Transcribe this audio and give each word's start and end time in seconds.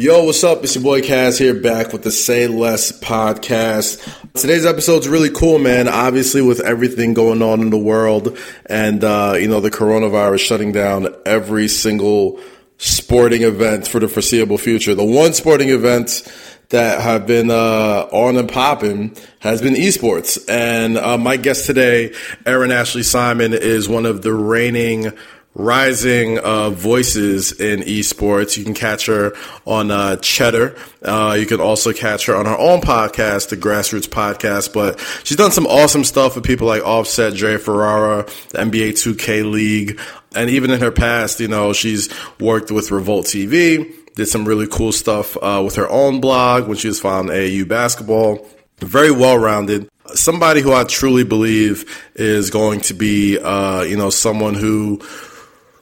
Yo, 0.00 0.24
what's 0.24 0.42
up? 0.42 0.64
It's 0.64 0.76
your 0.76 0.82
boy 0.82 1.02
Kaz 1.02 1.38
here 1.38 1.52
back 1.52 1.92
with 1.92 2.04
the 2.04 2.10
Say 2.10 2.46
Less 2.46 2.90
podcast. 2.90 4.00
Today's 4.32 4.64
episode's 4.64 5.06
really 5.06 5.28
cool, 5.28 5.58
man. 5.58 5.88
Obviously, 5.88 6.40
with 6.40 6.58
everything 6.60 7.12
going 7.12 7.42
on 7.42 7.60
in 7.60 7.68
the 7.68 7.76
world 7.76 8.38
and, 8.64 9.04
uh, 9.04 9.36
you 9.38 9.46
know, 9.46 9.60
the 9.60 9.70
coronavirus 9.70 10.38
shutting 10.38 10.72
down 10.72 11.14
every 11.26 11.68
single 11.68 12.40
sporting 12.78 13.42
event 13.42 13.86
for 13.86 14.00
the 14.00 14.08
foreseeable 14.08 14.56
future. 14.56 14.94
The 14.94 15.04
one 15.04 15.34
sporting 15.34 15.68
event 15.68 16.22
that 16.70 17.02
have 17.02 17.26
been 17.26 17.50
uh, 17.50 18.08
on 18.10 18.38
and 18.38 18.48
popping 18.50 19.14
has 19.40 19.60
been 19.60 19.74
esports. 19.74 20.42
And 20.48 20.96
uh, 20.96 21.18
my 21.18 21.36
guest 21.36 21.66
today, 21.66 22.14
Erin 22.46 22.70
Ashley 22.70 23.02
Simon, 23.02 23.52
is 23.52 23.86
one 23.86 24.06
of 24.06 24.22
the 24.22 24.32
reigning 24.32 25.12
rising 25.54 26.38
uh, 26.38 26.70
voices 26.70 27.52
in 27.60 27.80
esports. 27.80 28.56
You 28.56 28.64
can 28.64 28.74
catch 28.74 29.06
her 29.06 29.32
on 29.66 29.90
uh, 29.90 30.16
Cheddar. 30.16 30.76
Uh, 31.02 31.36
you 31.38 31.46
can 31.46 31.60
also 31.60 31.92
catch 31.92 32.26
her 32.26 32.36
on 32.36 32.46
her 32.46 32.56
own 32.56 32.80
podcast, 32.80 33.48
the 33.48 33.56
Grassroots 33.56 34.08
Podcast. 34.08 34.72
But 34.72 35.00
she's 35.24 35.36
done 35.36 35.50
some 35.50 35.66
awesome 35.66 36.04
stuff 36.04 36.36
with 36.36 36.44
people 36.44 36.66
like 36.66 36.82
Offset, 36.82 37.34
Jerry 37.34 37.58
Ferrara, 37.58 38.24
the 38.50 38.58
NBA 38.58 38.92
2K 38.92 39.50
League, 39.50 40.00
and 40.34 40.48
even 40.50 40.70
in 40.70 40.80
her 40.80 40.92
past, 40.92 41.40
you 41.40 41.48
know, 41.48 41.72
she's 41.72 42.08
worked 42.38 42.70
with 42.70 42.90
Revolt 42.90 43.26
TV. 43.26 43.92
Did 44.14 44.26
some 44.26 44.46
really 44.46 44.66
cool 44.66 44.92
stuff 44.92 45.36
uh, 45.36 45.62
with 45.64 45.76
her 45.76 45.88
own 45.88 46.20
blog 46.20 46.68
when 46.68 46.76
she 46.76 46.88
was 46.88 47.00
following 47.00 47.28
AAU 47.28 47.66
basketball. 47.66 48.46
Very 48.78 49.10
well 49.10 49.38
rounded 49.38 49.88
somebody 50.14 50.60
who 50.60 50.72
I 50.72 50.84
truly 50.84 51.22
believe 51.22 51.84
is 52.14 52.50
going 52.50 52.80
to 52.82 52.94
be, 52.94 53.38
uh, 53.38 53.82
you 53.82 53.96
know, 53.96 54.10
someone 54.10 54.54
who 54.54 55.00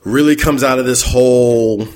really 0.05 0.37
comes 0.37 0.63
out 0.63 0.79
of 0.79 0.87
this 0.87 1.03
whole 1.03 1.89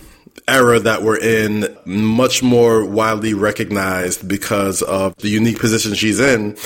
era 0.49 0.81
that 0.81 1.03
we're 1.03 1.19
in 1.19 1.77
much 1.85 2.43
more 2.43 2.85
widely 2.85 3.33
recognized 3.35 4.27
because 4.27 4.83
of 4.83 5.15
the 5.17 5.29
unique 5.29 5.59
position 5.59 5.95
she's 5.95 6.21
in 6.21 6.57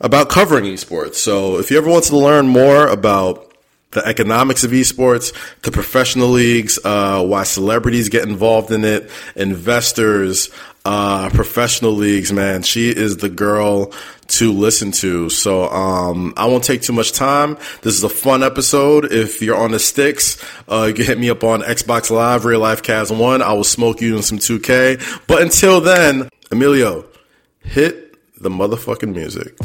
about 0.00 0.28
covering 0.28 0.64
esports. 0.64 1.14
So 1.14 1.58
if 1.58 1.70
you 1.70 1.78
ever 1.78 1.88
want 1.88 2.04
to 2.04 2.16
learn 2.16 2.48
more 2.48 2.86
about 2.86 3.48
the 3.92 4.06
economics 4.06 4.64
of 4.64 4.70
esports, 4.70 5.32
the 5.62 5.70
professional 5.70 6.28
leagues, 6.28 6.78
uh, 6.84 7.24
why 7.24 7.44
celebrities 7.44 8.08
get 8.08 8.26
involved 8.26 8.70
in 8.70 8.84
it, 8.84 9.10
investors, 9.36 10.50
uh, 10.84 11.30
professional 11.30 11.92
leagues, 11.92 12.32
man. 12.32 12.62
She 12.62 12.90
is 12.90 13.18
the 13.18 13.28
girl 13.28 13.92
to 14.32 14.52
listen 14.52 14.92
to. 14.92 15.28
So, 15.30 15.68
um, 15.68 16.32
I 16.36 16.46
won't 16.46 16.64
take 16.64 16.82
too 16.82 16.92
much 16.92 17.12
time. 17.12 17.56
This 17.82 17.94
is 17.94 18.02
a 18.04 18.08
fun 18.08 18.42
episode. 18.42 19.12
If 19.12 19.42
you're 19.42 19.56
on 19.56 19.72
the 19.72 19.78
sticks, 19.78 20.42
uh, 20.68 20.84
you 20.88 20.94
can 20.94 21.04
hit 21.04 21.18
me 21.18 21.30
up 21.30 21.44
on 21.44 21.62
Xbox 21.62 22.10
Live, 22.10 22.44
Real 22.44 22.60
Life 22.60 22.82
Kaz 22.82 23.16
1. 23.16 23.42
I 23.42 23.52
will 23.52 23.64
smoke 23.64 24.00
you 24.00 24.16
in 24.16 24.22
some 24.22 24.38
2K. 24.38 25.26
But 25.26 25.42
until 25.42 25.80
then, 25.80 26.28
Emilio, 26.50 27.04
hit 27.60 28.16
the 28.40 28.50
motherfucking 28.50 29.14
music. 29.14 29.56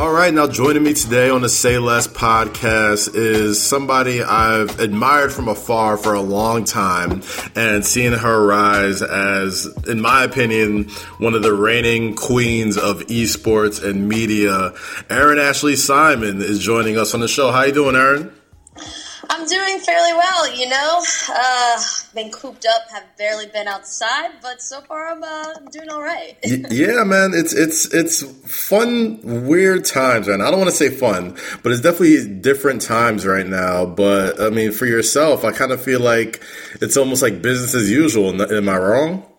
All 0.00 0.12
right, 0.12 0.32
now 0.32 0.46
joining 0.46 0.82
me 0.82 0.94
today 0.94 1.28
on 1.28 1.42
the 1.42 1.48
Say 1.50 1.76
Less 1.76 2.08
podcast 2.08 3.14
is 3.14 3.62
somebody 3.62 4.22
I've 4.22 4.80
admired 4.80 5.30
from 5.30 5.46
afar 5.46 5.98
for 5.98 6.14
a 6.14 6.22
long 6.22 6.64
time 6.64 7.20
and 7.54 7.84
seeing 7.84 8.14
her 8.14 8.46
rise 8.46 9.02
as, 9.02 9.66
in 9.86 10.00
my 10.00 10.24
opinion, 10.24 10.88
one 11.18 11.34
of 11.34 11.42
the 11.42 11.52
reigning 11.52 12.14
queens 12.14 12.78
of 12.78 13.00
esports 13.08 13.84
and 13.84 14.08
media. 14.08 14.72
Erin 15.10 15.38
Ashley 15.38 15.76
Simon 15.76 16.40
is 16.40 16.60
joining 16.60 16.96
us 16.96 17.12
on 17.12 17.20
the 17.20 17.28
show. 17.28 17.52
How 17.52 17.64
you 17.64 17.72
doing, 17.72 17.94
Erin? 17.94 18.32
I'm 19.32 19.46
doing 19.46 19.78
fairly 19.78 20.12
well, 20.12 20.56
you 20.56 20.68
know. 20.68 21.02
Uh, 21.32 21.80
been 22.14 22.32
cooped 22.32 22.66
up, 22.66 22.90
have 22.90 23.04
barely 23.16 23.46
been 23.46 23.68
outside, 23.68 24.32
but 24.42 24.60
so 24.60 24.80
far 24.80 25.08
I'm 25.08 25.22
uh, 25.22 25.54
doing 25.70 25.88
all 25.88 26.02
right. 26.02 26.36
yeah, 26.42 27.04
man, 27.04 27.30
it's 27.32 27.54
it's 27.54 27.94
it's 27.94 28.22
fun, 28.68 29.20
weird 29.46 29.84
times, 29.84 30.26
man. 30.26 30.40
I 30.40 30.50
don't 30.50 30.58
want 30.58 30.70
to 30.70 30.76
say 30.76 30.90
fun, 30.90 31.36
but 31.62 31.70
it's 31.70 31.80
definitely 31.80 32.40
different 32.40 32.82
times 32.82 33.24
right 33.24 33.46
now. 33.46 33.86
But 33.86 34.40
I 34.40 34.50
mean, 34.50 34.72
for 34.72 34.86
yourself, 34.86 35.44
I 35.44 35.52
kind 35.52 35.70
of 35.70 35.80
feel 35.80 36.00
like 36.00 36.42
it's 36.80 36.96
almost 36.96 37.22
like 37.22 37.40
business 37.40 37.76
as 37.76 37.88
usual. 37.88 38.42
Am 38.42 38.68
I 38.68 38.78
wrong? 38.78 39.29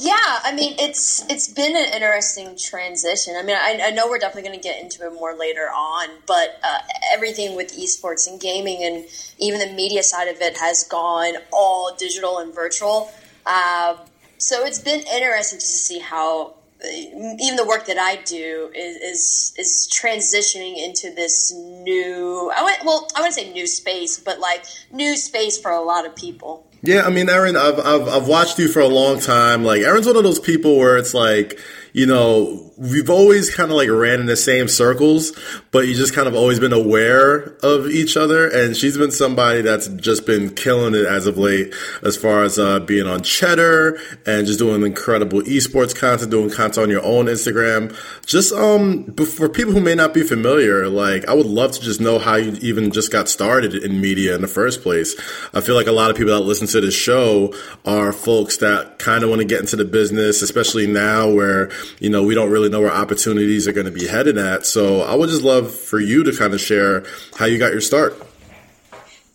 Yeah, 0.00 0.14
I 0.44 0.54
mean 0.54 0.76
it's 0.78 1.28
it's 1.28 1.48
been 1.48 1.74
an 1.74 1.92
interesting 1.92 2.56
transition. 2.56 3.34
I 3.36 3.42
mean, 3.42 3.56
I, 3.56 3.80
I 3.86 3.90
know 3.90 4.08
we're 4.08 4.20
definitely 4.20 4.48
going 4.48 4.60
to 4.60 4.62
get 4.62 4.80
into 4.80 5.04
it 5.04 5.12
more 5.12 5.34
later 5.34 5.68
on, 5.74 6.08
but 6.24 6.60
uh, 6.62 6.78
everything 7.12 7.56
with 7.56 7.76
esports 7.76 8.28
and 8.28 8.40
gaming 8.40 8.84
and 8.84 9.06
even 9.38 9.58
the 9.58 9.74
media 9.74 10.04
side 10.04 10.28
of 10.28 10.40
it 10.40 10.56
has 10.58 10.84
gone 10.84 11.34
all 11.52 11.96
digital 11.98 12.38
and 12.38 12.54
virtual. 12.54 13.10
Uh, 13.44 13.96
so 14.38 14.64
it's 14.64 14.78
been 14.78 15.00
interesting 15.00 15.58
to 15.58 15.64
see 15.64 15.98
how 15.98 16.54
uh, 16.80 16.86
even 16.86 17.56
the 17.56 17.66
work 17.66 17.86
that 17.86 17.98
I 17.98 18.22
do 18.22 18.70
is 18.76 18.96
is, 18.98 19.54
is 19.58 19.90
transitioning 19.92 20.78
into 20.78 21.12
this 21.12 21.52
new. 21.52 22.52
I 22.56 22.62
went 22.62 22.84
well. 22.84 23.08
I 23.16 23.20
wouldn't 23.22 23.34
say 23.34 23.52
new 23.52 23.66
space, 23.66 24.16
but 24.16 24.38
like 24.38 24.64
new 24.92 25.16
space 25.16 25.58
for 25.60 25.72
a 25.72 25.82
lot 25.82 26.06
of 26.06 26.14
people. 26.14 26.67
Yeah, 26.82 27.02
I 27.02 27.10
mean, 27.10 27.28
Erin, 27.28 27.56
I've, 27.56 27.78
I've, 27.80 28.08
I've 28.08 28.28
watched 28.28 28.58
you 28.58 28.68
for 28.68 28.80
a 28.80 28.88
long 28.88 29.18
time. 29.18 29.64
Like, 29.64 29.82
Erin's 29.82 30.06
one 30.06 30.16
of 30.16 30.22
those 30.22 30.38
people 30.38 30.78
where 30.78 30.96
it's 30.96 31.12
like, 31.12 31.58
you 31.92 32.06
know, 32.06 32.72
we've 32.76 33.10
always 33.10 33.52
kind 33.52 33.72
of 33.72 33.76
like 33.76 33.88
ran 33.88 34.20
in 34.20 34.26
the 34.26 34.36
same 34.36 34.68
circles, 34.68 35.32
but 35.72 35.88
you 35.88 35.94
just 35.94 36.14
kind 36.14 36.28
of 36.28 36.34
always 36.34 36.60
been 36.60 36.72
aware 36.72 37.56
of 37.64 37.88
each 37.88 38.16
other. 38.16 38.48
And 38.48 38.76
she's 38.76 38.96
been 38.96 39.10
somebody 39.10 39.62
that's 39.62 39.88
just 39.88 40.24
been 40.24 40.54
killing 40.54 40.94
it 40.94 41.04
as 41.04 41.26
of 41.26 41.36
late, 41.36 41.74
as 42.04 42.16
far 42.16 42.44
as 42.44 42.56
uh, 42.56 42.78
being 42.80 43.08
on 43.08 43.22
Cheddar 43.22 43.98
and 44.26 44.46
just 44.46 44.60
doing 44.60 44.84
incredible 44.84 45.40
esports 45.42 45.96
content, 45.96 46.30
doing 46.30 46.50
content 46.50 46.78
on 46.78 46.90
your 46.90 47.04
own 47.04 47.26
Instagram. 47.26 47.96
Just 48.24 48.52
um, 48.52 49.12
for 49.16 49.48
people 49.48 49.72
who 49.72 49.80
may 49.80 49.96
not 49.96 50.14
be 50.14 50.22
familiar, 50.22 50.88
like 50.88 51.26
I 51.26 51.34
would 51.34 51.46
love 51.46 51.72
to 51.72 51.80
just 51.80 52.00
know 52.00 52.20
how 52.20 52.36
you 52.36 52.52
even 52.60 52.92
just 52.92 53.10
got 53.10 53.28
started 53.28 53.74
in 53.74 54.00
media 54.00 54.36
in 54.36 54.40
the 54.40 54.46
first 54.46 54.82
place. 54.82 55.18
I 55.52 55.62
feel 55.62 55.74
like 55.74 55.88
a 55.88 55.92
lot 55.92 56.10
of 56.10 56.16
people 56.16 56.32
that 56.32 56.44
listen 56.44 56.67
to 56.68 56.80
the 56.80 56.90
show 56.90 57.54
are 57.84 58.12
folks 58.12 58.58
that 58.58 58.98
kind 58.98 59.24
of 59.24 59.30
want 59.30 59.40
to 59.40 59.46
get 59.46 59.60
into 59.60 59.76
the 59.76 59.84
business, 59.84 60.42
especially 60.42 60.86
now 60.86 61.30
where 61.30 61.70
you 61.98 62.10
know 62.10 62.22
we 62.22 62.34
don't 62.34 62.50
really 62.50 62.68
know 62.68 62.80
where 62.80 62.92
opportunities 62.92 63.66
are 63.66 63.72
going 63.72 63.86
to 63.86 63.92
be 63.92 64.06
headed 64.06 64.38
at. 64.38 64.66
So 64.66 65.02
I 65.02 65.14
would 65.14 65.28
just 65.28 65.42
love 65.42 65.74
for 65.74 66.00
you 66.00 66.24
to 66.24 66.32
kind 66.32 66.54
of 66.54 66.60
share 66.60 67.04
how 67.36 67.46
you 67.46 67.58
got 67.58 67.72
your 67.72 67.80
start. 67.80 68.16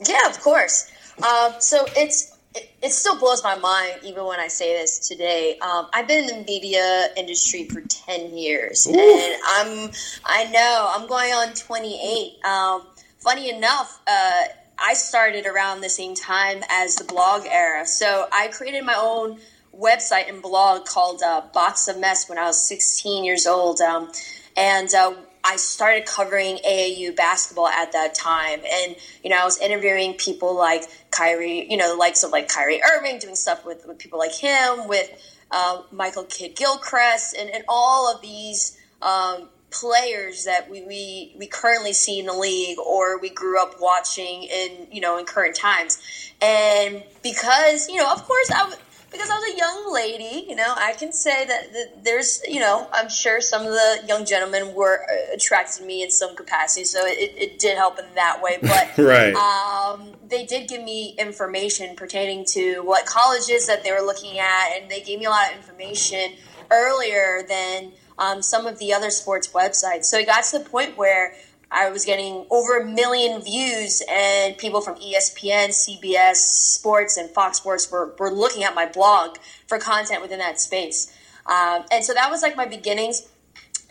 Yeah, 0.07 0.29
of 0.29 0.39
course. 0.39 0.91
Um, 1.17 1.53
so 1.59 1.85
it's 1.95 2.38
it, 2.55 2.72
it, 2.81 2.91
still 2.91 3.17
blows 3.17 3.43
my 3.43 3.57
mind 3.57 3.99
even 4.03 4.25
when 4.25 4.39
I 4.39 4.47
say 4.47 4.77
this 4.77 5.07
today. 5.07 5.57
Um, 5.59 5.88
I've 5.93 6.07
been 6.07 6.29
in 6.29 6.39
the 6.39 6.45
media 6.45 7.09
industry 7.17 7.66
for 7.66 7.81
ten 7.81 8.35
years, 8.38 8.88
Ooh. 8.88 8.91
and 8.91 9.41
I'm 9.45 9.91
I 10.25 10.45
know 10.51 10.91
I'm 10.91 11.07
going 11.07 11.33
on 11.33 11.53
28. 11.53 12.45
Um, 12.45 12.83
funny 13.19 13.49
enough. 13.49 14.01
Uh, 14.07 14.43
I 14.78 14.94
started 14.94 15.45
around 15.45 15.81
the 15.81 15.89
same 15.89 16.16
time 16.16 16.63
as 16.69 16.95
the 16.95 17.03
blog 17.03 17.45
era. 17.45 17.85
So 17.85 18.28
I 18.31 18.47
created 18.47 18.84
my 18.84 18.95
own 18.95 19.39
website 19.75 20.29
and 20.29 20.41
blog 20.41 20.85
called 20.85 21.22
uh, 21.23 21.41
Box 21.53 21.88
of 21.88 22.00
Mess 22.00 22.29
when 22.29 22.38
I 22.38 22.45
was 22.45 22.59
16 22.67 23.23
years 23.23 23.47
old. 23.47 23.81
Um, 23.81 24.11
and 24.56 24.94
uh, 24.94 25.13
I 25.44 25.57
started 25.57 26.06
covering 26.06 26.57
AAU 26.67 27.16
basketball 27.16 27.67
at 27.67 27.91
that 27.91 28.13
time. 28.16 28.59
And, 28.59 28.95
you 29.23 29.29
know, 29.29 29.38
I 29.38 29.45
was 29.45 29.57
interviewing 29.59 30.13
people 30.13 30.56
like 30.56 30.84
Kyrie, 31.11 31.69
you 31.69 31.78
know, 31.78 31.90
the 31.91 31.97
likes 31.97 32.23
of 32.23 32.31
like 32.31 32.47
Kyrie 32.47 32.81
Irving, 32.84 33.19
doing 33.19 33.35
stuff 33.35 33.66
with, 33.66 33.85
with 33.88 33.97
people 33.97 34.19
like 34.19 34.34
him, 34.34 34.88
with 34.88 35.11
uh, 35.51 35.84
Michael 35.91 36.23
Kidd 36.23 36.55
Gilchrist, 36.55 37.35
and, 37.38 37.50
and 37.50 37.63
all 37.67 38.13
of 38.13 38.22
these 38.22 38.78
um, 39.01 39.50
players 39.73 40.45
that 40.45 40.69
we, 40.69 40.84
we, 40.84 41.34
we 41.38 41.47
currently 41.47 41.94
see 41.94 42.19
in 42.19 42.28
the 42.28 42.34
league 42.34 42.78
or 42.79 43.19
we 43.19 43.29
grew 43.29 43.61
up 43.61 43.81
watching 43.81 44.44
in, 44.44 44.88
you 44.91 45.01
know, 45.01 45.17
in 45.17 45.25
current 45.25 45.56
times. 45.56 45.97
And 46.41 47.03
because, 47.23 47.90
you 47.90 47.97
know, 47.97 48.11
of 48.11 48.23
course, 48.23 48.52
I 48.52 48.73
because 49.14 49.29
I 49.29 49.35
was 49.35 49.53
a 49.53 49.58
young 49.58 49.93
lady, 49.93 50.47
you 50.49 50.55
know, 50.55 50.73
I 50.75 50.93
can 50.93 51.14
say 51.14 51.46
that, 51.46 51.72
that, 51.72 52.03
there's, 52.03 52.41
you 52.47 52.59
know, 52.59 52.87
I'm 52.91 53.09
sure 53.09 53.41
some 53.41 53.61
of 53.61 53.72
the 53.72 54.03
young 54.08 54.25
gentlemen 54.25 54.73
were 54.73 55.03
uh, 55.03 55.35
attracted 55.35 55.81
to 55.81 55.85
me 55.85 56.02
in 56.02 56.09
some 56.09 56.35
capacity, 56.35 56.84
so 56.84 57.05
it, 57.05 57.31
it 57.37 57.59
did 57.59 57.78
help 57.78 57.99
in 57.99 58.05
that 58.16 58.41
way. 58.41 58.58
But 58.59 58.97
right. 58.97 59.35
um, 59.35 60.14
they 60.28 60.46
did 60.46 60.67
give 60.67 60.84
me 60.84 61.16
information 61.20 61.96
pertaining 61.96 62.43
to 62.46 62.79
what 62.79 63.05
colleges 63.05 63.67
that 63.67 63.84
they 63.84 63.91
were 63.91 64.02
looking 64.02 64.40
at, 64.40 64.70
and 64.75 64.90
they 64.90 65.02
gave 65.02 65.20
me 65.20 65.25
a 65.25 65.29
lot 65.29 65.52
of 65.52 65.58
information 65.58 66.34
earlier 66.72 67.43
than 67.47 67.91
um, 68.17 68.41
some 68.41 68.65
of 68.65 68.79
the 68.79 68.93
other 68.93 69.09
sports 69.09 69.47
websites. 69.49 70.05
So 70.05 70.17
it 70.17 70.25
got 70.25 70.43
to 70.45 70.59
the 70.59 70.65
point 70.65 70.97
where 70.97 71.35
I 71.73 71.89
was 71.89 72.05
getting 72.05 72.45
over 72.51 72.77
a 72.77 72.85
million 72.85 73.41
views, 73.41 74.03
and 74.07 74.55
people 74.57 74.79
from 74.79 74.95
ESPN, 74.95 75.69
CBS 75.69 76.35
Sports, 76.35 77.17
and 77.17 77.29
Fox 77.31 77.57
Sports 77.57 77.91
were, 77.91 78.13
were 78.19 78.31
looking 78.31 78.63
at 78.63 78.75
my 78.75 78.85
blog 78.85 79.37
for 79.67 79.79
content 79.79 80.21
within 80.21 80.37
that 80.37 80.59
space. 80.59 81.11
Um, 81.47 81.83
and 81.91 82.05
so 82.05 82.13
that 82.13 82.29
was 82.29 82.43
like 82.43 82.55
my 82.55 82.67
beginnings. 82.67 83.27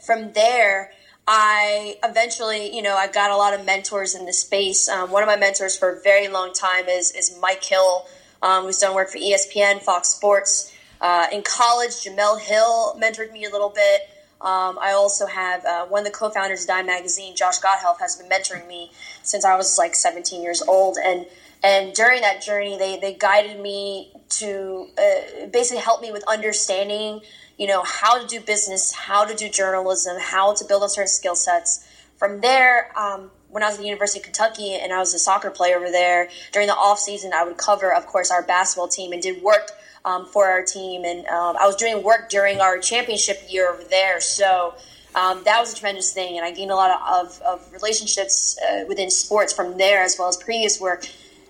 From 0.06 0.32
there, 0.32 0.92
I 1.26 1.96
eventually, 2.04 2.74
you 2.74 2.82
know, 2.82 2.96
I 2.96 3.08
got 3.08 3.30
a 3.30 3.36
lot 3.36 3.52
of 3.52 3.64
mentors 3.64 4.14
in 4.14 4.26
the 4.26 4.32
space. 4.32 4.88
Um, 4.88 5.10
one 5.10 5.22
of 5.22 5.26
my 5.26 5.36
mentors 5.36 5.76
for 5.76 5.90
a 5.90 6.00
very 6.00 6.28
long 6.28 6.52
time 6.52 6.88
is 6.88 7.12
is 7.12 7.36
Mike 7.40 7.64
Hill, 7.64 8.06
um, 8.42 8.64
who's 8.64 8.78
done 8.78 8.94
work 8.94 9.10
for 9.10 9.18
ESPN, 9.18 9.80
Fox 9.80 10.08
Sports. 10.08 10.72
Uh, 11.00 11.26
in 11.32 11.42
college, 11.42 11.90
Jemele 12.04 12.40
Hill 12.40 12.96
mentored 13.00 13.32
me 13.32 13.44
a 13.44 13.50
little 13.50 13.70
bit. 13.70 14.08
Um, 14.42 14.78
I 14.80 14.92
also 14.92 15.26
have 15.26 15.64
uh, 15.64 15.86
one 15.86 16.00
of 16.00 16.12
the 16.12 16.18
co-founders 16.18 16.62
of 16.62 16.68
Dime 16.68 16.86
Magazine, 16.86 17.36
Josh 17.36 17.60
Gotthelf, 17.60 18.00
has 18.00 18.16
been 18.16 18.28
mentoring 18.28 18.66
me 18.66 18.90
since 19.22 19.44
I 19.44 19.56
was 19.56 19.78
like 19.78 19.94
17 19.94 20.42
years 20.42 20.62
old, 20.62 20.98
and 21.02 21.26
and 21.64 21.94
during 21.94 22.22
that 22.22 22.42
journey, 22.42 22.76
they 22.76 22.98
they 22.98 23.14
guided 23.14 23.60
me 23.60 24.12
to 24.40 24.88
uh, 24.98 25.46
basically 25.46 25.82
help 25.82 26.02
me 26.02 26.10
with 26.10 26.24
understanding 26.26 27.20
you 27.58 27.66
know, 27.66 27.82
how 27.84 28.20
to 28.20 28.26
do 28.26 28.40
business, 28.40 28.92
how 28.92 29.24
to 29.24 29.34
do 29.34 29.48
journalism, 29.48 30.16
how 30.20 30.52
to 30.54 30.64
build 30.64 30.82
on 30.82 30.88
certain 30.88 31.08
skill 31.08 31.36
sets. 31.36 31.86
From 32.16 32.40
there, 32.40 32.90
um, 32.98 33.30
when 33.50 33.62
I 33.62 33.66
was 33.66 33.76
at 33.76 33.80
the 33.82 33.86
University 33.86 34.20
of 34.20 34.24
Kentucky 34.24 34.74
and 34.74 34.92
I 34.92 34.98
was 34.98 35.12
a 35.14 35.18
soccer 35.18 35.50
player 35.50 35.76
over 35.76 35.90
there, 35.90 36.28
during 36.52 36.68
the 36.68 36.74
off 36.74 36.98
season, 36.98 37.32
I 37.32 37.44
would 37.44 37.58
cover, 37.58 37.94
of 37.94 38.06
course, 38.06 38.30
our 38.30 38.42
basketball 38.42 38.88
team 38.88 39.12
and 39.12 39.22
did 39.22 39.42
work 39.42 39.70
um, 40.04 40.26
for 40.26 40.46
our 40.46 40.62
team. 40.62 41.04
And 41.04 41.26
um, 41.26 41.56
I 41.60 41.66
was 41.66 41.76
doing 41.76 42.02
work 42.02 42.28
during 42.28 42.60
our 42.60 42.78
championship 42.78 43.42
year 43.48 43.70
over 43.72 43.84
there. 43.84 44.20
So 44.20 44.74
um, 45.14 45.42
that 45.44 45.60
was 45.60 45.72
a 45.72 45.76
tremendous 45.76 46.12
thing. 46.12 46.36
And 46.36 46.44
I 46.44 46.52
gained 46.52 46.70
a 46.70 46.76
lot 46.76 47.00
of, 47.24 47.40
of, 47.42 47.72
relationships 47.72 48.58
uh, 48.60 48.84
within 48.88 49.10
sports 49.10 49.52
from 49.52 49.78
there 49.78 50.02
as 50.02 50.16
well 50.18 50.28
as 50.28 50.36
previous 50.36 50.80
work. 50.80 51.06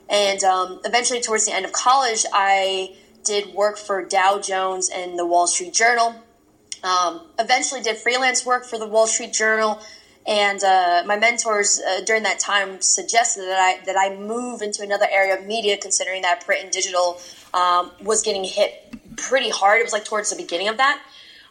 And 0.08 0.42
um, 0.44 0.80
eventually, 0.84 1.20
towards 1.20 1.46
the 1.46 1.54
end 1.54 1.64
of 1.64 1.72
college, 1.72 2.26
I 2.32 2.94
did 3.24 3.54
work 3.54 3.78
for 3.78 4.04
Dow 4.04 4.40
Jones 4.40 4.90
and 4.92 5.18
the 5.18 5.24
Wall 5.24 5.46
Street 5.46 5.72
Journal. 5.72 6.14
Um, 6.82 7.22
eventually, 7.38 7.80
did 7.80 7.96
freelance 7.96 8.44
work 8.44 8.64
for 8.64 8.78
the 8.78 8.86
Wall 8.86 9.06
Street 9.06 9.32
Journal, 9.32 9.80
and 10.26 10.62
uh, 10.62 11.04
my 11.06 11.16
mentors 11.16 11.80
uh, 11.80 12.00
during 12.04 12.24
that 12.24 12.40
time 12.40 12.80
suggested 12.80 13.42
that 13.42 13.58
I 13.58 13.84
that 13.84 13.96
I 13.96 14.16
move 14.16 14.60
into 14.60 14.82
another 14.82 15.06
area 15.10 15.38
of 15.38 15.46
media, 15.46 15.78
considering 15.78 16.22
that 16.22 16.44
print 16.44 16.64
and 16.64 16.72
digital 16.72 17.20
um, 17.54 17.90
was 18.02 18.22
getting 18.22 18.44
hit 18.44 19.16
pretty 19.16 19.50
hard. 19.50 19.80
It 19.80 19.84
was 19.84 19.92
like 19.92 20.04
towards 20.04 20.30
the 20.30 20.36
beginning 20.36 20.68
of 20.68 20.78
that. 20.78 21.02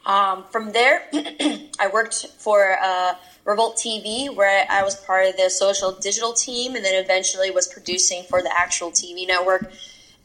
Um, 0.05 0.45
from 0.51 0.71
there, 0.71 1.07
I 1.13 1.89
worked 1.93 2.25
for 2.37 2.77
uh, 2.81 3.13
Revolt 3.45 3.77
TV, 3.77 4.33
where 4.33 4.65
I 4.69 4.83
was 4.83 4.95
part 4.95 5.27
of 5.27 5.37
the 5.37 5.49
social 5.49 5.91
digital 5.91 6.33
team, 6.33 6.75
and 6.75 6.83
then 6.83 7.03
eventually 7.03 7.51
was 7.51 7.67
producing 7.67 8.23
for 8.23 8.41
the 8.41 8.51
actual 8.55 8.91
TV 8.91 9.27
network 9.27 9.71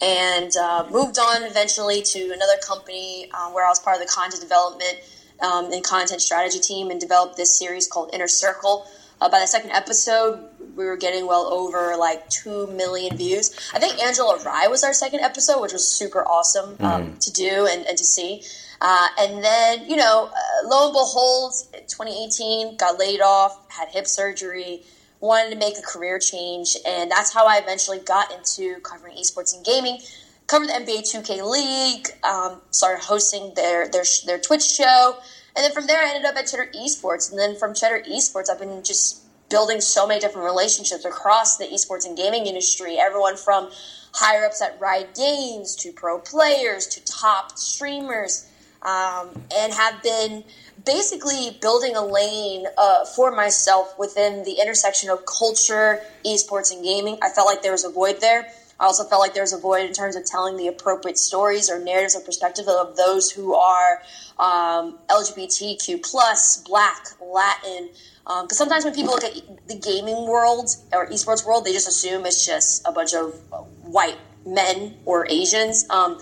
and 0.00 0.54
uh, 0.56 0.86
moved 0.90 1.18
on 1.18 1.42
eventually 1.44 2.02
to 2.02 2.24
another 2.26 2.58
company 2.66 3.30
um, 3.32 3.54
where 3.54 3.64
I 3.64 3.68
was 3.68 3.80
part 3.80 3.96
of 4.00 4.06
the 4.06 4.12
content 4.12 4.42
development 4.42 5.00
um, 5.40 5.72
and 5.72 5.82
content 5.82 6.20
strategy 6.20 6.58
team 6.58 6.90
and 6.90 7.00
developed 7.00 7.36
this 7.36 7.56
series 7.58 7.86
called 7.86 8.10
Inner 8.12 8.28
Circle. 8.28 8.86
Uh, 9.20 9.30
by 9.30 9.40
the 9.40 9.46
second 9.46 9.70
episode, 9.70 10.44
we 10.76 10.84
were 10.84 10.96
getting 10.96 11.26
well 11.26 11.46
over 11.46 11.96
like 11.96 12.28
2 12.28 12.66
million 12.68 13.16
views. 13.16 13.50
I 13.72 13.78
think 13.78 14.02
Angela 14.02 14.38
Rye 14.44 14.68
was 14.68 14.84
our 14.84 14.92
second 14.92 15.20
episode, 15.20 15.60
which 15.60 15.72
was 15.72 15.88
super 15.88 16.26
awesome 16.26 16.76
um, 16.80 17.12
mm. 17.12 17.18
to 17.20 17.32
do 17.32 17.66
and, 17.70 17.86
and 17.86 17.96
to 17.96 18.04
see. 18.04 18.42
Uh, 18.80 19.08
and 19.18 19.42
then, 19.42 19.88
you 19.88 19.96
know, 19.96 20.30
uh, 20.30 20.68
lo 20.68 20.86
and 20.86 20.92
behold, 20.92 21.54
2018, 21.72 22.76
got 22.76 22.98
laid 22.98 23.20
off, 23.22 23.58
had 23.70 23.88
hip 23.88 24.06
surgery, 24.06 24.82
wanted 25.20 25.50
to 25.50 25.56
make 25.56 25.78
a 25.78 25.82
career 25.82 26.18
change, 26.18 26.76
and 26.86 27.10
that's 27.10 27.32
how 27.32 27.46
I 27.46 27.56
eventually 27.56 27.98
got 27.98 28.30
into 28.32 28.78
covering 28.80 29.16
esports 29.16 29.54
and 29.54 29.64
gaming. 29.64 29.98
Covered 30.46 30.68
the 30.68 30.74
NBA 30.74 31.10
2K 31.10 31.50
League, 31.50 32.08
um, 32.22 32.60
started 32.70 33.02
hosting 33.02 33.52
their, 33.56 33.88
their 33.88 34.04
their 34.26 34.38
Twitch 34.38 34.62
show, 34.62 35.16
and 35.56 35.64
then 35.64 35.72
from 35.72 35.86
there 35.86 36.02
I 36.02 36.08
ended 36.08 36.26
up 36.26 36.36
at 36.36 36.46
Cheddar 36.46 36.70
Esports, 36.74 37.30
and 37.30 37.38
then 37.38 37.56
from 37.56 37.74
Cheddar 37.74 38.02
Esports 38.08 38.50
I've 38.50 38.58
been 38.58 38.82
just 38.82 39.22
building 39.48 39.80
so 39.80 40.06
many 40.06 40.20
different 40.20 40.44
relationships 40.44 41.04
across 41.04 41.56
the 41.56 41.64
esports 41.66 42.04
and 42.04 42.16
gaming 42.16 42.46
industry. 42.46 42.98
Everyone 42.98 43.36
from 43.36 43.70
higher 44.12 44.44
ups 44.44 44.60
at 44.60 44.78
Riot 44.80 45.14
Games 45.14 45.76
to 45.76 45.92
pro 45.92 46.18
players 46.18 46.86
to 46.88 47.04
top 47.04 47.56
streamers, 47.56 48.48
um, 48.82 49.30
and 49.54 49.72
have 49.72 50.02
been 50.02 50.44
basically 50.84 51.58
building 51.60 51.96
a 51.96 52.04
lane 52.04 52.66
uh, 52.78 53.04
for 53.04 53.30
myself 53.30 53.98
within 53.98 54.44
the 54.44 54.58
intersection 54.60 55.10
of 55.10 55.24
culture, 55.26 56.00
esports, 56.24 56.72
and 56.72 56.84
gaming. 56.84 57.18
I 57.22 57.30
felt 57.30 57.46
like 57.46 57.62
there 57.62 57.72
was 57.72 57.84
a 57.84 57.90
void 57.90 58.20
there. 58.20 58.48
I 58.78 58.84
also 58.84 59.04
felt 59.04 59.20
like 59.20 59.34
there 59.34 59.42
was 59.42 59.52
a 59.52 59.58
void 59.58 59.86
in 59.86 59.92
terms 59.92 60.16
of 60.16 60.24
telling 60.24 60.56
the 60.56 60.68
appropriate 60.68 61.18
stories 61.18 61.70
or 61.70 61.82
narratives 61.82 62.14
or 62.14 62.20
perspective 62.20 62.66
of 62.68 62.96
those 62.96 63.30
who 63.30 63.54
are 63.54 64.02
um, 64.38 64.98
LGBTQ 65.08 66.02
plus, 66.02 66.62
Black, 66.66 67.06
Latin. 67.20 67.88
Because 68.24 68.42
um, 68.42 68.48
sometimes 68.50 68.84
when 68.84 68.94
people 68.94 69.12
look 69.12 69.24
at 69.24 69.68
the 69.68 69.78
gaming 69.78 70.26
world 70.26 70.68
or 70.92 71.06
esports 71.08 71.46
world, 71.46 71.64
they 71.64 71.72
just 71.72 71.88
assume 71.88 72.26
it's 72.26 72.44
just 72.44 72.86
a 72.86 72.92
bunch 72.92 73.14
of 73.14 73.34
white 73.82 74.18
men 74.44 74.96
or 75.04 75.26
Asians. 75.30 75.88
Um, 75.90 76.18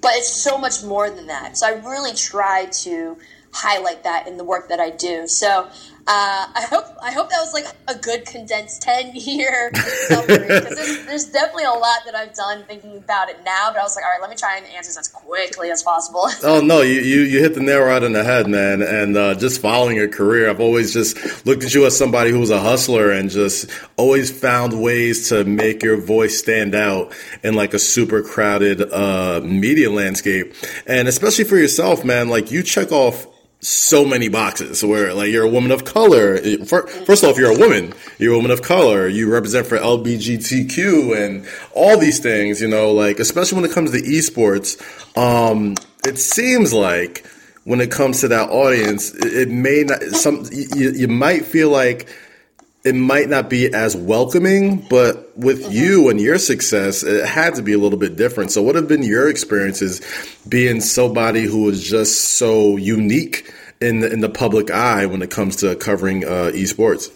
but 0.00 0.12
it's 0.14 0.32
so 0.32 0.56
much 0.56 0.82
more 0.82 1.10
than 1.10 1.26
that. 1.26 1.58
So 1.58 1.66
I 1.66 1.72
really 1.72 2.14
try 2.14 2.66
to 2.66 3.18
highlight 3.52 4.04
that 4.04 4.26
in 4.26 4.36
the 4.36 4.44
work 4.44 4.68
that 4.68 4.80
I 4.80 4.90
do. 4.90 5.26
So 5.26 5.68
uh, 6.06 6.46
I 6.54 6.66
hope 6.68 6.86
I 7.02 7.12
hope 7.12 7.28
that 7.30 7.40
was 7.40 7.52
like 7.52 7.66
a 7.86 7.94
good 7.94 8.24
condensed 8.24 8.82
ten 8.82 9.14
year 9.14 9.70
summary 10.08 10.38
because 10.38 10.76
there's, 10.76 11.06
there's, 11.06 11.24
definitely 11.26 11.64
a 11.64 11.70
lot 11.70 11.98
that 12.06 12.14
I've 12.14 12.34
done 12.34 12.64
thinking 12.64 12.96
about 12.96 13.28
it 13.28 13.38
now. 13.44 13.70
But 13.70 13.80
I 13.80 13.82
was 13.82 13.96
like, 13.96 14.04
all 14.04 14.10
right, 14.10 14.20
let 14.20 14.30
me 14.30 14.36
try 14.36 14.56
and 14.56 14.66
answer 14.66 14.88
this 14.88 14.98
as 14.98 15.08
quickly 15.08 15.70
as 15.70 15.82
possible. 15.82 16.26
oh 16.42 16.60
no, 16.60 16.80
you, 16.80 17.00
you, 17.00 17.20
you 17.20 17.40
hit 17.40 17.54
the 17.54 17.60
nail 17.60 17.82
right 17.82 18.02
on 18.02 18.12
the 18.12 18.24
head, 18.24 18.48
man. 18.48 18.82
And 18.82 19.16
uh, 19.16 19.34
just 19.34 19.60
following 19.60 19.96
your 19.96 20.08
career, 20.08 20.48
I've 20.48 20.60
always 20.60 20.92
just 20.92 21.46
looked 21.46 21.64
at 21.64 21.74
you 21.74 21.84
as 21.84 21.96
somebody 21.96 22.30
who 22.30 22.40
was 22.40 22.50
a 22.50 22.60
hustler 22.60 23.10
and 23.10 23.30
just 23.30 23.70
always 23.96 24.30
found 24.30 24.80
ways 24.80 25.28
to 25.28 25.44
make 25.44 25.82
your 25.82 26.00
voice 26.00 26.38
stand 26.38 26.74
out 26.74 27.12
in 27.42 27.54
like 27.54 27.74
a 27.74 27.78
super 27.78 28.22
crowded 28.22 28.80
uh, 28.92 29.40
media 29.44 29.90
landscape. 29.90 30.54
And 30.86 31.08
especially 31.08 31.44
for 31.44 31.56
yourself, 31.56 32.04
man, 32.04 32.28
like 32.28 32.50
you 32.50 32.62
check 32.62 32.90
off 32.90 33.26
so 33.60 34.06
many 34.06 34.28
boxes 34.28 34.82
where 34.82 35.12
like 35.12 35.30
you're 35.30 35.44
a 35.44 35.48
woman 35.48 35.70
of 35.70 35.84
color. 35.84 36.38
First 36.64 37.24
off, 37.24 37.38
you're 37.38 37.54
a 37.54 37.58
woman. 37.58 37.92
You're 38.18 38.32
a 38.32 38.36
woman 38.36 38.50
of 38.50 38.62
color. 38.62 39.06
You 39.06 39.30
represent 39.30 39.66
for 39.66 39.78
LBGTQ 39.78 41.16
and 41.16 41.46
all 41.74 41.98
these 41.98 42.18
things. 42.20 42.60
You 42.60 42.68
know, 42.68 42.92
like 42.92 43.20
especially 43.20 43.60
when 43.60 43.70
it 43.70 43.74
comes 43.74 43.92
to 43.92 43.98
esports, 43.98 44.80
um, 45.16 45.76
it 46.04 46.18
seems 46.18 46.72
like 46.72 47.26
when 47.64 47.80
it 47.80 47.90
comes 47.90 48.20
to 48.20 48.28
that 48.28 48.48
audience, 48.48 49.14
it, 49.14 49.50
may 49.50 49.84
not. 49.84 50.02
Some 50.02 50.46
you, 50.50 50.92
you 50.92 51.08
might 51.08 51.44
feel 51.44 51.68
like 51.68 52.08
it 52.82 52.94
might 52.94 53.28
not 53.28 53.50
be 53.50 53.72
as 53.74 53.94
welcoming, 53.94 54.86
but 54.88 55.36
with 55.36 55.64
mm-hmm. 55.64 55.72
you 55.72 56.08
and 56.08 56.18
your 56.18 56.38
success, 56.38 57.02
it 57.02 57.26
had 57.26 57.56
to 57.56 57.62
be 57.62 57.74
a 57.74 57.78
little 57.78 57.98
bit 57.98 58.16
different. 58.16 58.52
So, 58.52 58.62
what 58.62 58.74
have 58.74 58.88
been 58.88 59.02
your 59.02 59.28
experiences 59.28 60.00
being 60.48 60.80
somebody 60.80 61.42
who 61.42 61.68
is 61.68 61.82
just 61.86 62.38
so 62.38 62.78
unique 62.78 63.52
in 63.80 64.00
the, 64.00 64.12
in 64.12 64.20
the 64.20 64.28
public 64.28 64.70
eye 64.70 65.06
when 65.06 65.22
it 65.22 65.30
comes 65.30 65.56
to 65.56 65.74
covering 65.76 66.24
uh, 66.24 66.50
esports? 66.52 67.10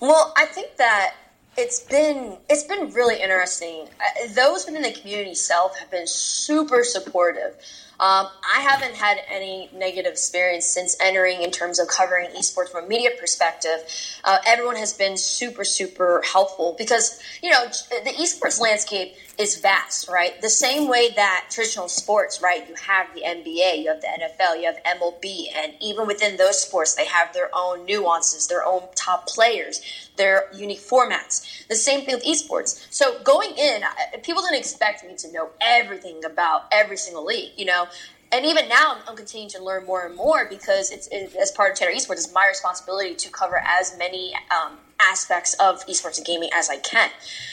Well, 0.00 0.32
I 0.36 0.46
think 0.46 0.76
that 0.76 1.14
it's 1.56 1.80
been 1.80 2.36
it's 2.48 2.62
been 2.62 2.92
really 2.92 3.20
interesting. 3.20 3.88
Uh, 4.00 4.32
those 4.34 4.64
within 4.66 4.82
the 4.82 4.92
community 4.92 5.30
itself 5.30 5.76
have 5.78 5.90
been 5.90 6.06
super 6.06 6.84
supportive. 6.84 7.56
Um, 8.00 8.28
I 8.54 8.60
haven't 8.60 8.94
had 8.94 9.18
any 9.28 9.68
negative 9.74 10.12
experience 10.12 10.66
since 10.66 10.96
entering 11.02 11.42
in 11.42 11.50
terms 11.50 11.80
of 11.80 11.88
covering 11.88 12.30
esports 12.30 12.68
from 12.70 12.84
a 12.84 12.88
media 12.88 13.10
perspective. 13.18 13.80
Uh, 14.22 14.38
everyone 14.46 14.76
has 14.76 14.92
been 14.92 15.16
super, 15.16 15.64
super 15.64 16.22
helpful 16.32 16.76
because, 16.78 17.20
you 17.42 17.50
know, 17.50 17.64
the 17.66 18.12
esports 18.12 18.60
landscape 18.60 19.16
is 19.38 19.58
vast, 19.60 20.08
right? 20.08 20.40
The 20.40 20.48
same 20.48 20.88
way 20.88 21.10
that 21.16 21.46
traditional 21.50 21.88
sports, 21.88 22.40
right? 22.42 22.68
You 22.68 22.74
have 22.86 23.12
the 23.14 23.22
NBA, 23.22 23.82
you 23.82 23.88
have 23.88 24.00
the 24.00 24.08
NFL, 24.08 24.60
you 24.60 24.66
have 24.66 24.78
MLB, 24.84 25.46
and 25.56 25.74
even 25.80 26.06
within 26.06 26.36
those 26.36 26.60
sports, 26.60 26.94
they 26.94 27.06
have 27.06 27.32
their 27.32 27.48
own 27.52 27.84
nuances, 27.84 28.46
their 28.46 28.64
own 28.64 28.82
top 28.94 29.26
players, 29.26 29.80
their 30.16 30.48
unique 30.52 30.80
formats. 30.80 31.66
The 31.68 31.76
same 31.76 32.04
thing 32.04 32.16
with 32.16 32.24
esports. 32.24 32.86
So 32.90 33.20
going 33.22 33.56
in, 33.56 33.82
people 34.22 34.42
didn't 34.42 34.58
expect 34.58 35.04
me 35.04 35.14
to 35.16 35.32
know 35.32 35.50
everything 35.60 36.24
about 36.24 36.66
every 36.72 36.96
single 36.96 37.24
league, 37.24 37.52
you 37.56 37.64
know? 37.64 37.87
And 38.30 38.44
even 38.44 38.68
now 38.68 38.96
I'm, 38.96 39.02
I'm, 39.08 39.16
continuing 39.16 39.50
to 39.50 39.62
learn 39.62 39.86
more 39.86 40.06
and 40.06 40.14
more 40.14 40.46
because 40.48 40.90
it's 40.90 41.08
it, 41.08 41.34
as 41.36 41.50
part 41.50 41.72
of 41.72 41.78
Cheddar 41.78 41.92
Esports, 41.92 42.12
it's 42.12 42.32
my 42.32 42.46
responsibility 42.46 43.14
to 43.14 43.30
cover 43.30 43.62
as 43.66 43.96
many 43.96 44.34
um, 44.50 44.76
aspects 45.00 45.54
of 45.54 45.84
esports 45.86 46.18
and 46.18 46.26
gaming 46.26 46.50
as 46.54 46.68
I 46.68 46.76
can. 46.78 47.10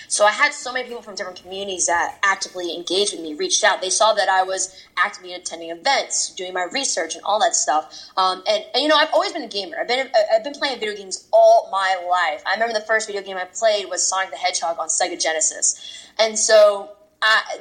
So 0.08 0.26
I 0.26 0.32
had 0.32 0.54
so 0.54 0.74
many 0.74 0.88
people 0.88 1.02
from 1.02 1.16
different 1.16 1.42
communities 1.42 1.86
that 1.88 2.20
actively 2.24 2.76
engaged 2.76 3.14
with 3.14 3.22
me, 3.22 3.36
reached 3.36 3.64
out. 3.64 3.82
They 3.82 3.90
saw 3.90 4.14
that 4.14 4.30
I 4.30 4.44
was 4.44 4.84
actively 4.98 5.34
attending 5.34 5.70
events, 5.70 6.34
doing 6.34 6.54
my 6.54 6.68
research, 6.72 7.16
and 7.16 7.24
all 7.24 7.40
that 7.40 7.56
stuff. 7.56 8.10
Um, 8.18 8.44
and, 8.48 8.64
and, 8.74 8.82
you 8.82 8.88
know, 8.88 8.96
I've 8.96 9.14
always 9.14 9.32
been 9.32 9.44
a 9.44 9.48
gamer. 9.48 9.78
I've 9.80 9.88
been 9.88 10.10
I've 10.34 10.44
been 10.44 10.54
playing 10.54 10.80
video 10.80 10.96
games 10.96 11.28
all 11.32 11.70
my 11.72 11.96
life. 12.10 12.44
I 12.46 12.54
remember 12.54 12.74
the 12.74 12.86
first 12.86 13.08
video 13.08 13.22
game 13.22 13.38
I 13.38 13.46
played 13.46 13.90
was 13.90 14.06
Sonic 14.08 14.32
the 14.32 14.38
Hedgehog 14.38 14.78
on 14.80 14.88
Sega 14.88 15.22
Genesis, 15.22 16.10
and 16.20 16.38
so 16.38 16.95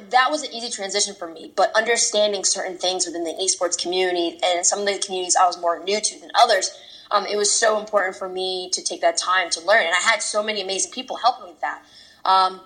that 0.09 0.29
was 0.29 0.43
an 0.43 0.53
easy 0.53 0.69
transition 0.69 1.15
for 1.15 1.27
me, 1.31 1.51
but 1.55 1.71
understanding 1.75 2.43
certain 2.43 2.77
things 2.77 3.05
within 3.05 3.23
the 3.23 3.33
esports 3.33 3.81
community 3.81 4.39
and 4.43 4.65
some 4.65 4.79
of 4.79 4.85
the 4.85 4.99
communities 4.99 5.35
I 5.35 5.45
was 5.45 5.59
more 5.59 5.83
new 5.83 5.99
to 5.99 6.19
than 6.19 6.31
others, 6.35 6.71
um, 7.11 7.25
it 7.25 7.37
was 7.37 7.51
so 7.51 7.79
important 7.79 8.15
for 8.15 8.27
me 8.27 8.69
to 8.71 8.83
take 8.83 9.01
that 9.01 9.17
time 9.17 9.49
to 9.51 9.61
learn. 9.61 9.85
And 9.85 9.93
I 9.95 10.01
had 10.01 10.21
so 10.21 10.43
many 10.43 10.61
amazing 10.61 10.91
people 10.91 11.17
helping 11.17 11.47
with 11.47 11.61
that. 11.61 11.83
Um, 12.25 12.61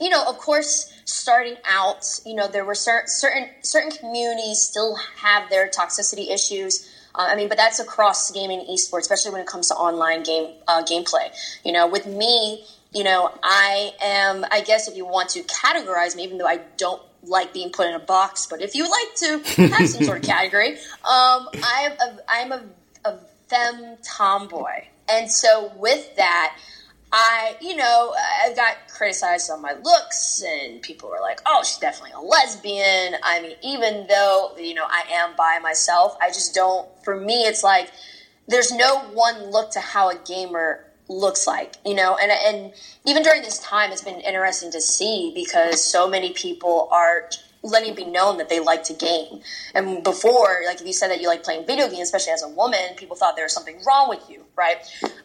you 0.00 0.08
know, 0.10 0.24
of 0.28 0.38
course, 0.38 0.92
starting 1.04 1.56
out, 1.64 2.04
you 2.24 2.34
know, 2.34 2.46
there 2.46 2.64
were 2.64 2.74
certain 2.74 3.08
certain 3.08 3.48
certain 3.62 3.90
communities 3.90 4.60
still 4.60 4.96
have 5.16 5.50
their 5.50 5.68
toxicity 5.68 6.30
issues. 6.30 6.88
Uh, 7.14 7.26
I 7.30 7.36
mean, 7.36 7.48
but 7.48 7.56
that's 7.56 7.80
across 7.80 8.30
gaming 8.30 8.60
and 8.60 8.68
esports, 8.68 9.00
especially 9.00 9.32
when 9.32 9.40
it 9.40 9.46
comes 9.46 9.68
to 9.68 9.74
online 9.74 10.22
game 10.22 10.54
uh, 10.68 10.84
gameplay. 10.84 11.30
You 11.64 11.72
know, 11.72 11.88
with 11.88 12.06
me, 12.06 12.64
you 12.92 13.04
know, 13.04 13.32
I 13.42 13.92
am, 14.02 14.44
I 14.50 14.62
guess, 14.62 14.88
if 14.88 14.96
you 14.96 15.06
want 15.06 15.30
to 15.30 15.42
categorize 15.42 16.16
me, 16.16 16.24
even 16.24 16.38
though 16.38 16.46
I 16.46 16.60
don't 16.76 17.02
like 17.22 17.52
being 17.52 17.70
put 17.70 17.86
in 17.86 17.94
a 17.94 17.98
box, 17.98 18.46
but 18.46 18.62
if 18.62 18.74
you 18.74 18.84
like 18.84 19.14
to 19.16 19.68
have 19.68 19.88
some 19.88 20.04
sort 20.04 20.18
of 20.18 20.24
category, 20.24 20.72
um, 20.72 21.48
I 21.62 21.88
am 21.90 21.92
a, 22.00 22.18
I'm 22.28 22.52
a, 22.52 22.62
a 23.04 23.18
femme 23.48 23.98
tomboy, 24.02 24.86
and 25.08 25.30
so 25.30 25.72
with 25.76 26.16
that 26.16 26.56
I, 27.10 27.56
you 27.60 27.74
know, 27.74 28.14
I 28.14 28.52
got 28.54 28.76
criticized 28.88 29.50
on 29.50 29.62
my 29.62 29.74
looks, 29.82 30.42
and 30.42 30.82
people 30.82 31.08
were 31.08 31.20
like, 31.20 31.40
"Oh, 31.46 31.62
she's 31.64 31.78
definitely 31.78 32.12
a 32.12 32.20
lesbian." 32.20 33.16
I 33.22 33.40
mean, 33.40 33.56
even 33.62 34.06
though 34.08 34.52
you 34.58 34.74
know 34.74 34.84
I 34.86 35.04
am 35.12 35.34
by 35.36 35.58
myself, 35.62 36.16
I 36.20 36.28
just 36.28 36.54
don't. 36.54 36.86
For 37.04 37.18
me, 37.18 37.44
it's 37.44 37.62
like 37.62 37.90
there's 38.46 38.72
no 38.72 39.00
one 39.12 39.50
look 39.50 39.70
to 39.72 39.80
how 39.80 40.10
a 40.10 40.16
gamer 40.16 40.84
looks 41.08 41.46
like, 41.46 41.76
you 41.84 41.94
know. 41.94 42.16
And 42.16 42.30
and 42.30 42.72
even 43.04 43.22
during 43.22 43.42
this 43.42 43.58
time, 43.58 43.92
it's 43.92 44.02
been 44.02 44.20
interesting 44.20 44.70
to 44.72 44.80
see 44.80 45.32
because 45.34 45.82
so 45.84 46.08
many 46.08 46.32
people 46.32 46.88
are 46.90 47.28
letting 47.62 47.90
it 47.90 47.96
be 47.96 48.04
known 48.04 48.38
that 48.38 48.48
they 48.48 48.60
like 48.60 48.84
to 48.84 48.94
game. 48.94 49.40
And 49.74 50.02
before, 50.04 50.62
like 50.66 50.80
if 50.80 50.86
you 50.86 50.92
said 50.92 51.08
that 51.08 51.20
you 51.20 51.28
like 51.28 51.42
playing 51.42 51.66
video 51.66 51.88
games, 51.88 52.02
especially 52.02 52.32
as 52.32 52.42
a 52.42 52.48
woman, 52.48 52.80
people 52.96 53.16
thought 53.16 53.36
there 53.36 53.44
was 53.44 53.52
something 53.52 53.80
wrong 53.86 54.08
with 54.08 54.28
you, 54.30 54.44
right? 54.56 54.76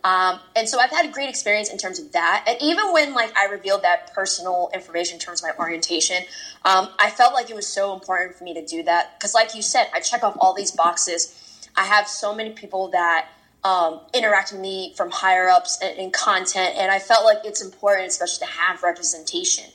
Um, 0.04 0.40
and 0.56 0.68
so 0.68 0.80
I've 0.80 0.90
had 0.90 1.06
a 1.06 1.12
great 1.12 1.30
experience 1.30 1.70
in 1.70 1.78
terms 1.78 2.00
of 2.00 2.12
that. 2.14 2.46
And 2.48 2.58
even 2.62 2.92
when 2.92 3.14
like 3.14 3.36
I 3.38 3.46
revealed 3.46 3.84
that 3.84 4.14
personal 4.14 4.70
information 4.74 5.16
in 5.16 5.20
terms 5.20 5.44
of 5.44 5.50
my 5.50 5.64
orientation, 5.64 6.24
um, 6.66 6.90
I 7.00 7.10
felt 7.10 7.34
like 7.34 7.50
it 7.50 7.56
was 7.56 7.68
so 7.68 7.94
important 7.94 8.36
for 8.36 8.44
me 8.44 8.54
to 8.56 8.66
do 8.66 8.84
that 8.84 9.20
because, 9.20 9.34
like 9.34 9.56
you 9.56 9.62
said, 9.62 9.88
I 9.94 10.00
check 10.00 10.24
off 10.24 10.36
all 10.40 10.54
these 10.54 10.72
boxes. 10.72 11.40
I 11.76 11.86
have 11.86 12.08
so 12.08 12.36
many 12.36 12.52
people 12.52 12.90
that 12.90 13.30
um, 13.64 14.02
interact 14.14 14.52
with 14.52 14.62
me 14.62 14.94
from 14.96 15.10
higher 15.10 15.50
ups 15.50 15.80
and 15.82 16.12
content, 16.12 16.76
and 16.78 16.92
I 16.92 17.00
felt 17.00 17.24
like 17.24 17.40
it's 17.46 17.64
important, 17.64 18.10
especially 18.10 18.46
to 18.46 18.54
have 18.54 18.84
representation. 18.84 19.66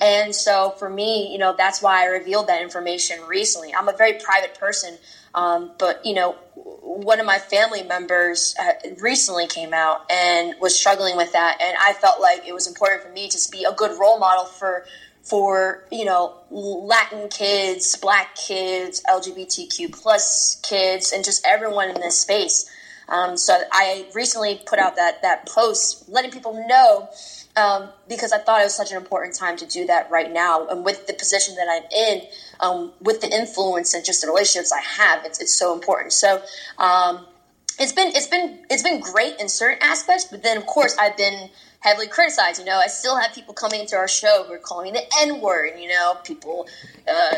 And 0.00 0.34
so 0.34 0.70
for 0.78 0.88
me, 0.88 1.30
you 1.30 1.38
know, 1.38 1.54
that's 1.56 1.82
why 1.82 2.02
I 2.02 2.06
revealed 2.06 2.46
that 2.46 2.62
information 2.62 3.20
recently. 3.26 3.74
I'm 3.74 3.88
a 3.88 3.96
very 3.96 4.14
private 4.14 4.58
person, 4.58 4.96
um, 5.34 5.72
but 5.78 6.04
you 6.04 6.14
know, 6.14 6.32
one 6.54 7.20
of 7.20 7.26
my 7.26 7.38
family 7.38 7.82
members 7.82 8.54
uh, 8.60 8.72
recently 9.00 9.46
came 9.46 9.72
out 9.74 10.10
and 10.10 10.54
was 10.60 10.76
struggling 10.78 11.16
with 11.16 11.32
that, 11.32 11.58
and 11.62 11.76
I 11.80 11.92
felt 11.92 12.20
like 12.20 12.46
it 12.46 12.52
was 12.52 12.66
important 12.66 13.02
for 13.02 13.10
me 13.10 13.28
to 13.28 13.38
be 13.50 13.64
a 13.64 13.72
good 13.72 13.98
role 13.98 14.18
model 14.18 14.44
for 14.44 14.84
for 15.22 15.84
you 15.92 16.04
know 16.04 16.34
Latin 16.50 17.28
kids, 17.28 17.96
Black 17.96 18.34
kids, 18.36 19.02
LGBTQ 19.08 19.92
plus 19.92 20.60
kids, 20.62 21.12
and 21.12 21.24
just 21.24 21.46
everyone 21.46 21.90
in 21.90 22.00
this 22.00 22.18
space. 22.18 22.70
Um, 23.10 23.36
so 23.36 23.60
I 23.72 24.06
recently 24.14 24.60
put 24.66 24.78
out 24.78 24.96
that 24.96 25.22
that 25.22 25.46
post 25.48 26.08
letting 26.08 26.30
people 26.30 26.66
know 26.68 27.08
um, 27.56 27.90
because 28.08 28.32
I 28.32 28.38
thought 28.38 28.60
it 28.60 28.64
was 28.64 28.76
such 28.76 28.92
an 28.92 28.96
important 28.96 29.36
time 29.36 29.56
to 29.58 29.66
do 29.66 29.86
that 29.86 30.10
right 30.10 30.32
now. 30.32 30.66
And 30.68 30.84
with 30.84 31.06
the 31.06 31.14
position 31.14 31.56
that 31.56 31.68
I'm 31.68 31.90
in, 31.90 32.22
um, 32.60 32.92
with 33.00 33.20
the 33.20 33.28
influence 33.28 33.92
and 33.94 34.04
just 34.04 34.22
the 34.22 34.28
relationships 34.28 34.72
I 34.72 34.80
have, 34.80 35.24
it's, 35.24 35.40
it's 35.40 35.58
so 35.58 35.74
important. 35.74 36.12
So 36.12 36.42
um, 36.78 37.26
it's 37.78 37.92
been 37.92 38.08
it's 38.14 38.28
been 38.28 38.58
it's 38.70 38.82
been 38.82 39.00
great 39.00 39.40
in 39.40 39.48
certain 39.48 39.78
aspects, 39.82 40.24
but 40.24 40.42
then 40.42 40.56
of 40.56 40.66
course 40.66 40.96
I've 40.98 41.16
been 41.16 41.50
heavily 41.80 42.06
criticized. 42.06 42.58
You 42.60 42.66
know, 42.66 42.78
I 42.78 42.86
still 42.86 43.18
have 43.18 43.34
people 43.34 43.54
coming 43.54 43.80
into 43.80 43.96
our 43.96 44.08
show 44.08 44.44
who 44.46 44.52
are 44.52 44.58
calling 44.58 44.92
me 44.92 45.00
the 45.00 45.06
N 45.20 45.40
word. 45.40 45.72
You 45.78 45.88
know, 45.88 46.16
people 46.24 46.68
uh, 47.08 47.36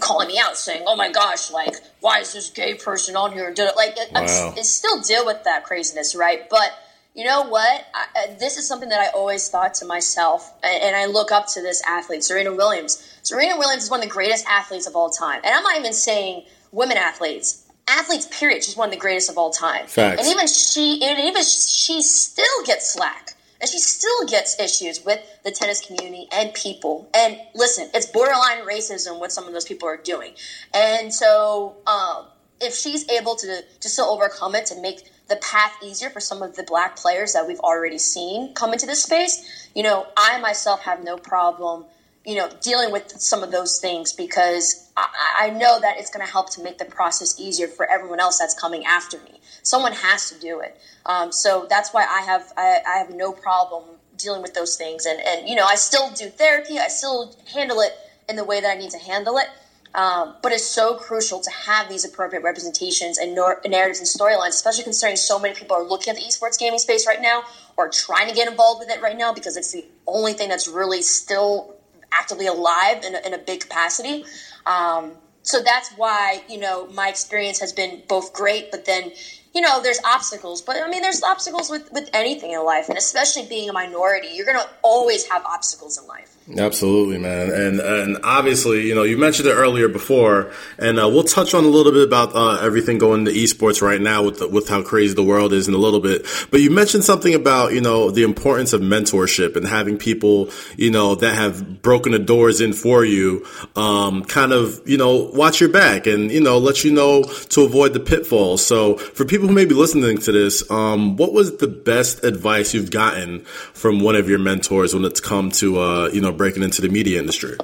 calling 0.00 0.28
me 0.28 0.38
out 0.38 0.56
saying, 0.56 0.84
"Oh 0.86 0.96
my 0.96 1.12
gosh, 1.12 1.50
like 1.50 1.74
why 2.00 2.20
is 2.20 2.32
this 2.32 2.50
gay 2.50 2.74
person 2.74 3.16
on 3.16 3.32
here?" 3.32 3.54
Like, 3.76 3.96
wow. 4.12 4.54
I 4.56 4.62
still 4.62 5.00
deal 5.02 5.26
with 5.26 5.44
that 5.44 5.64
craziness, 5.64 6.14
right? 6.14 6.48
But 6.48 6.72
you 7.14 7.24
know 7.24 7.42
what? 7.42 7.86
I, 7.94 8.06
uh, 8.16 8.38
this 8.38 8.56
is 8.56 8.66
something 8.66 8.88
that 8.90 9.00
I 9.00 9.08
always 9.08 9.48
thought 9.48 9.74
to 9.74 9.86
myself, 9.86 10.54
and, 10.62 10.82
and 10.82 10.96
I 10.96 11.06
look 11.06 11.32
up 11.32 11.48
to 11.48 11.62
this 11.62 11.82
athlete, 11.86 12.22
Serena 12.22 12.54
Williams. 12.54 13.18
Serena 13.22 13.58
Williams 13.58 13.84
is 13.84 13.90
one 13.90 14.00
of 14.00 14.04
the 14.04 14.12
greatest 14.12 14.46
athletes 14.46 14.86
of 14.86 14.94
all 14.94 15.10
time, 15.10 15.40
and 15.44 15.54
I'm 15.54 15.62
not 15.62 15.78
even 15.78 15.92
saying 15.92 16.44
women 16.72 16.96
athletes. 16.96 17.64
Athletes, 17.90 18.28
period. 18.30 18.62
She's 18.62 18.76
one 18.76 18.88
of 18.88 18.92
the 18.92 19.00
greatest 19.00 19.30
of 19.30 19.38
all 19.38 19.50
time. 19.50 19.86
Facts. 19.86 20.20
And 20.20 20.30
even 20.30 20.46
she, 20.46 21.02
and 21.02 21.18
even 21.20 21.42
she 21.42 22.02
still 22.02 22.44
gets 22.66 22.92
slack, 22.92 23.34
and 23.60 23.68
she 23.70 23.78
still 23.78 24.24
gets 24.26 24.58
issues 24.60 25.04
with 25.04 25.20
the 25.44 25.50
tennis 25.50 25.80
community 25.80 26.28
and 26.32 26.52
people. 26.54 27.08
And 27.14 27.38
listen, 27.54 27.90
it's 27.94 28.06
borderline 28.06 28.58
racism 28.66 29.18
what 29.18 29.32
some 29.32 29.46
of 29.46 29.52
those 29.52 29.64
people 29.64 29.88
are 29.88 29.96
doing. 29.96 30.34
And 30.74 31.12
so, 31.12 31.76
um, 31.86 32.26
if 32.60 32.74
she's 32.74 33.08
able 33.08 33.36
to 33.36 33.62
to 33.80 33.88
still 33.88 34.06
overcome 34.06 34.54
it 34.54 34.66
to 34.66 34.80
make 34.80 35.02
the 35.28 35.36
path 35.36 35.76
easier 35.82 36.10
for 36.10 36.20
some 36.20 36.42
of 36.42 36.56
the 36.56 36.62
black 36.62 36.96
players 36.96 37.34
that 37.34 37.46
we've 37.46 37.60
already 37.60 37.98
seen 37.98 38.52
come 38.54 38.72
into 38.72 38.86
this 38.86 39.02
space. 39.02 39.68
You 39.74 39.82
know, 39.82 40.06
I 40.16 40.38
myself 40.40 40.80
have 40.82 41.04
no 41.04 41.16
problem, 41.16 41.86
you 42.24 42.34
know, 42.34 42.48
dealing 42.60 42.92
with 42.92 43.10
some 43.20 43.42
of 43.42 43.50
those 43.50 43.78
things 43.78 44.12
because 44.12 44.90
I, 44.96 45.46
I 45.46 45.50
know 45.50 45.80
that 45.80 45.98
it's 45.98 46.10
going 46.10 46.24
to 46.24 46.30
help 46.30 46.50
to 46.50 46.62
make 46.62 46.78
the 46.78 46.84
process 46.84 47.38
easier 47.40 47.68
for 47.68 47.90
everyone 47.90 48.20
else 48.20 48.38
that's 48.38 48.54
coming 48.54 48.84
after 48.84 49.18
me. 49.18 49.40
Someone 49.62 49.92
has 49.92 50.30
to 50.30 50.38
do 50.38 50.60
it. 50.60 50.78
Um, 51.06 51.32
so 51.32 51.66
that's 51.68 51.92
why 51.92 52.04
I 52.04 52.22
have 52.22 52.52
I, 52.56 52.80
I 52.86 52.98
have 52.98 53.10
no 53.10 53.32
problem 53.32 53.84
dealing 54.16 54.42
with 54.42 54.54
those 54.54 54.76
things. 54.76 55.06
And 55.06 55.20
and 55.20 55.48
you 55.48 55.54
know, 55.54 55.64
I 55.64 55.76
still 55.76 56.10
do 56.10 56.28
therapy. 56.28 56.78
I 56.78 56.88
still 56.88 57.34
handle 57.52 57.80
it 57.80 57.92
in 58.28 58.36
the 58.36 58.44
way 58.44 58.60
that 58.60 58.68
I 58.70 58.78
need 58.78 58.90
to 58.90 58.98
handle 58.98 59.38
it. 59.38 59.46
Um, 59.94 60.36
but 60.42 60.52
it's 60.52 60.66
so 60.66 60.96
crucial 60.96 61.40
to 61.40 61.50
have 61.50 61.88
these 61.88 62.04
appropriate 62.04 62.42
representations 62.42 63.16
and 63.16 63.34
nor- 63.34 63.60
narratives 63.66 63.98
and 64.00 64.06
storylines, 64.06 64.50
especially 64.50 64.84
considering 64.84 65.16
so 65.16 65.38
many 65.38 65.54
people 65.54 65.76
are 65.76 65.82
looking 65.82 66.10
at 66.10 66.16
the 66.16 66.22
esports 66.22 66.58
gaming 66.58 66.78
space 66.78 67.06
right 67.06 67.20
now 67.22 67.42
or 67.76 67.88
trying 67.88 68.28
to 68.28 68.34
get 68.34 68.48
involved 68.48 68.80
with 68.80 68.90
it 68.90 69.00
right 69.00 69.16
now 69.16 69.32
because 69.32 69.56
it's 69.56 69.72
the 69.72 69.86
only 70.06 70.34
thing 70.34 70.50
that's 70.50 70.68
really 70.68 71.00
still 71.00 71.77
actively 72.12 72.46
alive 72.46 73.02
in 73.04 73.14
a, 73.14 73.20
in 73.26 73.34
a 73.34 73.38
big 73.38 73.60
capacity. 73.60 74.24
Um, 74.66 75.18
so 75.42 75.60
that's 75.60 75.90
why 75.92 76.42
you 76.48 76.58
know 76.58 76.86
my 76.88 77.08
experience 77.08 77.60
has 77.60 77.72
been 77.72 78.02
both 78.06 78.32
great, 78.32 78.70
but 78.70 78.84
then 78.84 79.12
you 79.54 79.60
know 79.60 79.80
there's 79.80 80.00
obstacles. 80.04 80.62
But 80.62 80.76
I 80.76 80.88
mean, 80.88 81.02
there's 81.02 81.22
obstacles 81.22 81.70
with 81.70 81.90
with 81.92 82.08
anything 82.12 82.52
in 82.52 82.64
life, 82.64 82.88
and 82.88 82.98
especially 82.98 83.46
being 83.46 83.68
a 83.68 83.72
minority, 83.72 84.28
you're 84.28 84.46
gonna 84.46 84.68
always 84.82 85.24
have 85.28 85.44
obstacles 85.44 85.98
in 85.98 86.06
life. 86.06 86.37
Absolutely, 86.56 87.18
man, 87.18 87.50
and 87.50 87.78
and 87.78 88.16
obviously, 88.24 88.88
you 88.88 88.94
know, 88.94 89.02
you 89.02 89.18
mentioned 89.18 89.46
it 89.46 89.52
earlier 89.52 89.86
before, 89.86 90.50
and 90.78 90.98
uh, 90.98 91.06
we'll 91.06 91.22
touch 91.22 91.52
on 91.52 91.62
a 91.64 91.68
little 91.68 91.92
bit 91.92 92.06
about 92.06 92.34
uh, 92.34 92.58
everything 92.62 92.96
going 92.96 93.26
to 93.26 93.30
esports 93.30 93.82
right 93.82 94.00
now 94.00 94.22
with 94.22 94.38
the, 94.38 94.48
with 94.48 94.66
how 94.66 94.80
crazy 94.80 95.12
the 95.12 95.22
world 95.22 95.52
is 95.52 95.68
in 95.68 95.74
a 95.74 95.78
little 95.78 96.00
bit. 96.00 96.24
But 96.50 96.60
you 96.60 96.70
mentioned 96.70 97.04
something 97.04 97.34
about 97.34 97.74
you 97.74 97.82
know 97.82 98.10
the 98.10 98.22
importance 98.22 98.72
of 98.72 98.80
mentorship 98.80 99.56
and 99.56 99.66
having 99.66 99.98
people 99.98 100.48
you 100.78 100.90
know 100.90 101.16
that 101.16 101.34
have 101.34 101.82
broken 101.82 102.12
the 102.12 102.18
doors 102.18 102.62
in 102.62 102.72
for 102.72 103.04
you, 103.04 103.44
um, 103.76 104.24
kind 104.24 104.52
of 104.52 104.80
you 104.86 104.96
know 104.96 105.30
watch 105.34 105.60
your 105.60 105.68
back 105.68 106.06
and 106.06 106.30
you 106.30 106.40
know 106.40 106.56
let 106.56 106.82
you 106.82 106.90
know 106.92 107.24
to 107.24 107.64
avoid 107.64 107.92
the 107.92 108.00
pitfalls. 108.00 108.64
So 108.64 108.96
for 108.96 109.26
people 109.26 109.48
who 109.48 109.54
may 109.54 109.66
be 109.66 109.74
listening 109.74 110.16
to 110.16 110.32
this, 110.32 110.68
um, 110.70 111.18
what 111.18 111.34
was 111.34 111.58
the 111.58 111.68
best 111.68 112.24
advice 112.24 112.72
you've 112.72 112.90
gotten 112.90 113.40
from 113.74 114.00
one 114.00 114.16
of 114.16 114.30
your 114.30 114.38
mentors 114.38 114.94
when 114.94 115.04
it's 115.04 115.20
come 115.20 115.50
to 115.50 115.78
uh, 115.78 116.08
you 116.10 116.22
know 116.22 116.37
breaking 116.38 116.62
into 116.62 116.80
the 116.80 116.88
media 116.88 117.18
industry? 117.18 117.58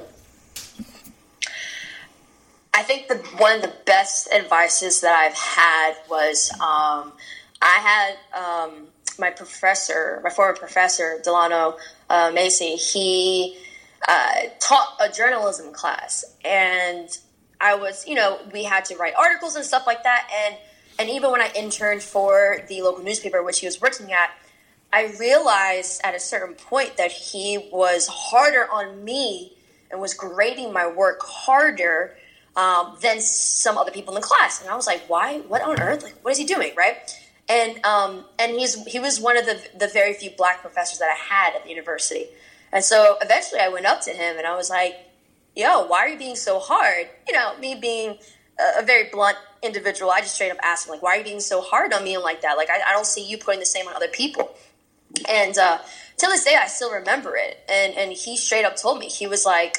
I 2.75 2.83
think 2.83 3.07
the 3.07 3.15
one 3.37 3.55
of 3.55 3.61
the 3.61 3.73
best 3.85 4.31
advices 4.31 5.01
that 5.01 5.15
I've 5.15 5.33
had 5.33 5.95
was 6.09 6.51
um, 6.55 7.13
I 7.61 7.79
had 7.79 8.15
um, 8.37 8.87
my 9.17 9.31
professor, 9.31 10.19
my 10.23 10.29
former 10.29 10.55
professor 10.55 11.19
Delano 11.23 11.77
uh, 12.09 12.31
Macy. 12.33 12.75
He 12.75 13.57
uh, 14.07 14.33
taught 14.59 14.97
a 14.99 15.09
journalism 15.09 15.73
class, 15.73 16.25
and 16.43 17.09
I 17.61 17.75
was, 17.75 18.05
you 18.05 18.15
know, 18.15 18.39
we 18.51 18.65
had 18.65 18.85
to 18.85 18.97
write 18.97 19.13
articles 19.17 19.55
and 19.55 19.65
stuff 19.65 19.87
like 19.87 20.03
that, 20.03 20.29
and 20.45 20.57
and 20.99 21.09
even 21.09 21.31
when 21.31 21.41
I 21.41 21.51
interned 21.55 22.03
for 22.03 22.59
the 22.67 22.81
local 22.81 23.03
newspaper, 23.03 23.41
which 23.41 23.61
he 23.61 23.65
was 23.65 23.81
working 23.81 24.11
at, 24.11 24.31
I 24.95 25.13
realized 25.19 25.99
at 26.05 26.15
a 26.15 26.21
certain 26.21 26.55
point 26.55 26.95
that 26.95 27.11
he 27.11 27.69
was 27.69 28.07
harder 28.07 28.65
on 28.71 29.03
me 29.03 29.51
and 29.91 29.99
was 29.99 30.13
grading 30.13 30.71
my 30.71 30.87
work 30.87 31.19
harder 31.21 32.15
um, 32.55 32.95
than 33.01 33.19
some 33.19 33.77
other 33.77 33.91
people 33.91 34.15
in 34.15 34.21
the 34.21 34.25
class. 34.25 34.61
And 34.61 34.69
I 34.69 34.75
was 34.77 34.87
like, 34.87 35.03
why? 35.09 35.39
What 35.39 35.61
on 35.63 35.81
earth? 35.81 36.03
Like, 36.03 36.15
what 36.23 36.31
is 36.31 36.37
he 36.37 36.45
doing? 36.45 36.71
Right? 36.77 36.95
And 37.49 37.85
um, 37.85 38.23
and 38.39 38.53
he's 38.53 38.85
he 38.85 38.99
was 38.99 39.19
one 39.19 39.35
of 39.35 39.45
the 39.45 39.59
the 39.77 39.89
very 39.89 40.13
few 40.13 40.31
black 40.31 40.61
professors 40.61 40.99
that 40.99 41.09
I 41.09 41.35
had 41.35 41.55
at 41.57 41.65
the 41.65 41.69
university. 41.69 42.27
And 42.71 42.81
so 42.81 43.17
eventually, 43.21 43.59
I 43.59 43.67
went 43.67 43.85
up 43.85 43.99
to 44.03 44.11
him 44.11 44.37
and 44.37 44.47
I 44.47 44.55
was 44.55 44.69
like, 44.69 44.95
"Yo, 45.57 45.85
why 45.87 45.99
are 46.05 46.07
you 46.07 46.17
being 46.17 46.37
so 46.37 46.57
hard?" 46.57 47.09
You 47.27 47.33
know, 47.33 47.57
me 47.59 47.75
being 47.75 48.17
a, 48.57 48.81
a 48.81 48.85
very 48.85 49.09
blunt 49.11 49.37
individual, 49.61 50.11
I 50.11 50.21
just 50.21 50.35
straight 50.35 50.51
up 50.51 50.57
asked 50.63 50.87
him, 50.87 50.93
like, 50.93 51.01
why 51.01 51.15
are 51.15 51.17
you 51.17 51.23
being 51.23 51.39
so 51.39 51.61
hard 51.61 51.93
on 51.93 52.03
me 52.03 52.15
and 52.15 52.23
like 52.23 52.41
that? 52.41 52.55
Like, 52.55 52.69
I, 52.69 52.79
I 52.87 52.93
don't 52.93 53.05
see 53.05 53.25
you 53.25 53.37
putting 53.37 53.59
the 53.59 53.65
same 53.65 53.87
on 53.87 53.93
other 53.93 54.07
people. 54.07 54.55
And 55.29 55.57
uh, 55.57 55.79
till 56.17 56.29
this 56.29 56.43
day, 56.43 56.57
I 56.59 56.67
still 56.67 56.91
remember 56.91 57.35
it. 57.35 57.63
And, 57.69 57.93
and 57.95 58.11
he 58.11 58.37
straight 58.37 58.65
up 58.65 58.75
told 58.75 58.99
me, 58.99 59.07
he 59.07 59.27
was 59.27 59.45
like, 59.45 59.77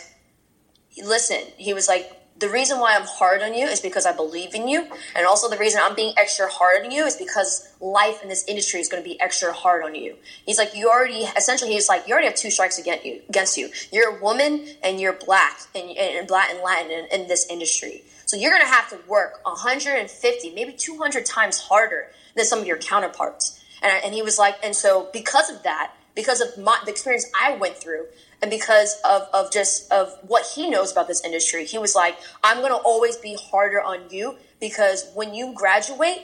listen, 1.03 1.41
he 1.57 1.75
was 1.75 1.89
like, 1.89 2.13
the 2.39 2.49
reason 2.51 2.81
why 2.81 2.95
I'm 2.95 3.07
hard 3.07 3.41
on 3.41 3.55
you 3.55 3.67
is 3.67 3.81
because 3.81 4.05
I 4.05 4.15
believe 4.15 4.55
in 4.55 4.69
you. 4.69 4.87
And 5.15 5.27
also 5.27 5.49
the 5.49 5.57
reason 5.57 5.81
I'm 5.83 5.95
being 5.95 6.13
extra 6.19 6.49
hard 6.51 6.85
on 6.85 6.91
you 6.91 7.07
is 7.07 7.17
because 7.17 7.73
life 7.81 8.23
in 8.23 8.29
this 8.29 8.45
industry 8.47 8.81
is 8.81 8.89
going 8.89 9.03
to 9.03 9.09
be 9.09 9.19
extra 9.21 9.53
hard 9.53 9.83
on 9.85 9.95
you. 9.95 10.17
He's 10.45 10.59
like, 10.59 10.75
you 10.75 10.91
already, 10.91 11.25
essentially, 11.37 11.73
he's 11.73 11.89
like, 11.89 12.07
you 12.07 12.13
already 12.13 12.27
have 12.27 12.37
two 12.37 12.51
strikes 12.51 12.79
against 12.79 13.07
you. 13.07 13.23
Against 13.29 13.57
you. 13.57 13.71
You're 13.91 14.19
a 14.19 14.23
woman 14.23 14.67
and 14.83 15.01
you're 15.01 15.15
black 15.15 15.61
and, 15.75 15.97
and 15.97 16.29
black 16.29 16.51
and 16.51 16.61
Latin 16.63 16.91
in, 16.91 17.23
in 17.23 17.29
this 17.29 17.47
industry. 17.49 18.05
So 18.27 18.37
you're 18.37 18.51
going 18.51 18.63
to 18.63 18.69
have 18.69 18.91
to 18.91 18.99
work 19.09 19.41
150, 19.45 20.51
maybe 20.55 20.73
200 20.73 21.25
times 21.25 21.61
harder 21.61 22.11
than 22.35 22.45
some 22.45 22.59
of 22.59 22.67
your 22.67 22.77
counterparts. 22.77 23.63
And, 23.87 24.05
and 24.05 24.15
he 24.15 24.23
was 24.23 24.39
like, 24.39 24.57
and 24.63 24.75
so 24.75 25.09
because 25.13 25.51
of 25.51 25.63
that, 25.63 25.93
because 26.15 26.41
of 26.41 26.57
my, 26.59 26.79
the 26.85 26.91
experience 26.91 27.31
I 27.41 27.57
went 27.57 27.77
through, 27.77 28.07
and 28.43 28.51
because 28.51 29.01
of, 29.05 29.29
of 29.33 29.53
just 29.53 29.91
of 29.93 30.13
what 30.27 30.45
he 30.55 30.69
knows 30.69 30.93
about 30.93 31.09
this 31.09 31.25
industry, 31.25 31.65
he 31.65 31.79
was 31.79 31.95
like, 31.95 32.17
I'm 32.43 32.59
going 32.59 32.73
to 32.73 32.79
always 32.79 33.17
be 33.17 33.37
harder 33.51 33.81
on 33.81 34.11
you 34.11 34.37
because 34.61 35.11
when 35.15 35.35
you 35.35 35.53
graduate, 35.55 36.19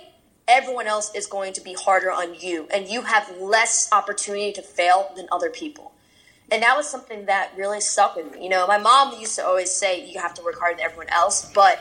everyone 0.49 0.87
else 0.87 1.15
is 1.15 1.27
going 1.27 1.53
to 1.55 1.61
be 1.61 1.75
harder 1.75 2.11
on 2.11 2.35
you, 2.35 2.67
and 2.75 2.89
you 2.89 3.03
have 3.03 3.31
less 3.39 3.89
opportunity 3.93 4.53
to 4.53 4.63
fail 4.63 5.13
than 5.17 5.27
other 5.31 5.51
people. 5.51 5.93
And 6.51 6.63
that 6.63 6.77
was 6.77 6.89
something 6.89 7.27
that 7.27 7.53
really 7.57 7.81
stuck 7.81 8.17
with 8.17 8.33
me. 8.33 8.45
You 8.45 8.51
know, 8.51 8.67
my 8.67 8.79
mom 8.79 9.19
used 9.19 9.37
to 9.37 9.47
always 9.47 9.71
say 9.71 10.07
you 10.07 10.21
have 10.21 10.35
to 10.35 10.43
work 10.43 10.59
harder 10.59 10.77
than 10.77 10.85
everyone 10.85 11.09
else, 11.09 11.51
but 11.55 11.81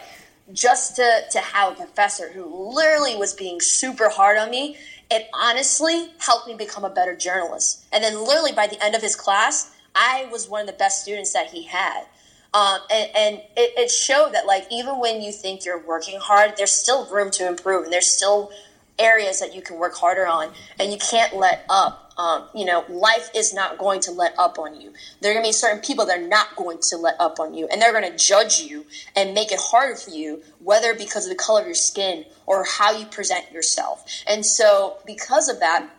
just 0.53 0.95
to, 0.97 1.21
to 1.31 1.39
have 1.39 1.73
a 1.73 1.75
professor 1.75 2.31
who 2.31 2.73
literally 2.73 3.15
was 3.15 3.33
being 3.33 3.59
super 3.59 4.09
hard 4.09 4.37
on 4.37 4.49
me, 4.49 4.77
it 5.11 5.29
honestly 5.33 6.09
helped 6.19 6.47
me 6.47 6.55
become 6.55 6.85
a 6.85 6.89
better 6.89 7.15
journalist. 7.15 7.85
And 7.91 8.03
then 8.03 8.25
literally 8.25 8.53
by 8.53 8.67
the 8.67 8.83
end 8.83 8.95
of 8.95 9.01
his 9.01 9.15
class, 9.15 9.69
I 9.93 10.27
was 10.31 10.47
one 10.47 10.61
of 10.61 10.67
the 10.67 10.73
best 10.73 11.03
students 11.03 11.33
that 11.33 11.47
he 11.47 11.63
had. 11.63 12.05
Um, 12.53 12.79
and, 12.89 13.09
and 13.15 13.35
it, 13.55 13.73
it 13.77 13.91
showed 13.91 14.33
that 14.33 14.45
like 14.45 14.65
even 14.71 14.99
when 14.99 15.21
you 15.21 15.31
think 15.31 15.65
you're 15.65 15.85
working 15.85 16.19
hard, 16.19 16.55
there's 16.57 16.71
still 16.71 17.05
room 17.09 17.29
to 17.31 17.47
improve, 17.47 17.85
and 17.85 17.93
there's 17.93 18.07
still 18.07 18.51
areas 18.99 19.39
that 19.39 19.55
you 19.55 19.61
can 19.61 19.77
work 19.77 19.95
harder 19.95 20.27
on, 20.27 20.51
and 20.79 20.91
you 20.91 20.97
can't 20.97 21.35
let 21.35 21.65
up. 21.69 22.10
Um, 22.21 22.43
you 22.53 22.65
know, 22.65 22.85
life 22.87 23.31
is 23.33 23.51
not 23.51 23.79
going 23.79 23.99
to 24.01 24.11
let 24.11 24.37
up 24.37 24.59
on 24.59 24.79
you. 24.79 24.93
There 25.21 25.31
are 25.31 25.33
going 25.33 25.43
to 25.43 25.49
be 25.49 25.53
certain 25.53 25.81
people 25.81 26.05
that 26.05 26.19
are 26.19 26.27
not 26.27 26.55
going 26.55 26.77
to 26.89 26.97
let 26.97 27.15
up 27.19 27.39
on 27.39 27.55
you, 27.55 27.67
and 27.71 27.81
they're 27.81 27.93
going 27.99 28.09
to 28.11 28.15
judge 28.15 28.59
you 28.59 28.85
and 29.15 29.33
make 29.33 29.51
it 29.51 29.59
harder 29.59 29.95
for 29.95 30.11
you, 30.11 30.43
whether 30.59 30.93
because 30.93 31.25
of 31.25 31.31
the 31.31 31.43
color 31.43 31.61
of 31.61 31.65
your 31.65 31.73
skin 31.73 32.25
or 32.45 32.63
how 32.63 32.95
you 32.95 33.05
present 33.07 33.51
yourself. 33.51 34.05
And 34.27 34.45
so, 34.45 34.97
because 35.05 35.49
of 35.49 35.59
that, 35.61 35.89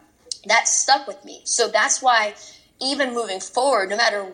that 0.47 0.69
stuck 0.69 1.09
with 1.09 1.25
me. 1.25 1.41
So 1.45 1.69
that's 1.69 2.01
why, 2.01 2.35
even 2.81 3.15
moving 3.15 3.41
forward, 3.41 3.91
no 3.91 3.97
matter 3.97 4.33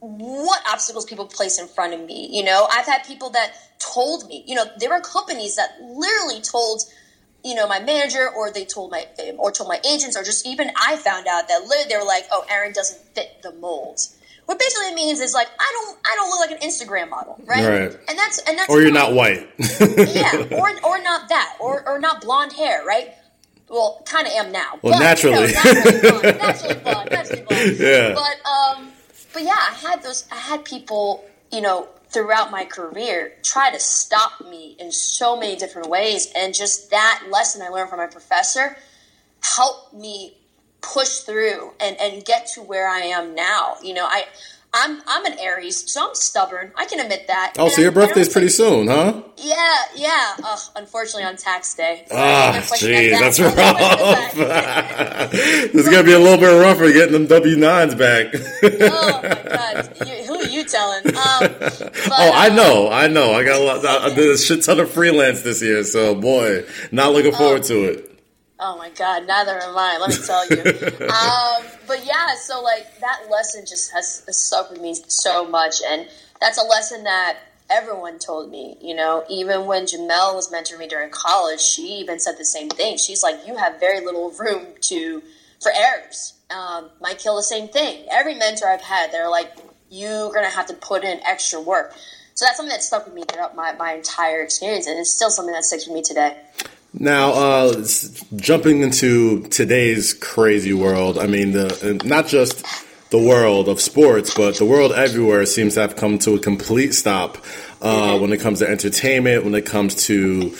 what 0.00 0.62
obstacles 0.70 1.04
people 1.04 1.26
place 1.26 1.58
in 1.58 1.68
front 1.68 1.94
of 1.94 2.04
me, 2.04 2.28
you 2.30 2.44
know, 2.44 2.66
I've 2.70 2.86
had 2.86 3.04
people 3.04 3.30
that 3.30 3.52
told 3.78 4.28
me, 4.28 4.44
you 4.46 4.54
know, 4.54 4.64
there 4.78 4.90
were 4.90 5.00
companies 5.00 5.56
that 5.56 5.70
literally 5.80 6.42
told 6.42 6.82
you 7.44 7.54
know, 7.54 7.66
my 7.66 7.80
manager 7.80 8.28
or 8.28 8.50
they 8.50 8.64
told 8.64 8.90
my 8.90 9.06
or 9.38 9.50
told 9.50 9.68
my 9.68 9.80
agents 9.88 10.16
or 10.16 10.22
just 10.22 10.46
even 10.46 10.70
I 10.76 10.96
found 10.96 11.26
out 11.26 11.48
that 11.48 11.62
literally 11.62 11.88
they 11.88 11.96
were 11.96 12.04
like, 12.04 12.24
"Oh, 12.30 12.44
Erin 12.50 12.72
doesn't 12.72 13.00
fit 13.14 13.42
the 13.42 13.52
mold." 13.52 14.00
What 14.46 14.58
basically 14.58 14.94
means 14.94 15.20
is 15.20 15.32
like 15.32 15.48
I 15.58 15.72
don't 15.72 15.98
I 16.04 16.16
don't 16.16 16.28
look 16.28 16.40
like 16.40 16.50
an 16.50 16.68
Instagram 16.68 17.08
model, 17.08 17.40
right? 17.44 17.64
Right. 17.64 18.00
And 18.08 18.18
that's 18.18 18.40
and 18.40 18.58
that's 18.58 18.68
Or 18.68 18.82
you're 18.82 18.92
not 18.92 19.12
white. 19.14 19.48
yeah, 19.58 20.48
or 20.58 20.70
or 20.84 21.02
not 21.02 21.28
that, 21.28 21.56
or 21.60 21.88
or 21.88 22.00
not 22.00 22.20
blonde 22.20 22.52
hair, 22.52 22.84
right? 22.84 23.14
Well, 23.68 24.02
kind 24.04 24.26
of 24.26 24.32
am 24.32 24.50
now. 24.50 24.80
Well, 24.82 24.98
naturally. 24.98 25.46
you 25.46 25.54
know, 25.54 25.62
naturally 25.62 26.00
blonde, 26.00 26.38
naturally 26.40 26.74
blonde, 26.82 27.10
naturally 27.10 27.42
blonde. 27.42 27.78
Yeah. 27.78 28.14
But 28.14 28.48
um, 28.50 28.92
but 29.32 29.42
yeah, 29.44 29.56
I 29.56 29.74
had 29.74 30.02
those. 30.02 30.26
I 30.32 30.36
had 30.36 30.64
people, 30.64 31.24
you 31.52 31.60
know, 31.60 31.88
throughout 32.10 32.50
my 32.50 32.64
career 32.64 33.32
try 33.42 33.70
to 33.70 33.78
stop 33.80 34.40
me 34.48 34.76
in 34.78 34.90
so 34.92 35.36
many 35.38 35.56
different 35.56 35.88
ways, 35.88 36.32
and 36.36 36.52
just 36.54 36.90
that 36.90 37.24
lesson 37.30 37.62
I 37.62 37.68
learned 37.68 37.90
from 37.90 37.98
my 37.98 38.06
professor 38.06 38.76
helped 39.42 39.94
me 39.94 40.36
push 40.82 41.18
through 41.20 41.72
and 41.80 41.96
and 42.00 42.24
get 42.24 42.46
to 42.54 42.62
where 42.62 42.88
I 42.88 43.00
am 43.00 43.34
now. 43.34 43.76
You 43.82 43.94
know, 43.94 44.06
I. 44.06 44.24
I'm 44.72 45.02
I'm 45.08 45.24
an 45.26 45.36
Aries, 45.40 45.90
so 45.92 46.10
I'm 46.10 46.14
stubborn. 46.14 46.70
I 46.76 46.84
can 46.84 47.00
admit 47.00 47.26
that. 47.26 47.54
oh, 47.58 47.64
And 47.64 47.72
so 47.72 47.80
your 47.82 47.90
I 47.90 47.94
birthday's 47.94 48.28
pretty 48.28 48.50
soon, 48.50 48.86
huh? 48.86 49.20
yeah, 49.36 49.78
yeah. 49.96 50.36
Ugh, 50.44 50.60
unfortunately, 50.76 51.24
on 51.24 51.34
tax 51.36 51.74
day. 51.74 52.06
Ah, 52.12 52.52
I'm 52.54 52.62
jeez, 52.62 53.08
it 53.08 53.18
that's 53.18 53.40
rough. 53.40 53.52
pushing 53.56 54.42
it 54.42 54.48
back. 54.48 55.30
this 55.32 55.74
is 55.74 55.88
gonna 55.88 56.04
be 56.04 56.12
a 56.12 56.20
little 56.20 56.38
bit 56.38 56.56
rougher 56.56 56.92
getting 56.92 57.14
them 57.14 57.26
W 57.26 57.56
nines 57.56 57.96
back. 57.96 58.26
oh 58.32 59.20
my 59.24 59.42
god, 59.48 59.92
you, 60.06 60.14
who 60.24 60.38
you 60.50 60.64
telling? 60.64 61.06
Um, 61.06 61.14
but, 61.58 61.92
oh, 62.10 62.32
I 62.34 62.48
uh, 62.50 62.54
know, 62.54 62.90
I 62.90 63.08
know. 63.08 63.32
I 63.32 63.44
got 63.44 63.60
a 63.60 63.64
lot. 63.64 63.84
I 63.84 64.14
did 64.14 64.30
a 64.30 64.38
shit 64.38 64.64
ton 64.64 64.80
of 64.80 64.90
freelance 64.90 65.42
this 65.42 65.62
year, 65.62 65.82
so 65.84 66.14
boy, 66.14 66.64
not 66.92 67.12
looking 67.12 67.32
forward 67.32 67.64
to 67.64 67.84
it. 67.84 68.10
Oh 68.62 68.76
my 68.76 68.90
god, 68.90 69.26
neither 69.26 69.58
am 69.58 69.76
I. 69.76 69.96
Let 69.98 70.10
me 70.10 70.16
tell 70.16 70.46
you. 70.46 70.60
um, 71.08 71.64
but 71.86 72.04
yeah, 72.04 72.34
so 72.34 72.62
like 72.62 73.00
that 73.00 73.26
lesson 73.30 73.64
just 73.66 73.90
has, 73.92 74.22
has 74.26 74.36
stuck 74.38 74.70
with 74.70 74.80
me 74.80 74.94
so 75.08 75.48
much, 75.48 75.76
and 75.88 76.06
that's 76.40 76.58
a 76.62 76.66
lesson 76.66 77.04
that 77.04 77.38
everyone 77.70 78.18
told 78.18 78.50
me. 78.50 78.76
You 78.82 78.94
know, 78.94 79.24
even 79.30 79.64
when 79.64 79.84
Jemele 79.84 80.34
was 80.34 80.52
mentoring 80.52 80.80
me 80.80 80.88
during 80.88 81.10
college, 81.10 81.60
she 81.60 82.00
even 82.00 82.20
said 82.20 82.36
the 82.36 82.44
same 82.44 82.68
thing. 82.68 82.98
She's 82.98 83.22
like, 83.22 83.46
"You 83.46 83.56
have 83.56 83.80
very 83.80 84.04
little 84.04 84.30
room 84.32 84.66
to 84.82 85.22
for 85.62 85.72
errors." 85.74 86.34
Um, 86.50 86.90
Mike 87.00 87.20
Hill, 87.20 87.36
the 87.36 87.42
same 87.42 87.68
thing. 87.68 88.06
Every 88.10 88.34
mentor 88.34 88.68
I've 88.68 88.82
had, 88.82 89.12
they're 89.12 89.30
like, 89.30 89.56
"You're 89.90 90.32
gonna 90.32 90.48
have 90.48 90.66
to 90.66 90.74
put 90.74 91.04
in 91.04 91.20
extra 91.26 91.60
work." 91.60 91.92
So 92.34 92.46
that's 92.46 92.56
something 92.56 92.70
that 92.70 92.82
stuck 92.82 93.04
with 93.04 93.14
me 93.14 93.24
throughout 93.30 93.54
my, 93.54 93.72
my 93.74 93.92
entire 93.92 94.40
experience, 94.40 94.86
and 94.86 94.98
it's 94.98 95.12
still 95.12 95.28
something 95.28 95.52
that 95.52 95.64
sticks 95.64 95.86
with 95.86 95.94
me 95.94 96.02
today. 96.02 96.38
Now, 96.94 97.32
uh, 97.32 97.84
jumping 98.36 98.82
into 98.82 99.42
today's 99.48 100.14
crazy 100.14 100.72
world, 100.72 101.18
I 101.18 101.26
mean, 101.26 101.52
the 101.52 102.00
not 102.04 102.26
just 102.26 102.64
the 103.10 103.18
world 103.18 103.68
of 103.68 103.80
sports, 103.80 104.32
but 104.34 104.56
the 104.56 104.64
world 104.64 104.92
everywhere 104.92 105.44
seems 105.44 105.74
to 105.74 105.80
have 105.80 105.96
come 105.96 106.18
to 106.18 106.34
a 106.34 106.38
complete 106.38 106.94
stop 106.94 107.38
uh, 107.82 108.16
when 108.18 108.32
it 108.32 108.40
comes 108.40 108.60
to 108.60 108.68
entertainment, 108.68 109.44
when 109.44 109.54
it 109.54 109.66
comes 109.66 110.06
to 110.06 110.54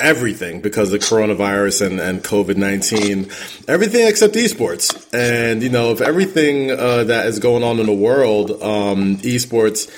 everything 0.00 0.60
because 0.60 0.92
of 0.92 1.00
the 1.00 1.06
coronavirus 1.06 1.86
and, 1.86 2.00
and 2.00 2.22
COVID 2.22 2.56
19, 2.56 3.30
everything 3.68 4.06
except 4.06 4.34
esports. 4.34 5.08
And, 5.14 5.62
you 5.62 5.70
know, 5.70 5.92
if 5.92 6.00
everything 6.00 6.70
uh, 6.70 7.04
that 7.04 7.26
is 7.26 7.38
going 7.38 7.62
on 7.62 7.80
in 7.80 7.86
the 7.86 7.92
world, 7.92 8.50
um, 8.62 9.16
esports 9.18 9.88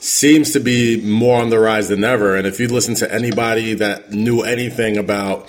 seems 0.00 0.52
to 0.52 0.60
be 0.60 1.02
more 1.02 1.40
on 1.40 1.50
the 1.50 1.58
rise 1.58 1.88
than 1.88 2.04
ever. 2.04 2.36
And 2.36 2.46
if 2.46 2.60
you 2.60 2.68
listen 2.68 2.94
to 2.96 3.12
anybody 3.12 3.74
that 3.74 4.12
knew 4.12 4.42
anything 4.42 4.98
about 4.98 5.48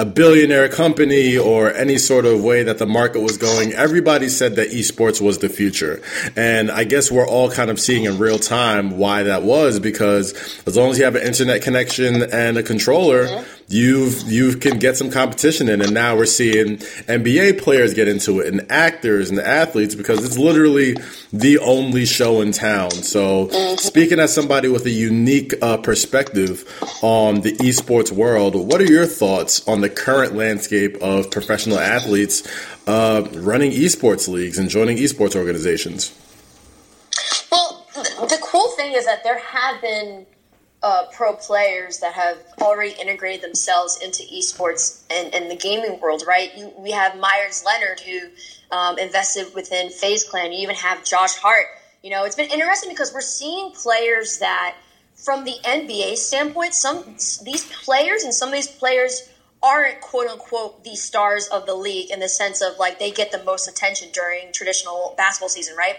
a 0.00 0.04
billionaire 0.06 0.70
company 0.70 1.36
or 1.36 1.70
any 1.74 1.98
sort 1.98 2.24
of 2.24 2.42
way 2.42 2.62
that 2.62 2.78
the 2.78 2.86
market 2.86 3.20
was 3.20 3.36
going, 3.36 3.74
everybody 3.74 4.30
said 4.30 4.56
that 4.56 4.70
esports 4.70 5.20
was 5.20 5.38
the 5.40 5.48
future. 5.50 6.00
And 6.36 6.70
I 6.70 6.84
guess 6.84 7.10
we're 7.10 7.28
all 7.28 7.50
kind 7.50 7.70
of 7.70 7.78
seeing 7.78 8.04
in 8.04 8.18
real 8.18 8.38
time 8.38 8.96
why 8.96 9.24
that 9.24 9.42
was 9.42 9.78
because 9.78 10.32
as 10.66 10.74
long 10.74 10.90
as 10.90 10.98
you 10.98 11.04
have 11.04 11.16
an 11.16 11.26
internet 11.26 11.60
connection 11.60 12.22
and 12.22 12.56
a 12.56 12.62
controller, 12.62 13.26
mm-hmm. 13.26 13.59
You've 13.70 14.28
you 14.28 14.56
can 14.56 14.78
get 14.78 14.96
some 14.96 15.10
competition 15.10 15.68
in 15.68 15.80
and 15.80 15.94
now 15.94 16.16
we're 16.16 16.26
seeing 16.26 16.76
NBA 17.06 17.62
players 17.62 17.94
get 17.94 18.08
into 18.08 18.40
it 18.40 18.52
and 18.52 18.70
actors 18.70 19.30
and 19.30 19.38
athletes 19.38 19.94
because 19.94 20.24
it's 20.24 20.36
literally 20.36 20.96
the 21.32 21.58
only 21.58 22.04
show 22.04 22.40
in 22.40 22.50
town. 22.50 22.90
So 22.90 23.48
speaking 23.76 24.18
as 24.18 24.34
somebody 24.34 24.68
with 24.68 24.84
a 24.86 24.90
unique 24.90 25.54
uh, 25.62 25.76
perspective 25.76 26.64
on 27.00 27.42
the 27.42 27.52
esports 27.58 28.10
world, 28.10 28.56
what 28.56 28.80
are 28.80 28.90
your 28.90 29.06
thoughts 29.06 29.66
on 29.68 29.80
the 29.80 29.88
current 29.88 30.34
landscape 30.34 30.96
of 31.00 31.30
professional 31.30 31.78
athletes 31.78 32.42
uh, 32.88 33.26
running 33.34 33.70
esports 33.70 34.26
leagues 34.26 34.58
and 34.58 34.68
joining 34.68 34.96
esports 34.96 35.36
organizations? 35.36 36.12
Well, 37.52 37.86
the 37.94 38.38
cool 38.42 38.68
thing 38.72 38.94
is 38.94 39.06
that 39.06 39.22
there 39.22 39.38
have 39.38 39.80
been 39.80 40.26
uh, 40.82 41.04
pro 41.12 41.34
players 41.34 41.98
that 42.00 42.14
have 42.14 42.38
already 42.60 42.94
integrated 43.00 43.42
themselves 43.42 43.98
into 44.02 44.22
esports 44.22 45.02
and, 45.10 45.34
and 45.34 45.50
the 45.50 45.56
gaming 45.56 46.00
world, 46.00 46.24
right? 46.26 46.56
You, 46.56 46.72
we 46.78 46.92
have 46.92 47.18
Myers 47.18 47.62
Leonard 47.64 48.00
who 48.00 48.20
um, 48.74 48.98
invested 48.98 49.54
within 49.54 49.90
FaZe 49.90 50.24
Clan. 50.24 50.52
You 50.52 50.60
even 50.60 50.76
have 50.76 51.04
Josh 51.04 51.34
Hart. 51.34 51.66
You 52.02 52.10
know, 52.10 52.24
it's 52.24 52.36
been 52.36 52.50
interesting 52.50 52.90
because 52.90 53.12
we're 53.12 53.20
seeing 53.20 53.72
players 53.72 54.38
that, 54.38 54.76
from 55.14 55.44
the 55.44 55.54
NBA 55.64 56.16
standpoint, 56.16 56.72
some 56.72 57.04
these 57.44 57.70
players 57.84 58.24
and 58.24 58.32
some 58.32 58.48
of 58.48 58.54
these 58.54 58.68
players 58.68 59.28
aren't 59.62 60.00
quote 60.00 60.26
unquote 60.26 60.82
the 60.82 60.96
stars 60.96 61.46
of 61.48 61.66
the 61.66 61.74
league 61.74 62.10
in 62.10 62.20
the 62.20 62.28
sense 62.28 62.62
of 62.62 62.78
like 62.78 62.98
they 62.98 63.10
get 63.10 63.30
the 63.30 63.44
most 63.44 63.68
attention 63.68 64.08
during 64.14 64.50
traditional 64.52 65.12
basketball 65.18 65.50
season, 65.50 65.76
right? 65.76 65.96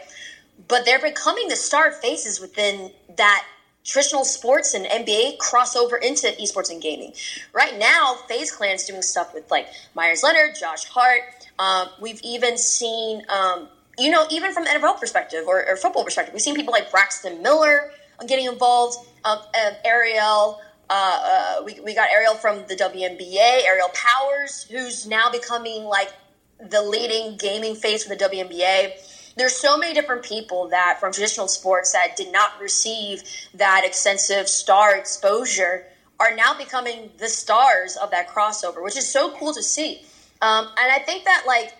But 0.67 0.85
they're 0.85 0.99
becoming 0.99 1.49
the 1.49 1.55
star 1.55 1.91
faces 1.91 2.39
within 2.39 2.91
that 3.17 3.45
traditional 3.83 4.23
sports 4.23 4.73
and 4.73 4.85
NBA 4.85 5.37
cross 5.39 5.75
over 5.75 5.97
into 5.97 6.27
esports 6.39 6.69
and 6.69 6.81
gaming. 6.81 7.13
Right 7.53 7.77
now, 7.77 8.15
FaZe 8.27 8.51
Clan's 8.51 8.85
doing 8.85 9.01
stuff 9.01 9.33
with 9.33 9.49
like 9.49 9.67
Myers 9.95 10.23
Leonard, 10.23 10.55
Josh 10.59 10.85
Hart. 10.85 11.21
Um, 11.57 11.89
we've 11.99 12.21
even 12.23 12.57
seen, 12.57 13.23
um, 13.29 13.67
you 13.97 14.09
know, 14.09 14.25
even 14.29 14.53
from 14.53 14.65
NFL 14.65 14.99
perspective 14.99 15.45
or, 15.47 15.67
or, 15.67 15.75
football 15.75 16.03
perspective, 16.03 16.33
we've 16.33 16.41
seen 16.41 16.55
people 16.55 16.71
like 16.71 16.89
Braxton 16.91 17.41
Miller 17.41 17.91
getting 18.27 18.45
involved, 18.45 18.97
um, 19.25 19.39
Aerial. 19.83 20.59
Uh, 20.89 21.21
uh, 21.23 21.63
we, 21.63 21.79
we 21.79 21.95
got 21.95 22.09
Aerial 22.11 22.35
from 22.35 22.57
the 22.67 22.75
WNBA, 22.75 23.65
Aerial 23.65 23.89
Powers, 23.93 24.63
who's 24.69 25.07
now 25.07 25.31
becoming 25.31 25.85
like 25.85 26.11
the 26.59 26.81
leading 26.81 27.37
gaming 27.37 27.75
face 27.75 28.03
for 28.03 28.15
the 28.15 28.23
WNBA 28.23 28.93
there's 29.37 29.55
so 29.55 29.77
many 29.77 29.93
different 29.93 30.23
people 30.23 30.69
that 30.69 30.99
from 30.99 31.11
traditional 31.11 31.47
sports 31.47 31.93
that 31.93 32.15
did 32.15 32.31
not 32.31 32.59
receive 32.59 33.23
that 33.53 33.83
extensive 33.85 34.47
star 34.47 34.95
exposure 34.95 35.85
are 36.19 36.35
now 36.35 36.53
becoming 36.53 37.09
the 37.17 37.27
stars 37.27 37.97
of 37.97 38.11
that 38.11 38.27
crossover, 38.29 38.83
which 38.83 38.97
is 38.97 39.07
so 39.07 39.31
cool 39.37 39.53
to 39.53 39.63
see. 39.63 40.01
Um, 40.41 40.67
and 40.77 40.91
I 40.91 40.99
think 40.99 41.25
that 41.25 41.45
like 41.47 41.73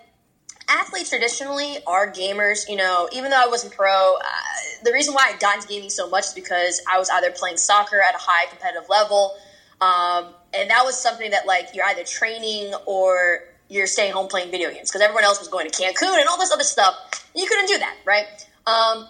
athletes 0.67 1.09
traditionally 1.09 1.77
are 1.85 2.11
gamers. 2.11 2.67
You 2.69 2.77
know, 2.77 3.07
even 3.11 3.29
though 3.31 3.41
I 3.41 3.47
wasn't 3.47 3.73
pro, 3.73 4.15
uh, 4.15 4.23
the 4.83 4.91
reason 4.93 5.13
why 5.13 5.31
I 5.33 5.37
got 5.37 5.57
into 5.57 5.67
gaming 5.67 5.89
so 5.89 6.09
much 6.09 6.25
is 6.27 6.33
because 6.33 6.81
I 6.91 6.97
was 6.97 7.09
either 7.09 7.31
playing 7.31 7.57
soccer 7.57 8.01
at 8.01 8.15
a 8.15 8.19
high 8.19 8.47
competitive 8.47 8.89
level, 8.89 9.35
um, 9.79 10.33
and 10.53 10.69
that 10.69 10.83
was 10.83 10.97
something 10.97 11.31
that 11.31 11.45
like 11.45 11.69
you're 11.73 11.85
either 11.85 12.03
training 12.03 12.73
or 12.85 13.43
you're 13.69 13.87
staying 13.87 14.11
home 14.11 14.27
playing 14.27 14.51
video 14.51 14.69
games 14.69 14.89
because 14.89 15.01
everyone 15.01 15.23
else 15.23 15.39
was 15.39 15.47
going 15.47 15.69
to 15.69 15.81
Cancun 15.81 16.19
and 16.19 16.27
all 16.27 16.37
this 16.37 16.51
other 16.51 16.63
stuff. 16.63 16.95
You 17.35 17.47
couldn't 17.47 17.67
do 17.67 17.77
that, 17.79 17.95
right? 18.05 18.25
Um, 18.67 19.07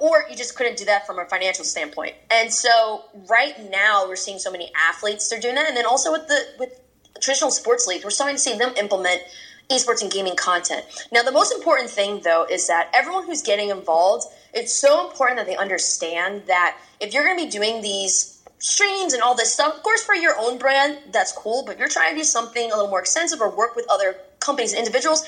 or 0.00 0.24
you 0.30 0.36
just 0.36 0.56
couldn't 0.56 0.76
do 0.76 0.84
that 0.86 1.06
from 1.06 1.18
a 1.18 1.24
financial 1.26 1.64
standpoint. 1.64 2.14
And 2.30 2.52
so 2.52 3.04
right 3.28 3.54
now 3.70 4.06
we're 4.06 4.16
seeing 4.16 4.38
so 4.38 4.50
many 4.50 4.70
athletes 4.76 5.28
they're 5.28 5.40
doing 5.40 5.56
that, 5.56 5.68
and 5.68 5.76
then 5.76 5.86
also 5.86 6.12
with 6.12 6.26
the 6.28 6.40
with 6.58 6.80
traditional 7.20 7.50
sports 7.50 7.86
leagues, 7.86 8.04
we're 8.04 8.10
starting 8.10 8.36
to 8.36 8.42
see 8.42 8.56
them 8.56 8.72
implement 8.76 9.22
esports 9.70 10.02
and 10.02 10.12
gaming 10.12 10.36
content. 10.36 10.84
Now, 11.10 11.22
the 11.22 11.32
most 11.32 11.52
important 11.52 11.90
thing 11.90 12.20
though 12.22 12.46
is 12.50 12.66
that 12.66 12.90
everyone 12.92 13.24
who's 13.24 13.42
getting 13.42 13.70
involved, 13.70 14.26
it's 14.52 14.72
so 14.72 15.08
important 15.08 15.38
that 15.38 15.46
they 15.46 15.56
understand 15.56 16.42
that 16.46 16.78
if 17.00 17.14
you're 17.14 17.24
going 17.24 17.38
to 17.38 17.44
be 17.44 17.50
doing 17.50 17.80
these 17.80 18.34
streams 18.64 19.12
and 19.12 19.22
all 19.22 19.34
this 19.34 19.52
stuff. 19.52 19.76
Of 19.76 19.82
course, 19.82 20.02
for 20.02 20.14
your 20.14 20.34
own 20.38 20.56
brand, 20.56 20.98
that's 21.12 21.32
cool, 21.32 21.64
but 21.66 21.78
you're 21.78 21.88
trying 21.88 22.12
to 22.12 22.16
do 22.16 22.24
something 22.24 22.72
a 22.72 22.74
little 22.74 22.88
more 22.88 23.00
extensive 23.00 23.40
or 23.40 23.50
work 23.54 23.76
with 23.76 23.86
other 23.90 24.16
companies 24.40 24.72
and 24.72 24.78
individuals, 24.78 25.22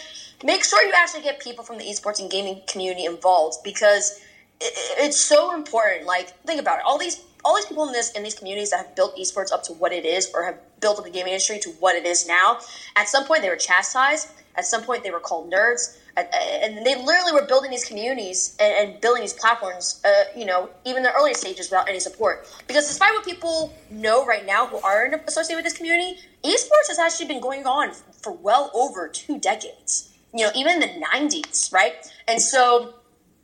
make 0.44 0.64
sure 0.64 0.83
you 0.85 0.92
actually 0.96 1.22
get 1.22 1.40
people 1.40 1.64
from 1.64 1.79
the 1.79 1.85
esports 1.85 2.20
and 2.20 2.31
gaming 2.31 2.62
community 2.66 3.05
involved 3.05 3.59
because 3.64 4.20
it's 4.61 5.20
so 5.20 5.55
important. 5.55 6.07
Like, 6.07 6.31
think 6.46 6.61
about 6.61 6.79
it. 6.79 6.85
All 6.87 6.99
these 6.99 7.22
all 7.44 7.55
these 7.55 7.66
people 7.66 7.87
in 7.87 7.92
this 7.92 8.11
in 8.12 8.22
these 8.22 8.35
communities 8.35 8.70
that 8.70 8.79
have 8.79 8.96
built 8.96 9.16
esports 9.16 9.53
up 9.53 9.62
to 9.64 9.72
what 9.75 9.92
it 9.92 10.05
is 10.05 10.31
or 10.35 10.44
have 10.44 10.59
built 10.81 10.99
up 10.99 11.05
the 11.05 11.11
gaming 11.11 11.33
industry 11.33 11.59
to 11.61 11.70
what 11.79 11.94
it 11.94 12.05
is 12.05 12.27
now, 12.27 12.59
at 12.96 13.09
some 13.09 13.25
point 13.25 13.42
they 13.42 13.49
were 13.49 13.57
chastised. 13.57 14.29
At 14.57 14.64
some 14.64 14.83
point 14.83 15.05
they 15.05 15.11
were 15.11 15.20
called 15.20 15.53
nerds 15.53 15.99
and 16.16 16.85
they 16.87 16.94
literally 16.94 17.33
were 17.33 17.46
building 17.46 17.70
these 17.70 17.85
communities 17.85 18.57
and, 18.59 18.92
and 18.92 19.01
building 19.01 19.22
these 19.22 19.35
platforms, 19.35 20.01
uh, 20.05 20.25
you 20.35 20.46
know, 20.46 20.70
even 20.85 20.99
in 20.99 21.03
the 21.03 21.12
earlier 21.12 21.35
stages 21.35 21.68
without 21.70 21.88
any 21.88 22.01
support. 22.01 22.46
Because 22.66 22.88
despite 22.88 23.12
what 23.12 23.25
people 23.25 23.75
know 23.90 24.25
right 24.25 24.46
now 24.46 24.66
who 24.66 24.79
aren't 24.79 25.14
associated 25.29 25.57
with 25.57 25.64
this 25.64 25.77
community, 25.77 26.18
esports 26.42 26.88
has 26.88 26.99
actually 26.99 27.27
been 27.27 27.40
going 27.40 27.66
on 27.66 27.92
for 28.22 28.33
well 28.33 28.70
over 28.75 29.09
two 29.09 29.38
decades. 29.38 30.15
You 30.37 30.44
know, 30.44 30.53
even 30.55 30.75
in 30.75 30.81
the 30.81 31.07
'90s, 31.07 31.72
right? 31.72 31.94
And 32.29 32.40
so 32.40 32.94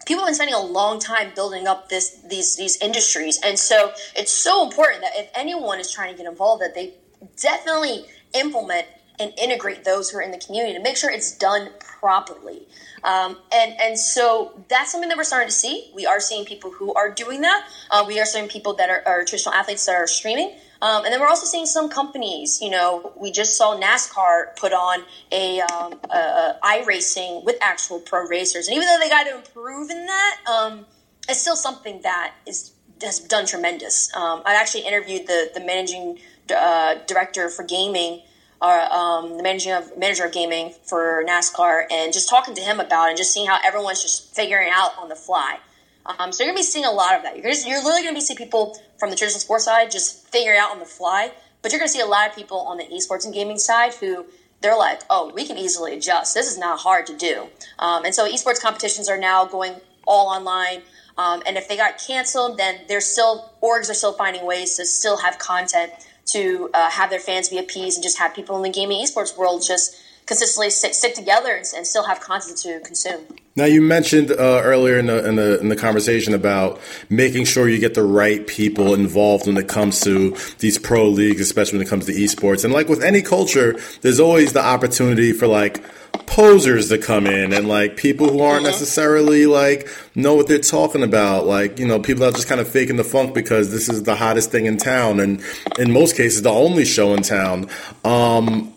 people 0.07 0.23
have 0.23 0.29
been 0.29 0.35
spending 0.35 0.55
a 0.55 0.61
long 0.61 0.99
time 0.99 1.33
building 1.35 1.67
up 1.67 1.89
this 1.89 2.21
these 2.29 2.57
these 2.57 2.77
industries, 2.83 3.41
and 3.45 3.59
so 3.59 3.93
it's 4.15 4.33
so 4.33 4.65
important 4.65 5.03
that 5.03 5.13
if 5.15 5.31
anyone 5.35 5.81
is 5.81 5.91
trying 5.91 6.13
to 6.13 6.23
get 6.23 6.31
involved, 6.31 6.63
that 6.63 6.75
they 6.75 6.95
definitely 7.41 8.05
implement 8.35 8.87
and 9.19 9.33
integrate 9.39 9.85
those 9.85 10.11
who 10.11 10.19
are 10.19 10.23
in 10.23 10.31
the 10.33 10.39
community 10.39 10.75
to 10.75 10.83
make 10.83 10.97
sure 10.97 11.11
it's 11.11 11.37
done 11.37 11.71
properly. 11.79 12.67
Um, 13.05 13.39
and 13.53 13.75
and 13.81 13.99
so 13.99 14.53
that's 14.69 14.91
something 14.91 15.09
that 15.09 15.17
we're 15.17 15.25
starting 15.25 15.49
to 15.49 15.55
see. 15.55 15.91
We 15.95 16.07
are 16.07 16.21
seeing 16.21 16.45
people 16.45 16.71
who 16.71 16.93
are 16.95 17.11
doing 17.11 17.41
that. 17.43 17.69
Uh, 17.91 18.05
we 18.07 18.21
are 18.21 18.27
seeing 18.27 18.49
people 18.49 18.75
that 18.75 18.91
are, 18.91 19.03
are 19.07 19.25
traditional 19.25 19.55
athletes 19.55 19.87
that 19.87 19.95
are 19.95 20.07
streaming. 20.07 20.57
Um, 20.83 21.05
and 21.05 21.13
then 21.13 21.21
we're 21.21 21.29
also 21.29 21.47
seeing 21.47 21.65
some 21.65 21.89
companies. 21.89 22.61
You 22.61 22.71
know, 22.71 23.13
we 23.17 23.31
just 23.31 23.57
saw 23.57 23.81
NASCAR 23.81 24.57
put 24.57 24.73
on 24.73 25.05
a, 25.31 25.61
um, 25.61 25.95
a, 26.11 26.17
a 26.17 26.59
iRacing 26.63 27.45
with 27.45 27.57
actual 27.63 28.01
pro 28.01 28.27
racers, 28.27 28.69
and 28.69 28.77
even 28.77 28.87
though 28.89 28.99
they 29.01 29.09
got 29.09 29.25
to 29.25 29.37
improve 29.37 29.91
in 29.91 30.05
that, 30.07 30.37
um, 30.53 30.85
it's 31.29 31.41
still 31.41 31.57
something 31.57 32.03
that 32.03 32.35
is 32.47 32.73
has 33.01 33.19
done 33.19 33.47
tremendous. 33.47 34.15
Um, 34.15 34.43
I 34.45 34.55
actually 34.55 34.87
interviewed 34.87 35.27
the 35.27 35.51
the 35.55 35.61
managing 35.61 36.19
uh, 36.55 36.97
director 37.07 37.49
for 37.49 37.63
gaming 37.63 38.21
um, 38.63 39.37
the 39.37 39.43
managing 39.43 39.73
of 39.73 39.97
manager 39.99 40.25
of 40.25 40.33
gaming 40.33 40.73
for 40.85 41.25
NASCAR, 41.27 41.87
and 41.91 42.13
just 42.13 42.29
talking 42.29 42.55
to 42.55 42.61
him 42.61 42.81
about 42.81 43.07
it 43.07 43.11
and 43.11 43.17
just 43.19 43.33
seeing 43.33 43.47
how 43.47 43.59
everyone's 43.65 44.03
just 44.03 44.35
figuring 44.35 44.71
out 44.73 44.97
on 44.99 45.09
the 45.09 45.17
fly. 45.17 45.59
Um, 46.07 46.33
so 46.33 46.43
you're 46.43 46.53
gonna 46.53 46.59
be 46.59 46.65
seeing 46.65 46.85
a 46.85 46.91
lot 46.91 47.17
of 47.17 47.23
that. 47.23 47.37
You're 47.37 47.51
just, 47.51 47.67
you're 47.67 47.83
literally 47.83 48.03
gonna 48.03 48.15
be 48.15 48.21
seeing 48.21 48.37
people 48.37 48.79
from 48.99 49.11
the 49.11 49.17
traditional 49.17 49.41
sports 49.41 49.65
side 49.65 49.91
just 49.91 50.29
figuring 50.29 50.59
out 50.59 50.71
on 50.71 50.79
the 50.79 50.85
fly, 50.85 51.33
but 51.61 51.73
you're 51.73 51.79
gonna 51.79 51.89
see 51.89 52.01
a 52.01 52.07
lot 52.07 52.29
of 52.29 52.35
people 52.35 52.59
on 52.59 52.79
the 52.79 52.85
esports 52.85 53.25
and 53.25 53.33
gaming 53.33 53.59
side 53.59 53.95
who 53.95 54.27
they're 54.61 54.77
like, 54.77 55.03
oh, 55.11 55.33
we 55.35 55.47
can 55.47 55.59
easily 55.59 55.97
adjust. 55.97 56.35
This 56.35 56.51
is 56.51 56.57
not 56.57 56.81
hard 56.81 57.07
to 57.07 57.17
do. 57.17 57.49
Um, 57.79 58.05
and 58.05 58.15
so 58.15 58.31
esports 58.31 58.61
competitions 58.61 59.09
are 59.09 59.19
now 59.19 59.45
going 59.45 59.75
all 60.07 60.29
online. 60.29 60.83
Um, 61.19 61.43
and 61.47 61.57
if 61.57 61.69
they 61.69 61.77
got 61.77 61.99
canceled, 61.99 62.59
then 62.59 62.81
there's 62.89 63.05
still 63.05 63.53
orgs 63.63 63.91
are 63.91 63.95
still 63.95 64.13
finding 64.13 64.47
ways 64.47 64.77
to 64.77 64.87
still 64.87 65.19
have 65.19 65.39
content 65.39 65.93
to 66.27 66.71
uh, 66.73 66.91
have 66.91 67.11
their 67.11 67.21
fans 67.21 67.49
be 67.49 67.59
appeased 67.59 67.97
and 67.97 68.03
just 68.03 68.19
have 68.19 68.35
people 68.35 68.57
in 68.57 68.63
the 68.63 68.71
gaming 68.71 69.05
esports 69.05 69.37
world 69.37 69.63
just 69.67 69.97
consistently 70.27 70.71
stick, 70.71 70.95
stick 70.95 71.15
together 71.15 71.51
and, 71.51 71.67
and, 71.77 71.87
still 71.87 72.05
have 72.05 72.21
content 72.21 72.57
to 72.59 72.81
consume. 72.81 73.21
Now 73.57 73.65
you 73.65 73.83
mentioned 73.83 74.31
uh, 74.31 74.61
earlier 74.63 74.99
in 74.99 75.07
the, 75.07 75.29
in 75.29 75.37
the 75.37 75.61
in 75.61 75.69
the 75.69 75.77
conversation 75.77 76.33
about 76.33 76.81
making 77.11 77.45
sure 77.45 77.69
you 77.69 77.79
get 77.79 77.95
the 77.95 78.03
right 78.03 78.47
people 78.47 78.95
involved 78.95 79.47
when 79.47 79.59
it 79.59 79.69
comes 79.69 80.01
to 80.03 80.37
these 80.59 80.79
pro 80.79 81.09
leagues, 81.09 81.41
especially 81.41 81.79
when 81.79 81.87
it 81.87 81.91
comes 81.91 82.07
to 82.07 82.13
esports. 82.13 82.65
And 82.65 82.73
like 82.73 82.89
with 82.89 83.03
any 83.03 83.21
culture, 83.21 83.79
there's 84.01 84.21
always 84.21 84.53
the 84.55 84.65
opportunity 84.65 85.33
for 85.33 85.47
like 85.47 85.83
posers 86.27 86.89
to 86.89 86.99
come 86.99 87.27
in 87.27 87.53
and 87.53 87.69
like 87.69 87.97
people 87.97 88.29
who 88.29 88.41
aren't 88.41 88.65
necessarily 88.65 89.45
like 89.47 89.89
know 90.15 90.35
what 90.35 90.47
they're 90.47 90.59
talking 90.59 91.03
about 91.03 91.47
like 91.47 91.79
you 91.79 91.87
know 91.87 91.99
people 91.99 92.21
that 92.21 92.29
are 92.29 92.37
just 92.37 92.49
kind 92.49 92.61
of 92.61 92.69
faking 92.69 92.97
the 92.97 93.05
funk 93.05 93.35
because 93.35 93.71
this 93.71 93.89
is 93.89 94.05
the 94.05 94.15
hottest 94.15 94.51
thing 94.51 94.67
in 94.67 94.77
town 94.77 95.21
and 95.21 95.43
in 95.79 95.91
most 95.93 96.17
cases 96.17 96.43
the 96.43 96.51
only 96.51 96.85
show 96.85 97.13
in 97.15 97.23
town 97.23 97.69
um 98.05 98.73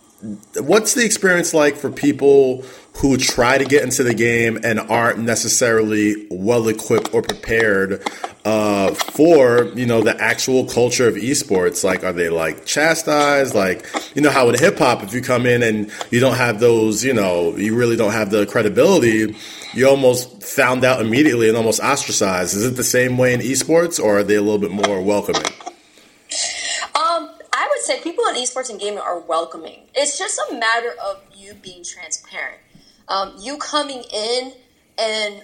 what's 0.58 0.94
the 0.94 1.06
experience 1.06 1.54
like 1.54 1.76
for 1.76 1.92
people 1.92 2.64
who 2.98 3.18
try 3.18 3.58
to 3.58 3.66
get 3.66 3.84
into 3.84 4.04
the 4.04 4.14
game 4.14 4.58
and 4.64 4.80
aren't 4.80 5.20
necessarily 5.20 6.28
well 6.32 6.68
equipped 6.70 7.14
or 7.14 7.22
prepared 7.22 8.02
uh, 8.46 8.94
for 8.94 9.66
you 9.76 9.86
know 9.86 10.02
the 10.02 10.20
actual 10.22 10.66
culture 10.66 11.08
of 11.08 11.16
esports? 11.16 11.84
Like, 11.84 12.04
are 12.04 12.14
they 12.14 12.30
like 12.30 12.66
chastised? 12.66 13.54
Like, 13.54 13.86
you 14.16 14.22
know 14.22 14.30
how 14.30 14.48
in 14.50 14.58
hip 14.58 14.78
hop, 14.78 15.04
if 15.04 15.14
you 15.14 15.22
come 15.22 15.46
in 15.46 15.62
and 15.62 15.92
you 16.12 16.20
don't 16.20 16.38
have 16.38 16.60
those, 16.60 17.04
you 17.04 17.14
know, 17.14 17.56
you 17.58 17.76
really 17.76 17.98
don't 17.98 18.14
have 18.14 18.32
the 18.32 18.46
credibility, 18.46 19.36
you 19.74 19.88
almost 19.88 20.44
found 20.44 20.86
out 20.86 21.02
immediately 21.02 21.50
and 21.50 21.58
almost 21.58 21.82
ostracized. 21.82 22.56
Is 22.56 22.66
it 22.66 22.78
the 22.78 22.84
same 22.84 23.18
way 23.18 23.34
in 23.34 23.42
esports, 23.42 24.02
or 24.02 24.20
are 24.20 24.24
they 24.24 24.36
a 24.36 24.42
little 24.42 24.60
bit 24.60 24.72
more 24.72 25.02
welcoming? 25.02 25.44
say 27.86 28.02
people 28.02 28.26
in 28.26 28.36
esports 28.66 28.70
and 28.70 28.80
gaming 28.80 29.00
are 29.00 29.20
welcoming. 29.20 29.88
It's 29.94 30.18
just 30.18 30.40
a 30.50 30.54
matter 30.54 30.94
of 31.04 31.22
you 31.36 31.54
being 31.54 31.84
transparent. 31.84 32.60
Um, 33.08 33.36
you 33.40 33.58
coming 33.58 34.04
in 34.14 34.54
and 34.98 35.44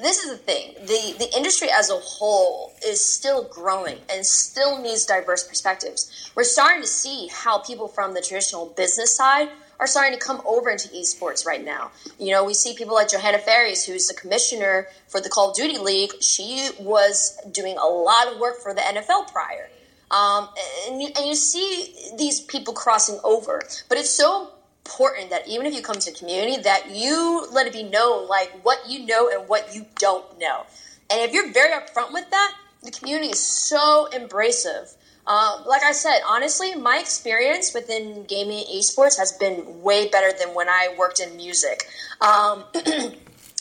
this 0.00 0.22
is 0.22 0.30
the 0.30 0.36
thing 0.36 0.74
the 0.82 1.16
the 1.18 1.28
industry 1.36 1.68
as 1.76 1.90
a 1.90 1.96
whole 1.96 2.72
is 2.86 3.04
still 3.04 3.44
growing 3.44 3.98
and 4.08 4.24
still 4.24 4.80
needs 4.80 5.04
diverse 5.06 5.42
perspectives 5.42 6.30
we're 6.36 6.44
starting 6.44 6.82
to 6.82 6.86
see 6.86 7.28
how 7.32 7.58
people 7.58 7.88
from 7.88 8.14
the 8.14 8.20
traditional 8.20 8.66
business 8.76 9.16
side 9.16 9.48
are 9.80 9.86
starting 9.86 10.16
to 10.16 10.24
come 10.24 10.40
over 10.46 10.70
into 10.70 10.86
esports 10.90 11.44
right 11.44 11.64
now 11.64 11.90
you 12.20 12.30
know 12.30 12.44
we 12.44 12.54
see 12.54 12.76
people 12.76 12.94
like 12.94 13.08
johanna 13.08 13.38
faries 13.38 13.84
who's 13.84 14.06
the 14.06 14.14
commissioner 14.14 14.86
for 15.08 15.20
the 15.20 15.28
call 15.28 15.50
of 15.50 15.56
duty 15.56 15.78
league 15.78 16.12
she 16.20 16.68
was 16.78 17.36
doing 17.50 17.76
a 17.78 17.86
lot 17.86 18.28
of 18.28 18.38
work 18.38 18.58
for 18.62 18.72
the 18.72 18.82
nfl 18.82 19.26
prior 19.32 19.68
um, 20.10 20.48
and, 20.88 21.02
you, 21.02 21.08
and 21.16 21.26
you 21.26 21.34
see 21.34 21.94
these 22.16 22.40
people 22.40 22.74
crossing 22.74 23.18
over. 23.24 23.62
But 23.88 23.98
it's 23.98 24.10
so 24.10 24.50
important 24.84 25.30
that 25.30 25.48
even 25.48 25.66
if 25.66 25.74
you 25.74 25.82
come 25.82 25.96
to 25.98 26.10
a 26.10 26.14
community, 26.14 26.62
that 26.62 26.90
you 26.94 27.46
let 27.52 27.66
it 27.66 27.72
be 27.72 27.82
known, 27.82 28.28
like 28.28 28.52
what 28.62 28.78
you 28.88 29.04
know 29.06 29.28
and 29.28 29.48
what 29.48 29.74
you 29.74 29.86
don't 29.98 30.38
know. 30.38 30.64
And 31.10 31.20
if 31.20 31.32
you're 31.32 31.52
very 31.52 31.72
upfront 31.72 32.12
with 32.12 32.30
that, 32.30 32.54
the 32.82 32.90
community 32.90 33.28
is 33.28 33.42
so 33.42 34.08
embracive. 34.12 34.94
Um, 35.26 35.64
like 35.66 35.82
I 35.82 35.90
said, 35.90 36.20
honestly, 36.28 36.76
my 36.76 36.98
experience 36.98 37.74
within 37.74 38.24
gaming 38.26 38.58
and 38.58 38.68
esports 38.68 39.18
has 39.18 39.32
been 39.32 39.82
way 39.82 40.08
better 40.08 40.36
than 40.38 40.54
when 40.54 40.68
I 40.68 40.94
worked 40.96 41.18
in 41.18 41.36
music. 41.36 41.88
Um, 42.20 42.62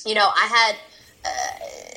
you 0.06 0.14
know, 0.14 0.30
I 0.30 0.46
had 0.46 0.76
uh, 0.76 0.78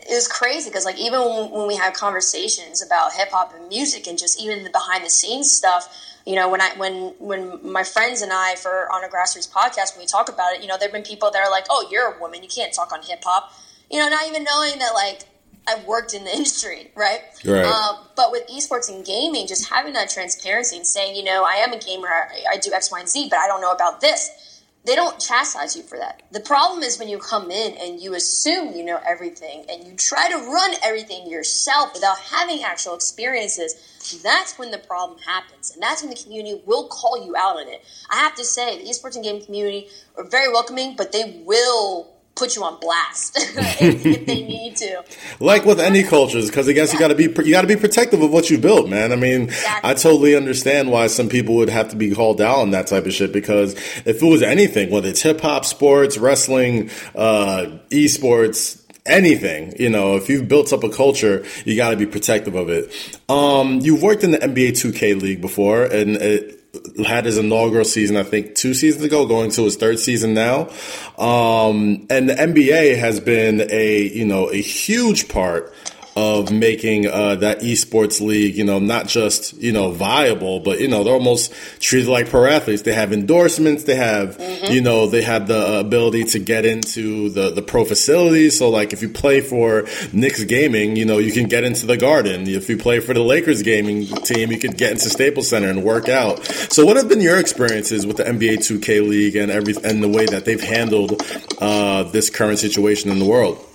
it 0.09 0.15
was 0.15 0.27
crazy 0.27 0.71
because 0.71 0.85
like 0.87 0.99
even 0.99 1.21
when, 1.21 1.51
when 1.51 1.69
we 1.69 1.77
had 1.77 1.93
conversations 1.93 2.83
about 2.83 3.13
hip 3.13 3.31
hop 3.31 3.55
and 3.55 3.69
music 3.69 4.07
and 4.07 4.19
just 4.19 4.41
even 4.41 4.65
the 4.65 4.71
behind 4.71 5.05
the 5.05 5.11
scenes 5.11 5.53
stuff, 5.53 5.95
you 6.25 6.35
know, 6.35 6.49
when 6.49 6.61
I 6.61 6.71
when 6.77 7.15
when 7.19 7.71
my 7.71 7.85
friends 7.85 8.23
and 8.23 8.33
I 8.33 8.55
for 8.57 8.91
on 8.93 9.05
a 9.05 9.09
grassroots 9.09 9.51
podcast 9.51 9.95
when 9.95 10.03
we 10.03 10.07
talk 10.07 10.29
about 10.29 10.55
it, 10.55 10.63
you 10.63 10.67
know, 10.67 10.77
there've 10.79 10.93
been 10.93 11.03
people 11.03 11.31
that 11.31 11.39
are 11.39 11.51
like, 11.51 11.67
"Oh, 11.69 11.87
you're 11.91 12.15
a 12.15 12.21
woman, 12.21 12.43
you 12.43 12.49
can't 12.49 12.73
talk 12.73 12.91
on 12.93 13.03
hip 13.03 13.23
hop," 13.23 13.53
you 13.91 13.99
know, 13.99 14.09
not 14.09 14.27
even 14.27 14.45
knowing 14.45 14.79
that 14.79 14.95
like 14.95 15.25
I've 15.69 15.85
worked 15.85 16.15
in 16.15 16.25
the 16.25 16.33
industry, 16.35 16.91
right? 16.95 17.21
Right. 17.45 17.67
Um, 17.67 17.99
but 18.17 18.33
with 18.33 18.47
esports 18.49 18.89
and 18.89 19.05
gaming, 19.05 19.47
just 19.47 19.69
having 19.69 19.93
that 19.93 20.09
transparency 20.09 20.77
and 20.77 20.87
saying, 20.87 21.17
you 21.17 21.25
know, 21.25 21.45
I 21.45 21.57
am 21.57 21.73
a 21.73 21.79
gamer, 21.79 22.09
I, 22.09 22.55
I 22.55 22.57
do 22.57 22.73
X, 22.73 22.91
Y, 22.91 22.99
and 22.99 23.09
Z, 23.09 23.29
but 23.31 23.39
I 23.39 23.47
don't 23.47 23.61
know 23.61 23.73
about 23.73 24.01
this 24.01 24.58
they 24.89 24.95
don't 24.95 25.21
chastise 25.21 25.77
you 25.77 25.83
for 25.83 25.99
that. 25.99 26.23
The 26.33 26.41
problem 26.41 26.83
is 26.83 26.99
when 26.99 27.09
you 27.09 27.19
come 27.19 27.51
in 27.51 27.77
and 27.77 28.01
you 28.01 28.15
assume 28.15 28.75
you 28.75 28.83
know 28.83 28.99
everything 29.07 29.67
and 29.69 29.87
you 29.87 29.93
try 29.95 30.31
to 30.31 30.37
run 30.37 30.75
everything 30.83 31.29
yourself 31.29 31.93
without 31.93 32.19
having 32.19 32.63
actual 32.63 32.95
experiences. 32.95 33.75
That's 34.23 34.59
when 34.59 34.71
the 34.71 34.79
problem 34.79 35.19
happens. 35.19 35.73
And 35.73 35.83
that's 35.83 36.03
when 36.03 36.09
the 36.09 36.17
community 36.17 36.63
will 36.65 36.89
call 36.89 37.23
you 37.23 37.37
out 37.37 37.57
on 37.57 37.69
it. 37.69 37.85
I 38.09 38.17
have 38.17 38.35
to 38.37 38.45
say, 38.45 38.83
the 38.83 38.89
esports 38.89 39.15
and 39.15 39.23
gaming 39.23 39.45
community 39.45 39.89
are 40.17 40.25
very 40.25 40.51
welcoming, 40.51 40.97
but 40.97 41.13
they 41.13 41.43
will 41.45 42.11
put 42.39 42.57
you 42.57 42.65
on 42.65 42.79
blast 42.81 43.37
if, 43.81 44.07
if, 44.07 44.27
they 44.27 44.43
need 44.43 44.77
to. 44.77 45.05
Like 45.41 45.65
with 45.65 45.81
any 45.81 46.03
cultures, 46.03 46.47
because 46.49 46.69
I 46.69 46.73
guess 46.73 46.89
yeah. 46.89 46.95
you 46.95 47.01
got 47.01 47.09
to 47.09 47.15
be 47.15 47.25
you 47.45 47.53
got 47.53 47.63
to 47.63 47.69
be 47.69 47.77
protective 47.77 48.23
of 48.23 48.31
what 48.31 48.51
you 48.51 48.59
built, 48.59 48.89
man. 48.89 49.13
I 49.13 49.17
mean, 49.17 49.43
exactly. 49.43 49.91
I 49.91 49.95
totally 49.95 50.37
understand 50.37 50.91
why 50.91 51.09
some 51.09 51.29
people 51.29 51.57
would 51.57 51.69
have 51.69 51.91
to 51.91 51.97
be 51.97 52.15
called 52.15 52.41
out 52.41 52.59
on 52.59 52.71
that 52.71 52.87
type 52.87 53.07
of 53.07 53.13
shit. 53.13 53.33
Because 53.33 53.75
if 54.07 54.23
it 54.23 54.27
was 54.27 54.43
anything, 54.43 54.91
whether 54.91 55.09
it's 55.09 55.23
hip 55.23 55.41
hop, 55.41 55.65
sports, 55.65 56.17
wrestling, 56.19 56.91
uh, 57.15 57.67
esports, 57.91 58.83
anything. 59.09 59.75
You 59.79 59.91
know, 59.91 60.17
if 60.17 60.29
you've 60.29 60.49
built 60.49 60.73
up 60.73 60.85
a 60.85 60.91
culture, 60.91 61.45
you 61.65 61.77
got 61.77 61.91
to 61.91 61.97
be 61.97 62.07
protective 62.07 62.55
of 62.55 62.69
it. 62.69 63.21
Um, 63.29 63.81
you've 63.81 64.03
worked 64.03 64.23
in 64.23 64.31
the 64.31 64.39
NBA 64.39 64.73
2K 64.73 65.21
League 65.21 65.41
before, 65.41 65.85
and 65.85 66.17
it, 66.17 66.58
had 67.07 67.25
his 67.25 67.39
inaugural 67.39 67.85
season, 67.85 68.17
I 68.17 68.23
think, 68.23 68.55
two 68.55 68.75
seasons 68.75 69.05
ago, 69.05 69.27
going 69.27 69.51
to 69.53 69.65
his 69.65 69.77
third 69.77 69.99
season 69.99 70.35
now. 70.35 70.69
Um, 71.17 72.07
and 72.11 72.29
the 72.29 72.35
NBA 72.35 72.99
has 72.99 73.21
been 73.21 73.67
a, 73.71 74.03
you 74.03 74.27
know, 74.27 74.51
a 74.51 74.61
huge 74.61 75.29
part 75.29 75.73
of 76.19 76.51
making 76.51 77.07
uh, 77.07 77.37
that 77.37 77.61
esports 77.61 78.21
league, 78.21 78.57
you 78.57 78.65
know, 78.65 78.81
not 78.81 79.07
just 79.07 79.55
you 79.55 79.73
know 79.73 79.93
viable, 79.93 80.59
but 80.59 80.81
you 80.81 80.89
know 80.89 81.05
they're 81.05 81.15
almost 81.15 81.53
treated 81.79 82.09
like 82.09 82.29
pro 82.29 82.45
athletes. 82.45 82.83
They 82.83 82.93
have 82.93 83.13
endorsements. 83.13 83.85
They 83.85 83.95
have, 83.95 84.37
mm-hmm. 84.37 84.73
you 84.73 84.81
know, 84.81 85.07
they 85.07 85.23
have 85.23 85.47
the 85.47 85.79
ability 85.79 86.25
to 86.25 86.41
get 86.41 86.65
into 86.65 87.31
the 87.31 87.51
the 87.51 87.63
pro 87.63 87.85
facilities. 87.85 88.59
So 88.59 88.69
like 88.69 88.93
if 88.93 89.01
you 89.01 89.09
play 89.09 89.41
for 89.41 89.87
Knicks 90.13 90.43
Gaming, 90.43 90.97
you 90.97 91.05
know, 91.05 91.19
you 91.19 91.31
can 91.31 91.47
get 91.47 91.63
into 91.63 91.87
the 91.87 91.97
Garden. 91.97 92.49
If 92.49 92.69
you 92.69 92.77
play 92.77 92.99
for 92.99 93.15
the 93.15 93.23
Lakers 93.23 93.63
gaming 93.63 94.07
team, 94.07 94.51
you 94.51 94.59
could 94.59 94.77
get 94.77 94.91
into 94.91 95.11
Staples 95.11 95.49
Center 95.49 95.69
and 95.69 95.85
work 95.85 96.09
out. 96.09 96.45
So 96.45 96.85
what 96.85 96.97
have 96.97 97.09
been 97.09 97.21
your 97.21 97.39
experiences 97.39 98.07
with 98.07 98.17
the 98.17 98.25
NBA 98.25 98.59
2K 98.59 99.09
League 99.09 99.37
and 99.37 99.53
every 99.53 99.75
and 99.85 100.03
the 100.03 100.09
way 100.09 100.27
that 100.27 100.45
they've 100.45 100.61
handled 100.61 101.23
uh, 101.61 102.03
this 102.05 102.29
current 102.29 102.59
situation 102.59 103.11
in 103.11 103.21
the 103.21 103.27
world? 103.27 103.68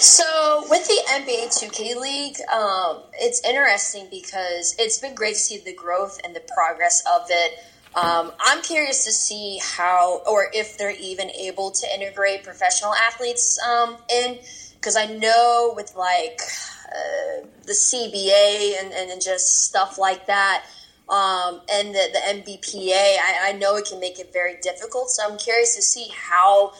So 0.00 0.64
with 0.70 0.86
the 0.86 1.00
NBA 1.10 1.48
2K 1.48 1.96
League, 2.00 2.36
um, 2.52 3.02
it's 3.14 3.44
interesting 3.44 4.06
because 4.10 4.76
it's 4.78 4.98
been 4.98 5.16
great 5.16 5.34
to 5.34 5.40
see 5.40 5.58
the 5.58 5.74
growth 5.74 6.20
and 6.22 6.36
the 6.36 6.42
progress 6.54 7.02
of 7.12 7.26
it. 7.28 7.58
Um, 7.96 8.30
I'm 8.38 8.62
curious 8.62 9.04
to 9.06 9.12
see 9.12 9.58
how, 9.60 10.22
or 10.24 10.50
if 10.52 10.78
they're 10.78 10.94
even 11.00 11.30
able 11.32 11.72
to 11.72 11.86
integrate 11.92 12.44
professional 12.44 12.94
athletes 12.94 13.58
um, 13.66 13.96
in, 14.08 14.38
because 14.74 14.96
I 14.96 15.06
know 15.06 15.72
with 15.74 15.96
like 15.96 16.40
uh, 16.88 17.46
the 17.66 17.72
CBA 17.72 18.80
and, 18.80 18.92
and 18.92 19.20
just 19.20 19.64
stuff 19.64 19.98
like 19.98 20.26
that, 20.28 20.64
um, 21.08 21.60
and 21.72 21.88
the, 21.88 22.08
the 22.12 22.20
NBPA, 22.40 22.92
I, 22.92 23.48
I 23.48 23.52
know 23.52 23.76
it 23.76 23.86
can 23.86 23.98
make 23.98 24.20
it 24.20 24.32
very 24.32 24.58
difficult. 24.62 25.10
So 25.10 25.28
I'm 25.28 25.38
curious 25.38 25.74
to 25.74 25.82
see 25.82 26.08
how 26.14 26.72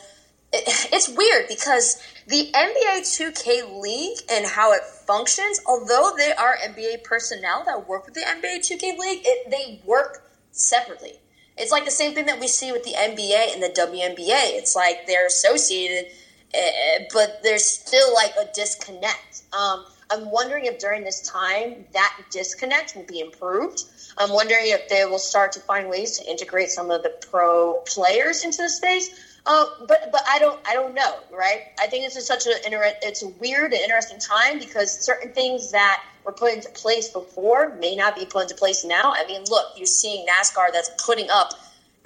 it's 0.53 1.09
weird 1.09 1.47
because 1.49 2.03
the 2.27 2.51
NBA 2.53 3.01
2K 3.01 3.81
League 3.81 4.19
and 4.31 4.47
how 4.47 4.73
it 4.73 4.83
functions, 4.83 5.61
although 5.67 6.13
they 6.17 6.33
are 6.33 6.57
NBA 6.57 7.05
personnel 7.05 7.65
that 7.67 7.89
work 7.89 8.07
with 8.07 8.15
the 8.15 8.23
NBA 8.23 8.61
2K 8.61 8.99
League, 8.99 9.23
it, 9.25 9.51
they 9.51 9.81
work 9.85 10.31
separately. 10.53 11.13
It's 11.57 11.73
like 11.73 11.85
the 11.85 11.91
same 11.91 12.15
thing 12.15 12.27
that 12.27 12.41
we 12.41 12.49
see 12.49 12.73
with 12.73 12.85
the 12.85 12.93
NBA 12.93 13.53
and 13.53 13.63
the 13.63 13.69
WNBA. 13.69 14.57
It's 14.57 14.77
like 14.77 15.07
they're 15.07 15.27
associated, 15.27 16.11
uh, 16.55 17.05
but 17.13 17.41
there's 17.43 17.65
still 17.65 18.15
like 18.15 18.33
a 18.41 18.51
disconnect. 18.55 19.43
Um, 19.53 19.85
I'm 20.11 20.31
wondering 20.31 20.65
if 20.65 20.79
during 20.79 21.05
this 21.05 21.21
time 21.21 21.85
that 21.93 22.17
disconnect 22.31 22.97
will 22.97 23.05
be 23.05 23.21
improved. 23.21 23.83
I'm 24.17 24.33
wondering 24.33 24.63
if 24.67 24.89
they 24.89 25.05
will 25.05 25.19
start 25.19 25.53
to 25.53 25.61
find 25.61 25.91
ways 25.91 26.19
to 26.19 26.31
integrate 26.31 26.71
some 26.71 26.91
of 26.91 27.03
the 27.03 27.11
pro 27.31 27.83
players 27.87 28.45
into 28.45 28.63
the 28.63 28.69
space 28.69 29.28
uh, 29.49 29.67
but 29.89 30.13
but 30.13 30.23
I 30.29 30.39
don't 30.41 30.61
I 30.69 30.75
don't 30.75 30.95
know, 30.95 31.21
right? 31.33 31.63
I 31.81 31.89
think 31.89 32.05
this 32.05 32.17
is 32.17 32.27
such 32.27 32.47
a 32.47 32.55
inter- 32.67 32.93
it's 33.03 33.23
a 33.25 33.29
weird 33.29 33.73
and 33.75 33.83
interesting 33.83 34.21
time 34.21 34.59
because 34.61 34.93
certain 34.93 35.33
things 35.33 35.73
that 35.73 36.03
were 36.25 36.33
put 36.33 36.55
into 36.55 36.71
place 36.71 37.09
before 37.11 37.71
may 37.71 37.97
not 37.97 38.17
be 38.17 38.27
put 38.27 38.45
into 38.45 38.57
place 38.57 38.85
now. 38.85 39.15
I 39.17 39.25
mean, 39.27 39.45
look, 39.51 39.67
you're 39.77 39.87
seeing 39.87 40.27
NASCAR 40.27 40.73
that's 40.73 40.91
putting 41.05 41.31
up 41.31 41.55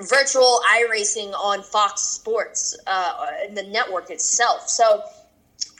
virtual 0.00 0.60
iRacing 0.72 1.34
on 1.34 1.62
Fox 1.64 2.02
Sports, 2.02 2.76
uh, 2.86 3.12
the 3.54 3.64
network 3.64 4.10
itself. 4.10 4.68
So 4.68 5.02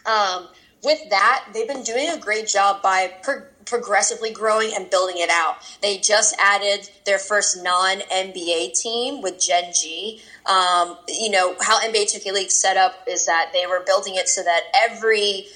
um, 0.07 0.49
with 0.85 1.01
that, 1.11 1.45
they've 1.55 1.69
been 1.69 1.85
doing 1.85 2.11
a 2.11 2.19
great 2.19 2.49
job 2.49 2.83
by. 2.83 3.13
Per- 3.23 3.52
progressively 3.65 4.33
growing 4.33 4.73
and 4.75 4.91
building 4.91 5.17
it 5.19 5.31
out. 5.31 5.57
They 5.81 5.99
just 5.99 6.35
added 6.41 6.91
their 7.05 7.19
first 7.19 7.63
non 7.63 7.99
NBA 8.01 8.81
team 8.81 9.23
with 9.23 9.41
Gen 9.41 9.73
G. 9.75 10.21
Um, 10.47 10.99
you 11.09 11.31
know, 11.31 11.55
how 11.61 11.81
NBA 11.81 12.15
2K 12.15 12.33
League 12.33 12.51
set 12.51 12.77
up 12.77 13.05
is 13.07 13.27
that 13.27 13.51
they 13.53 13.67
were 13.67 13.83
building 13.87 14.15
it 14.17 14.29
so 14.29 14.43
that 14.43 14.63
every 14.75 15.47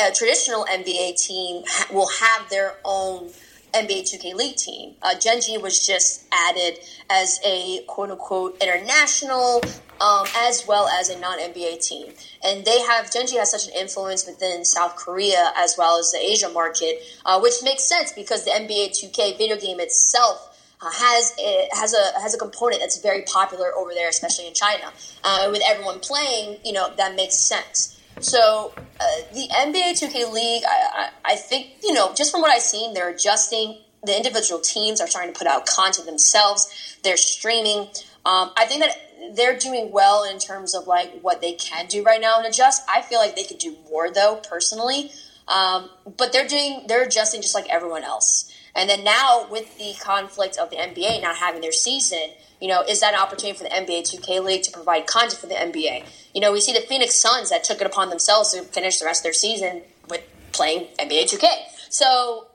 uh, 0.00 0.10
traditional 0.14 0.64
NBA 0.64 1.20
team 1.20 1.62
will 1.92 2.08
have 2.08 2.48
their 2.50 2.74
own 2.84 3.30
NBA 3.72 4.02
2K 4.02 4.34
League 4.34 4.56
team. 4.56 4.94
Uh, 5.02 5.18
Gen 5.18 5.40
G 5.40 5.58
was 5.58 5.86
just 5.86 6.26
added 6.32 6.78
as 7.10 7.40
a 7.44 7.82
quote 7.86 8.10
unquote 8.10 8.56
international 8.60 9.62
um, 10.00 10.26
as 10.36 10.66
well 10.66 10.88
as 10.88 11.08
a 11.08 11.18
non 11.18 11.38
NBA 11.38 11.86
team. 11.86 12.12
And 12.44 12.64
they 12.64 12.80
have, 12.80 13.12
Gen 13.12 13.26
G 13.26 13.36
has 13.36 13.50
such 13.50 13.66
an 13.66 13.74
influence 13.78 14.26
within 14.26 14.64
South 14.64 14.96
Korea 14.96 15.52
as 15.56 15.76
well 15.78 15.98
as 15.98 16.12
the 16.12 16.18
Asia 16.18 16.48
market, 16.50 17.02
uh, 17.24 17.40
which 17.40 17.54
makes 17.62 17.84
sense 17.84 18.12
because 18.12 18.44
the 18.44 18.50
NBA 18.50 18.90
2K 18.90 19.38
video 19.38 19.56
game 19.56 19.80
itself. 19.80 20.52
Uh, 20.78 20.90
has 20.92 21.32
a, 21.40 21.68
has 21.72 21.94
a 21.94 22.20
has 22.20 22.34
a 22.34 22.38
component 22.38 22.82
that's 22.82 23.00
very 23.00 23.22
popular 23.22 23.74
over 23.74 23.94
there, 23.94 24.10
especially 24.10 24.46
in 24.46 24.52
China. 24.52 24.92
Uh, 25.24 25.48
with 25.50 25.62
everyone 25.66 25.98
playing, 26.00 26.58
you 26.66 26.72
know 26.74 26.92
that 26.98 27.16
makes 27.16 27.34
sense. 27.34 27.95
So 28.20 28.72
uh, 28.76 29.04
the 29.32 29.48
NBA 29.52 29.92
2K 29.92 30.32
League, 30.32 30.62
I, 30.66 31.10
I, 31.24 31.32
I 31.32 31.36
think 31.36 31.72
you 31.82 31.92
know 31.92 32.14
just 32.14 32.32
from 32.32 32.40
what 32.40 32.50
I've 32.50 32.62
seen, 32.62 32.94
they're 32.94 33.10
adjusting. 33.10 33.78
The 34.04 34.16
individual 34.16 34.60
teams 34.60 35.00
are 35.00 35.08
trying 35.08 35.32
to 35.32 35.36
put 35.36 35.48
out 35.48 35.66
content 35.66 36.06
themselves. 36.06 36.98
They're 37.02 37.16
streaming. 37.16 37.88
Um, 38.24 38.52
I 38.56 38.64
think 38.66 38.80
that 38.80 39.34
they're 39.34 39.58
doing 39.58 39.90
well 39.90 40.24
in 40.24 40.38
terms 40.38 40.74
of 40.74 40.86
like 40.86 41.20
what 41.20 41.40
they 41.40 41.52
can 41.52 41.86
do 41.86 42.02
right 42.02 42.20
now 42.20 42.38
and 42.38 42.46
adjust. 42.46 42.82
I 42.88 43.02
feel 43.02 43.18
like 43.18 43.34
they 43.34 43.44
could 43.44 43.58
do 43.58 43.76
more 43.90 44.10
though, 44.10 44.40
personally. 44.48 45.10
Um, 45.48 45.90
but 46.16 46.32
they're 46.32 46.46
doing 46.46 46.84
they're 46.88 47.04
adjusting 47.04 47.42
just 47.42 47.54
like 47.54 47.68
everyone 47.68 48.04
else. 48.04 48.52
And 48.74 48.90
then 48.90 49.04
now 49.04 49.46
with 49.50 49.78
the 49.78 49.94
conflict 50.00 50.58
of 50.58 50.70
the 50.70 50.76
NBA 50.76 51.22
not 51.22 51.36
having 51.36 51.62
their 51.62 51.72
season, 51.72 52.30
you 52.60 52.68
know, 52.68 52.82
is 52.82 53.00
that 53.00 53.14
an 53.14 53.20
opportunity 53.20 53.56
for 53.56 53.64
the 53.64 53.70
NBA 53.70 54.02
2K 54.02 54.42
League 54.42 54.62
to 54.62 54.70
provide 54.70 55.06
content 55.06 55.40
for 55.40 55.46
the 55.46 55.54
NBA? 55.54 56.04
You 56.34 56.40
know, 56.40 56.52
we 56.52 56.60
see 56.60 56.72
the 56.72 56.80
Phoenix 56.80 57.14
Suns 57.14 57.50
that 57.50 57.64
took 57.64 57.80
it 57.80 57.86
upon 57.86 58.08
themselves 58.08 58.52
to 58.52 58.62
finish 58.62 58.98
the 58.98 59.04
rest 59.04 59.20
of 59.20 59.24
their 59.24 59.32
season 59.32 59.82
with 60.08 60.22
playing 60.52 60.88
NBA 60.98 61.24
2K. 61.24 61.46
So 61.90 62.48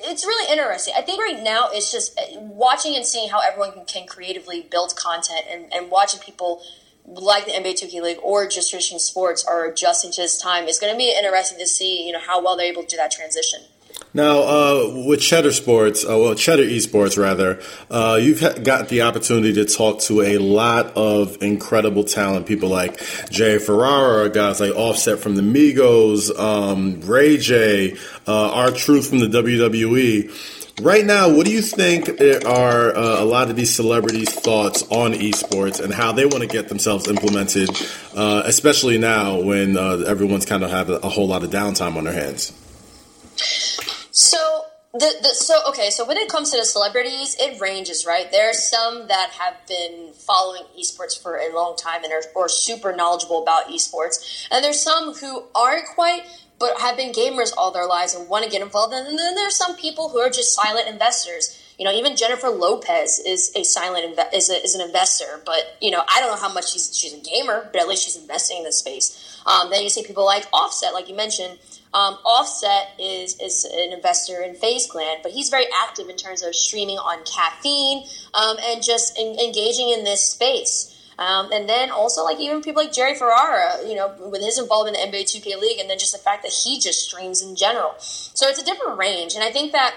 it's 0.00 0.24
really 0.24 0.52
interesting. 0.52 0.94
I 0.96 1.02
think 1.02 1.20
right 1.20 1.42
now 1.42 1.68
it's 1.70 1.90
just 1.90 2.18
uh, 2.18 2.40
watching 2.40 2.94
and 2.94 3.06
seeing 3.06 3.30
how 3.30 3.40
everyone 3.40 3.84
can, 3.86 4.06
creatively 4.06 4.66
build 4.70 4.94
content 4.96 5.46
and, 5.50 5.72
and 5.72 5.90
watching 5.90 6.20
people 6.20 6.62
like 7.06 7.46
the 7.46 7.52
NBA 7.52 7.82
2K 7.82 8.02
League 8.02 8.18
or 8.22 8.46
just 8.46 8.70
traditional 8.70 9.00
sports 9.00 9.44
are 9.44 9.66
adjusting 9.66 10.12
to 10.12 10.22
this 10.22 10.38
time. 10.38 10.64
It's 10.66 10.78
going 10.78 10.92
to 10.92 10.98
be 10.98 11.14
interesting 11.16 11.58
to 11.58 11.66
see, 11.66 12.06
you 12.06 12.12
know, 12.12 12.20
how 12.20 12.42
well 12.42 12.56
they're 12.56 12.70
able 12.70 12.82
to 12.82 12.88
do 12.88 12.96
that 12.96 13.10
transition. 13.10 13.60
Now, 14.14 14.42
uh, 14.42 15.04
with 15.06 15.22
Cheddar 15.22 15.52
Sports, 15.52 16.04
uh, 16.04 16.18
well, 16.18 16.34
Cheddar 16.34 16.64
Esports 16.64 17.16
rather, 17.16 17.62
uh, 17.90 18.18
you've 18.20 18.40
got 18.62 18.90
the 18.90 19.02
opportunity 19.02 19.54
to 19.54 19.64
talk 19.64 20.00
to 20.00 20.20
a 20.20 20.36
lot 20.36 20.94
of 20.96 21.42
incredible 21.42 22.04
talent, 22.04 22.46
people 22.46 22.68
like 22.68 23.00
Jerry 23.30 23.58
Ferrara, 23.58 24.28
guys 24.28 24.60
like 24.60 24.72
Offset 24.72 25.18
from 25.18 25.36
the 25.36 25.42
Migos, 25.42 26.38
um, 26.38 27.00
Ray 27.00 27.38
J, 27.38 27.96
uh, 28.28 28.50
R-Truth 28.50 29.08
from 29.08 29.20
the 29.20 29.28
WWE. 29.28 30.30
right 30.82 31.06
now, 31.06 31.34
what 31.34 31.46
do 31.46 31.52
you 31.52 31.62
think 31.62 32.10
are 32.44 32.94
uh, 32.94 33.22
a 33.22 33.24
lot 33.24 33.48
of 33.48 33.56
these 33.56 33.74
celebrities' 33.74 34.34
thoughts 34.34 34.82
on 34.90 35.14
esports 35.14 35.82
and 35.82 35.90
how 35.90 36.12
they 36.12 36.26
want 36.26 36.42
to 36.42 36.48
get 36.48 36.68
themselves 36.68 37.08
implemented, 37.08 37.70
uh, 38.14 38.42
especially 38.44 38.98
now 38.98 39.40
when 39.40 39.78
everyone's 39.78 40.44
kind 40.44 40.62
of 40.62 40.70
have 40.70 40.90
a, 40.90 40.96
a 40.96 41.08
whole 41.08 41.28
lot 41.28 41.42
of 41.42 41.48
downtime 41.50 41.96
on 41.96 42.04
their 42.04 42.12
hands? 42.12 42.52
So 44.12 44.66
the, 44.92 45.10
the, 45.22 45.28
so 45.28 45.58
okay 45.70 45.88
so 45.88 46.06
when 46.06 46.18
it 46.18 46.28
comes 46.28 46.50
to 46.50 46.58
the 46.58 46.66
celebrities 46.66 47.34
it 47.40 47.58
ranges 47.58 48.04
right? 48.06 48.30
There 48.30 48.50
are 48.50 48.54
some 48.54 49.08
that 49.08 49.30
have 49.38 49.54
been 49.66 50.12
following 50.12 50.64
esports 50.78 51.20
for 51.20 51.36
a 51.36 51.54
long 51.54 51.76
time 51.76 52.04
and 52.04 52.12
are 52.12 52.22
or 52.34 52.48
super 52.50 52.94
knowledgeable 52.94 53.42
about 53.42 53.68
esports. 53.68 54.46
And 54.50 54.62
there's 54.62 54.80
some 54.80 55.14
who 55.14 55.44
aren't 55.54 55.86
quite 55.94 56.24
but 56.58 56.78
have 56.80 56.98
been 56.98 57.12
gamers 57.12 57.52
all 57.56 57.72
their 57.72 57.86
lives 57.86 58.14
and 58.14 58.28
want 58.28 58.44
to 58.44 58.50
get 58.50 58.60
involved. 58.60 58.92
And 58.92 59.18
then 59.18 59.34
there's 59.34 59.56
some 59.56 59.76
people 59.76 60.10
who 60.10 60.18
are 60.20 60.30
just 60.30 60.54
silent 60.54 60.86
investors. 60.86 61.58
You 61.78 61.86
know 61.86 61.92
even 61.92 62.14
jennifer 62.14 62.48
lopez 62.48 63.18
is 63.18 63.50
a 63.56 63.64
silent 63.64 64.14
inve- 64.14 64.34
is, 64.34 64.50
a, 64.50 64.62
is 64.62 64.74
an 64.76 64.82
investor 64.82 65.40
but 65.44 65.78
you 65.80 65.90
know 65.90 66.04
i 66.06 66.20
don't 66.20 66.30
know 66.30 66.40
how 66.40 66.52
much 66.52 66.70
she's 66.70 66.96
she's 66.96 67.14
a 67.14 67.18
gamer 67.18 67.68
but 67.72 67.80
at 67.80 67.88
least 67.88 68.04
she's 68.04 68.14
investing 68.14 68.58
in 68.58 68.64
this 68.64 68.78
space. 68.78 69.40
Um, 69.46 69.70
then 69.70 69.82
you 69.82 69.88
see 69.88 70.04
people 70.04 70.24
like 70.24 70.46
offset 70.52 70.92
like 70.92 71.08
you 71.08 71.16
mentioned 71.16 71.58
um, 71.94 72.18
Offset 72.24 72.98
is 72.98 73.38
is 73.40 73.64
an 73.64 73.92
investor 73.92 74.40
in 74.42 74.54
FaZe 74.54 74.86
Clan, 74.86 75.18
but 75.22 75.32
he's 75.32 75.50
very 75.50 75.66
active 75.84 76.08
in 76.08 76.16
terms 76.16 76.42
of 76.42 76.54
streaming 76.54 76.96
on 76.96 77.22
caffeine 77.24 78.04
um, 78.34 78.56
and 78.64 78.82
just 78.82 79.18
in, 79.18 79.38
engaging 79.38 79.90
in 79.90 80.04
this 80.04 80.26
space. 80.26 80.88
Um, 81.18 81.52
and 81.52 81.68
then 81.68 81.90
also 81.90 82.24
like 82.24 82.40
even 82.40 82.62
people 82.62 82.82
like 82.82 82.92
Jerry 82.92 83.14
Ferrara, 83.14 83.86
you 83.86 83.94
know, 83.94 84.14
with 84.18 84.42
his 84.42 84.58
involvement 84.58 84.96
in 84.96 85.10
the 85.10 85.18
NBA 85.18 85.24
2K 85.24 85.60
League, 85.60 85.78
and 85.78 85.90
then 85.90 85.98
just 85.98 86.12
the 86.12 86.18
fact 86.18 86.42
that 86.42 86.52
he 86.52 86.80
just 86.80 87.06
streams 87.06 87.42
in 87.42 87.54
general. 87.54 87.94
So 87.98 88.48
it's 88.48 88.60
a 88.60 88.64
different 88.64 88.98
range, 88.98 89.34
and 89.34 89.44
I 89.44 89.50
think 89.50 89.72
that 89.72 89.94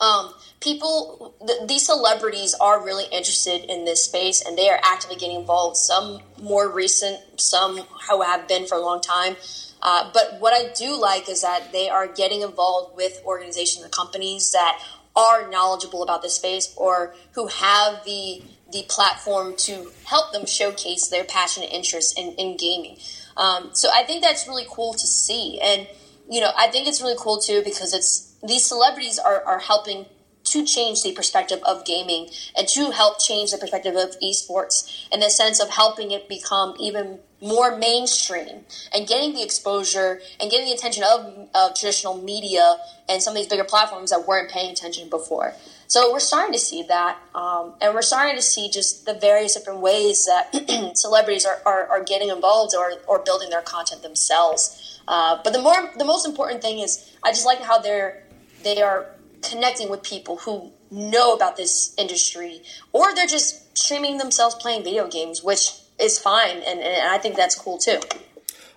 um, 0.00 0.34
people, 0.64 1.34
th- 1.46 1.68
these 1.68 1.86
celebrities 1.86 2.54
are 2.54 2.82
really 2.82 3.04
interested 3.12 3.70
in 3.70 3.84
this 3.84 4.02
space, 4.02 4.42
and 4.44 4.58
they 4.58 4.68
are 4.70 4.80
actively 4.82 5.16
getting 5.16 5.36
involved. 5.36 5.76
Some 5.76 6.20
more 6.42 6.68
recent, 6.68 7.20
some 7.40 7.76
who 8.08 8.22
have 8.22 8.48
been 8.48 8.66
for 8.66 8.76
a 8.76 8.80
long 8.80 9.00
time. 9.00 9.36
Uh, 9.82 10.10
but 10.14 10.40
what 10.40 10.54
I 10.54 10.72
do 10.72 10.98
like 10.98 11.28
is 11.28 11.42
that 11.42 11.70
they 11.70 11.90
are 11.90 12.08
getting 12.08 12.40
involved 12.40 12.96
with 12.96 13.20
organizations 13.26 13.84
and 13.84 13.92
companies 13.92 14.52
that 14.52 14.82
are 15.14 15.48
knowledgeable 15.50 16.02
about 16.02 16.22
this 16.22 16.34
space 16.34 16.74
or 16.76 17.14
who 17.32 17.46
have 17.46 18.02
the 18.04 18.42
the 18.72 18.84
platform 18.88 19.54
to 19.56 19.92
help 20.04 20.32
them 20.32 20.44
showcase 20.46 21.06
their 21.06 21.22
passion 21.22 21.62
and 21.62 21.70
interest 21.70 22.18
in, 22.18 22.32
in 22.32 22.56
gaming. 22.56 22.96
Um, 23.36 23.70
so 23.72 23.88
I 23.94 24.02
think 24.02 24.22
that's 24.22 24.48
really 24.48 24.66
cool 24.68 24.94
to 24.94 25.06
see. 25.06 25.60
And, 25.62 25.86
you 26.28 26.40
know, 26.40 26.50
I 26.56 26.66
think 26.68 26.88
it's 26.88 27.00
really 27.00 27.14
cool 27.16 27.38
too 27.38 27.62
because 27.62 27.94
it's 27.94 28.34
these 28.42 28.66
celebrities 28.66 29.20
are, 29.20 29.44
are 29.44 29.60
helping 29.60 30.06
to 30.44 30.64
change 30.64 31.02
the 31.02 31.12
perspective 31.12 31.60
of 31.66 31.84
gaming 31.84 32.28
and 32.56 32.68
to 32.68 32.90
help 32.90 33.20
change 33.20 33.50
the 33.50 33.58
perspective 33.58 33.96
of 33.96 34.18
esports 34.20 35.08
in 35.12 35.20
the 35.20 35.30
sense 35.30 35.60
of 35.60 35.70
helping 35.70 36.10
it 36.10 36.28
become 36.28 36.74
even 36.78 37.18
more 37.40 37.76
mainstream 37.76 38.64
and 38.94 39.06
getting 39.06 39.34
the 39.34 39.42
exposure 39.42 40.20
and 40.40 40.50
getting 40.50 40.66
the 40.66 40.72
attention 40.72 41.04
of, 41.04 41.48
of 41.54 41.74
traditional 41.74 42.20
media 42.22 42.78
and 43.08 43.22
some 43.22 43.32
of 43.32 43.36
these 43.36 43.46
bigger 43.46 43.64
platforms 43.64 44.10
that 44.10 44.26
weren't 44.26 44.50
paying 44.50 44.70
attention 44.70 45.10
before. 45.10 45.54
So 45.86 46.10
we're 46.10 46.20
starting 46.20 46.54
to 46.54 46.58
see 46.58 46.82
that, 46.84 47.18
um, 47.34 47.74
and 47.80 47.94
we're 47.94 48.02
starting 48.02 48.34
to 48.36 48.42
see 48.42 48.70
just 48.70 49.04
the 49.04 49.14
various 49.14 49.54
different 49.54 49.80
ways 49.80 50.24
that 50.24 50.96
celebrities 50.96 51.44
are, 51.44 51.60
are, 51.66 51.86
are, 51.86 52.02
getting 52.02 52.30
involved 52.30 52.74
or, 52.74 52.94
or 53.06 53.18
building 53.18 53.50
their 53.50 53.60
content 53.60 54.02
themselves. 54.02 55.00
Uh, 55.06 55.38
but 55.44 55.52
the 55.52 55.60
more 55.60 55.92
the 55.98 56.04
most 56.04 56.26
important 56.26 56.62
thing 56.62 56.78
is 56.78 57.12
I 57.22 57.30
just 57.30 57.44
like 57.44 57.60
how 57.60 57.78
they're 57.78 58.24
they 58.62 58.80
are 58.80 59.13
connecting 59.50 59.88
with 59.88 60.02
people 60.02 60.36
who 60.38 60.72
know 60.90 61.34
about 61.34 61.56
this 61.56 61.94
industry, 61.98 62.62
or 62.92 63.14
they're 63.14 63.26
just 63.26 63.76
streaming 63.76 64.18
themselves 64.18 64.54
playing 64.54 64.84
video 64.84 65.08
games, 65.08 65.42
which 65.42 65.72
is 65.98 66.18
fine, 66.18 66.56
and, 66.56 66.80
and 66.80 67.10
I 67.10 67.18
think 67.18 67.36
that's 67.36 67.54
cool 67.54 67.78
too. 67.78 68.00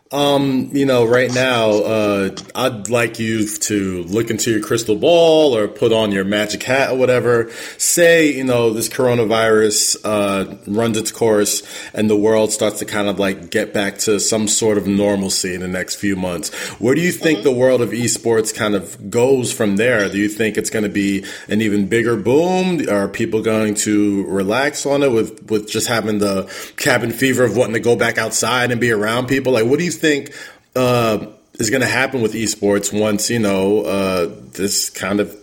Um, 0.10 0.70
you 0.72 0.86
know, 0.86 1.06
right 1.06 1.34
now, 1.34 1.70
uh, 1.70 2.36
I'd 2.56 2.90
like 2.90 3.20
you 3.20 3.46
to 3.46 4.04
look 4.04 4.30
into 4.30 4.52
your 4.52 4.62
crystal 4.62 4.96
ball 4.96 5.54
or 5.56 5.68
put 5.68 5.92
on 5.92 6.14
your 6.14 6.24
magic 6.24 6.64
hat 6.64 6.92
or 6.92 6.98
whatever. 6.98 7.52
Say, 7.78 8.32
you 8.32 8.46
know, 8.46 8.72
this 8.72 8.88
coronavirus, 8.88 9.98
uh, 10.06 10.56
runs 10.66 10.98
its 10.98 11.12
course 11.12 11.62
and 11.94 12.10
the 12.10 12.16
world 12.16 12.54
starts 12.54 12.80
to 12.80 12.86
kind 12.86 13.10
of 13.10 13.20
like 13.20 13.50
get 13.50 13.74
back 13.74 13.98
to 14.00 14.18
some 14.22 14.48
sort 14.48 14.78
of 14.78 14.88
normalcy 14.88 15.54
in 15.54 15.60
the 15.60 15.68
next 15.68 15.96
few 15.96 16.16
months. 16.16 16.56
Where 16.80 16.96
do 16.96 17.02
you 17.02 17.12
think 17.12 17.40
mm-hmm. 17.40 17.50
the 17.50 17.56
world 17.56 17.82
of 17.82 17.90
esports 17.90 18.56
kind 18.56 18.76
of 18.76 19.10
goes 19.10 19.52
from 19.52 19.76
there? 19.76 20.08
Do 20.08 20.18
you 20.18 20.30
think 20.30 20.58
it's 20.58 20.70
going 20.70 20.84
to 20.84 20.90
be 20.90 21.26
an 21.50 21.62
even 21.62 21.88
bigger 21.88 22.16
boom? 22.16 22.88
Are 22.90 23.10
people 23.10 23.42
going 23.42 23.76
to 23.76 24.26
relax 24.28 24.86
on 24.86 25.04
it 25.04 25.12
with, 25.12 25.52
with 25.52 25.70
just 25.70 25.88
having 25.88 26.20
the 26.20 26.50
cabin 26.78 27.12
fever 27.12 27.44
of 27.44 27.58
wanting 27.58 27.74
to 27.74 27.82
go 27.82 27.98
back 27.98 28.18
outside 28.18 28.72
and 28.72 28.80
be 28.80 28.92
around 28.92 29.28
people? 29.28 29.52
Like, 29.52 29.66
what 29.66 29.80
do 29.80 29.86
you 29.86 29.97
think 29.98 30.34
uh, 30.76 31.28
is 31.56 31.70
going 31.70 31.82
to 31.82 31.88
happen 31.88 32.22
with 32.22 32.34
esports 32.34 32.98
once 32.98 33.30
you 33.30 33.40
know 33.40 33.82
uh, 33.82 34.30
this 34.54 34.90
kind 34.90 35.20
of 35.20 35.36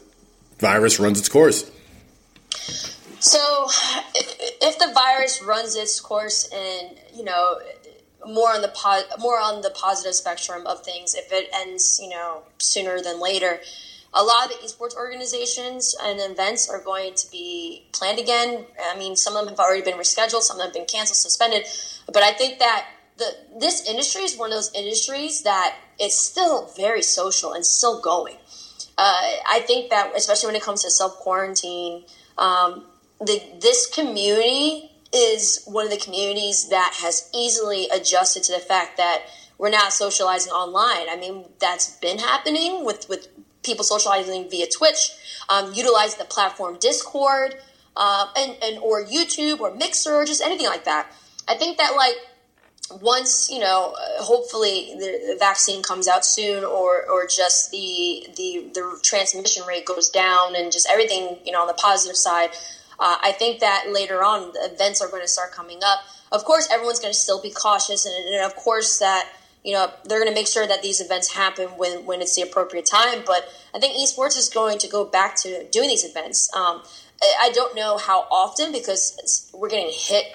virus 0.58 0.98
runs 0.98 1.18
its 1.18 1.28
course? 1.28 1.70
So, 3.20 3.68
if 4.60 4.78
the 4.78 4.92
virus 4.92 5.42
runs 5.42 5.76
its 5.76 5.98
course, 6.00 6.48
and 6.52 6.96
you 7.14 7.24
know, 7.24 7.58
more 8.26 8.50
on 8.50 8.62
the 8.62 8.68
po- 8.68 9.08
more 9.18 9.40
on 9.40 9.62
the 9.62 9.70
positive 9.70 10.14
spectrum 10.14 10.66
of 10.66 10.84
things, 10.84 11.14
if 11.14 11.32
it 11.32 11.48
ends, 11.54 11.98
you 12.02 12.10
know, 12.10 12.42
sooner 12.58 13.00
than 13.00 13.20
later, 13.20 13.60
a 14.12 14.22
lot 14.22 14.44
of 14.46 14.50
the 14.50 14.66
esports 14.66 14.94
organizations 14.94 15.94
and 16.02 16.20
events 16.20 16.68
are 16.68 16.80
going 16.80 17.14
to 17.14 17.30
be 17.30 17.84
planned 17.92 18.18
again. 18.18 18.64
I 18.80 18.96
mean, 18.98 19.16
some 19.16 19.36
of 19.36 19.44
them 19.44 19.54
have 19.54 19.60
already 19.60 19.82
been 19.82 19.98
rescheduled, 19.98 20.42
some 20.42 20.56
of 20.56 20.58
them 20.58 20.66
have 20.68 20.74
been 20.74 20.86
canceled, 20.86 21.16
suspended. 21.16 21.66
But 22.06 22.22
I 22.22 22.32
think 22.32 22.58
that 22.60 22.86
the 23.16 23.36
this 23.60 23.88
industry 23.88 24.22
is 24.22 24.36
one 24.36 24.50
of 24.50 24.56
those 24.56 24.72
industries 24.74 25.42
that 25.42 25.76
is 26.00 26.16
still 26.16 26.70
very 26.76 27.02
social 27.02 27.52
and 27.52 27.64
still 27.64 28.00
going. 28.00 28.36
Uh, 28.96 29.22
I 29.48 29.62
think 29.66 29.90
that 29.90 30.12
especially 30.16 30.48
when 30.48 30.56
it 30.56 30.62
comes 30.62 30.82
to 30.82 30.90
self 30.90 31.16
quarantine, 31.18 32.04
um, 32.38 32.84
this 33.20 33.86
community 33.92 34.90
is 35.12 35.64
one 35.66 35.84
of 35.84 35.90
the 35.90 35.98
communities 35.98 36.68
that 36.70 36.94
has 37.00 37.30
easily 37.34 37.88
adjusted 37.94 38.42
to 38.44 38.52
the 38.52 38.58
fact 38.58 38.96
that 38.96 39.22
we're 39.58 39.70
not 39.70 39.92
socializing 39.92 40.52
online. 40.52 41.08
I 41.08 41.16
mean, 41.16 41.44
that's 41.60 41.96
been 41.98 42.18
happening 42.18 42.84
with 42.84 43.08
with 43.08 43.28
people 43.62 43.84
socializing 43.84 44.50
via 44.50 44.66
Twitch, 44.66 45.10
um, 45.48 45.72
utilizing 45.72 46.18
the 46.18 46.24
platform 46.24 46.76
Discord, 46.80 47.56
uh, 47.96 48.26
and 48.36 48.56
and 48.62 48.78
or 48.78 49.04
YouTube 49.04 49.60
or 49.60 49.74
Mixer 49.74 50.14
or 50.14 50.24
just 50.24 50.42
anything 50.42 50.66
like 50.66 50.84
that. 50.84 51.10
I 51.48 51.54
think 51.54 51.78
that 51.78 51.94
like 51.96 52.16
once 53.00 53.50
you 53.50 53.58
know, 53.58 53.94
uh, 53.98 54.22
hopefully 54.22 54.94
the, 54.98 55.36
vaccine 55.38 55.82
comes 55.82 56.06
out 56.06 56.24
soon, 56.24 56.64
or 56.64 57.04
or 57.10 57.26
just 57.26 57.70
the 57.70 58.26
the 58.36 58.70
the 58.74 58.98
transmission 59.02 59.66
rate 59.66 59.86
goes 59.86 60.10
down, 60.10 60.54
and 60.54 60.70
just 60.70 60.88
everything 60.90 61.38
you 61.44 61.52
know 61.52 61.62
on 61.62 61.66
the 61.66 61.74
positive 61.74 62.16
side. 62.16 62.50
Uh, 62.98 63.16
I 63.22 63.32
think 63.32 63.60
that 63.60 63.86
later 63.90 64.22
on 64.22 64.52
the 64.52 64.70
events 64.72 65.02
are 65.02 65.08
going 65.08 65.22
to 65.22 65.28
start 65.28 65.52
coming 65.52 65.80
up. 65.84 66.00
Of 66.30 66.44
course, 66.44 66.68
everyone's 66.70 67.00
going 67.00 67.12
to 67.12 67.18
still 67.18 67.42
be 67.42 67.50
cautious, 67.50 68.06
and, 68.06 68.14
and 68.14 68.44
of 68.44 68.54
course 68.56 68.98
that 68.98 69.28
you 69.64 69.72
know 69.72 69.90
they're 70.04 70.20
going 70.20 70.30
to 70.30 70.34
make 70.34 70.46
sure 70.46 70.66
that 70.66 70.82
these 70.82 71.00
events 71.00 71.34
happen 71.34 71.68
when 71.78 72.04
when 72.04 72.20
it's 72.20 72.36
the 72.36 72.42
appropriate 72.42 72.86
time. 72.86 73.22
But 73.26 73.48
I 73.74 73.80
think 73.80 73.96
esports 73.96 74.36
is 74.36 74.48
going 74.48 74.78
to 74.78 74.88
go 74.88 75.04
back 75.04 75.36
to 75.42 75.66
doing 75.70 75.88
these 75.88 76.04
events. 76.04 76.54
Um, 76.54 76.82
I 77.40 77.50
don't 77.52 77.74
know 77.74 77.96
how 77.98 78.26
often 78.30 78.72
because 78.72 79.50
we're 79.54 79.68
getting 79.68 79.90
hit 79.92 80.26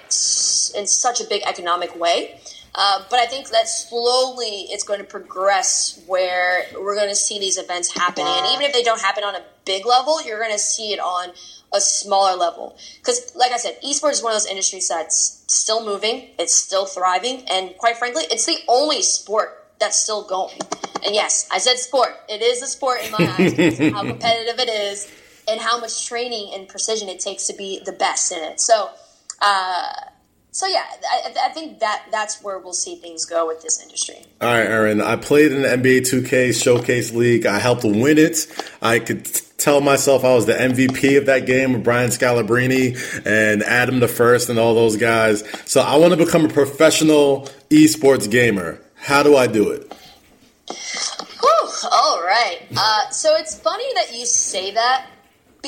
in 0.75 0.87
such 0.87 1.21
a 1.21 1.23
big 1.25 1.43
economic 1.43 1.99
way. 1.99 2.39
Uh, 2.75 3.03
but 3.09 3.19
I 3.19 3.25
think 3.25 3.49
that 3.49 3.67
slowly 3.67 4.67
it's 4.69 4.83
going 4.83 4.99
to 4.99 5.05
progress 5.05 6.01
where 6.05 6.65
we're 6.75 6.95
going 6.95 7.09
to 7.09 7.15
see 7.15 7.39
these 7.39 7.57
events 7.57 7.93
happening. 7.93 8.27
And 8.27 8.53
even 8.53 8.61
if 8.67 8.73
they 8.73 8.83
don't 8.83 9.01
happen 9.01 9.23
on 9.23 9.35
a 9.35 9.41
big 9.65 9.85
level, 9.85 10.23
you're 10.23 10.39
going 10.39 10.51
to 10.51 10.59
see 10.59 10.93
it 10.93 10.99
on 10.99 11.31
a 11.73 11.81
smaller 11.81 12.37
level. 12.37 12.77
Because, 12.99 13.35
like 13.35 13.51
I 13.51 13.57
said, 13.57 13.77
esports 13.81 14.11
is 14.11 14.23
one 14.23 14.31
of 14.31 14.35
those 14.35 14.45
industries 14.45 14.87
that's 14.87 15.43
still 15.47 15.83
moving, 15.83 16.29
it's 16.37 16.55
still 16.55 16.85
thriving, 16.85 17.43
and 17.49 17.75
quite 17.77 17.97
frankly, 17.97 18.23
it's 18.31 18.45
the 18.45 18.57
only 18.67 19.01
sport 19.01 19.65
that's 19.79 19.97
still 19.97 20.23
going. 20.23 20.59
And 21.05 21.15
yes, 21.15 21.47
I 21.51 21.57
said 21.57 21.77
sport. 21.77 22.09
It 22.27 22.41
is 22.41 22.61
a 22.61 22.67
sport 22.67 22.99
in 23.03 23.11
my 23.11 23.35
eyes. 23.37 23.77
how 23.91 24.03
competitive 24.07 24.59
it 24.59 24.69
is 24.69 25.11
and 25.49 25.59
how 25.59 25.79
much 25.79 26.07
training 26.07 26.51
and 26.53 26.67
precision 26.67 27.09
it 27.09 27.19
takes 27.19 27.47
to 27.47 27.53
be 27.53 27.81
the 27.85 27.91
best 27.91 28.31
in 28.31 28.43
it. 28.43 28.59
So, 28.59 28.89
uh, 29.41 29.93
so 30.51 30.67
yeah, 30.67 30.83
I, 31.11 31.33
I, 31.45 31.49
think 31.49 31.79
that 31.79 32.05
that's 32.11 32.43
where 32.43 32.57
we'll 32.57 32.73
see 32.73 32.95
things 32.95 33.25
go 33.25 33.47
with 33.47 33.61
this 33.61 33.81
industry. 33.81 34.25
All 34.41 34.47
right, 34.47 34.65
Erin. 34.65 34.99
I 34.99 35.15
played 35.15 35.51
in 35.51 35.61
the 35.61 35.67
NBA 35.67 36.01
2K 36.01 36.59
Showcase 36.59 37.13
League. 37.13 37.45
I 37.45 37.59
helped 37.59 37.83
win 37.83 38.17
it. 38.17 38.47
I 38.81 38.99
could 38.99 39.29
tell 39.57 39.79
myself 39.79 40.25
I 40.25 40.33
was 40.33 40.47
the 40.47 40.53
MVP 40.53 41.17
of 41.17 41.27
that 41.27 41.45
game 41.45 41.73
with 41.73 41.83
Brian 41.83 42.09
Scalabrine 42.09 42.97
and 43.25 43.61
Adam 43.61 43.99
the 43.99 44.07
First 44.07 44.49
and 44.49 44.57
all 44.57 44.73
those 44.73 44.97
guys. 44.97 45.43
So 45.65 45.81
I 45.81 45.97
want 45.97 46.17
to 46.17 46.25
become 46.25 46.45
a 46.45 46.49
professional 46.49 47.47
esports 47.69 48.29
gamer. 48.29 48.81
How 48.95 49.21
do 49.21 49.37
I 49.37 49.47
do 49.47 49.69
it? 49.69 49.93
Whew, 50.69 51.69
all 51.91 52.21
right. 52.23 52.59
Uh, 52.75 53.09
so 53.11 53.35
it's 53.35 53.57
funny 53.57 53.85
that 53.95 54.17
you 54.17 54.25
say 54.25 54.71
that 54.71 55.07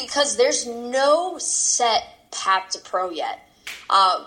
because 0.02 0.38
there's 0.38 0.68
no 0.68 1.38
set 1.38 2.32
path 2.32 2.70
to 2.72 2.80
pro 2.80 3.10
yet. 3.10 3.48
Um, 3.90 4.26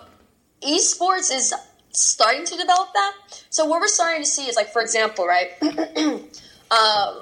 esports 0.63 1.35
is 1.35 1.55
starting 1.91 2.45
to 2.45 2.57
develop 2.57 2.89
that. 2.93 3.15
So 3.51 3.65
what 3.67 3.81
we're 3.81 3.89
starting 3.89 4.23
to 4.23 4.29
see 4.29 4.49
is 4.49 4.57
like, 4.57 4.73
for 4.73 4.83
example, 4.83 5.27
right? 5.27 5.53
uh, 6.71 7.21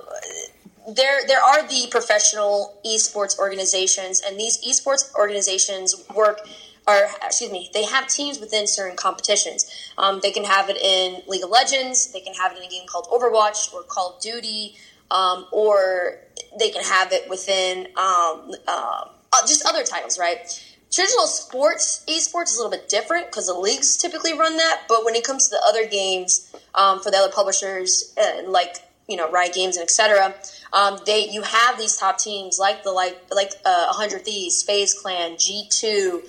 there, 0.89 1.21
there 1.27 1.41
are 1.41 1.63
the 1.69 1.89
professional 1.91 2.79
esports 2.85 3.39
organizations, 3.39 4.21
and 4.27 4.39
these 4.39 4.63
esports 4.65 5.15
organizations 5.15 5.95
work 6.15 6.41
or 6.87 7.07
excuse 7.23 7.53
me, 7.53 7.71
they 7.73 7.85
have 7.85 8.09
teams 8.09 8.41
within 8.41 8.67
certain 8.67 8.97
competitions. 8.97 9.71
Um, 9.97 10.21
they 10.21 10.33
can 10.33 10.45
have 10.45 10.69
it 10.69 10.77
in 10.77 11.23
League 11.29 11.45
of 11.45 11.51
Legends, 11.51 12.13
they 12.13 12.21
can 12.21 12.35
have 12.35 12.53
it 12.53 12.59
in 12.59 12.65
a 12.65 12.69
game 12.69 12.87
called 12.87 13.07
Overwatch 13.07 13.73
or 13.73 13.83
Call 13.83 14.17
of 14.17 14.21
Duty, 14.21 14.75
um, 15.13 15.47
or 15.53 16.19
they 16.59 16.71
can 16.71 16.83
have 16.83 17.13
it 17.13 17.29
within 17.29 17.87
um, 17.99 18.51
uh, 18.67 19.05
just 19.47 19.67
other 19.67 19.85
titles, 19.85 20.19
right? 20.19 20.39
Traditional 20.91 21.27
sports, 21.27 22.05
esports 22.09 22.51
is 22.51 22.57
a 22.57 22.63
little 22.63 22.71
bit 22.71 22.89
different 22.89 23.27
because 23.27 23.47
the 23.47 23.55
leagues 23.55 23.97
typically 23.97 24.37
run 24.37 24.57
that. 24.57 24.83
But 24.89 25.05
when 25.05 25.15
it 25.15 25.25
comes 25.25 25.49
to 25.49 25.57
the 25.57 25.63
other 25.67 25.87
games 25.87 26.55
um, 26.75 27.01
for 27.01 27.11
the 27.11 27.19
other 27.19 27.33
publishers, 27.33 28.15
uh, 28.19 28.49
like 28.49 28.77
you 29.09 29.17
know 29.17 29.31
Riot 29.31 29.55
Games 29.55 29.77
and 29.77 29.85
etc., 29.85 30.35
um, 30.73 30.99
they 31.07 31.29
you 31.31 31.43
have 31.43 31.79
these 31.79 31.97
top 31.97 32.19
teams 32.19 32.59
like 32.59 32.83
the 32.83 32.93
like 32.93 33.19
like 33.31 33.53
uh, 33.65 33.87
100 33.87 34.25
Thieves, 34.25 34.63
FaZe 34.63 34.95
Clan, 35.01 35.37
G 35.39 35.67
two, 35.71 36.23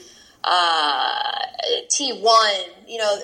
uh, 0.45 1.41
T1. 1.89 2.65
You 2.88 2.99
know, 2.99 3.17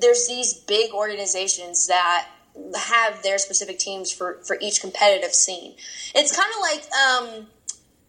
there's 0.00 0.26
these 0.26 0.54
big 0.54 0.92
organizations 0.92 1.88
that 1.88 2.28
have 2.76 3.22
their 3.22 3.38
specific 3.38 3.78
teams 3.78 4.12
for 4.12 4.40
for 4.44 4.58
each 4.60 4.80
competitive 4.80 5.32
scene. 5.32 5.74
It's 6.14 6.34
kind 6.34 6.52
of 6.52 6.60
like. 6.60 6.82
Um, 6.92 7.46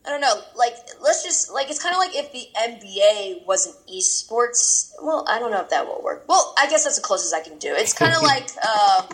I 0.05 0.11
don't 0.11 0.21
know. 0.21 0.41
Like, 0.55 0.73
let's 1.01 1.21
just 1.21 1.51
like 1.51 1.69
it's 1.69 1.83
kind 1.83 1.93
of 1.93 1.99
like 1.99 2.15
if 2.15 2.31
the 2.31 2.47
NBA 2.57 3.45
wasn't 3.45 3.75
esports. 3.87 4.93
Well, 5.01 5.25
I 5.27 5.37
don't 5.37 5.51
know 5.51 5.59
if 5.59 5.69
that 5.69 5.85
will 5.85 6.01
work. 6.01 6.23
Well, 6.29 6.55
I 6.57 6.69
guess 6.69 6.85
that's 6.85 6.95
the 6.95 7.01
closest 7.01 7.35
I 7.35 7.41
can 7.41 7.57
do. 7.57 7.73
It's 7.75 7.91
kind 7.91 8.15
of 8.15 8.21
like 8.23 8.47
um, 8.65 9.05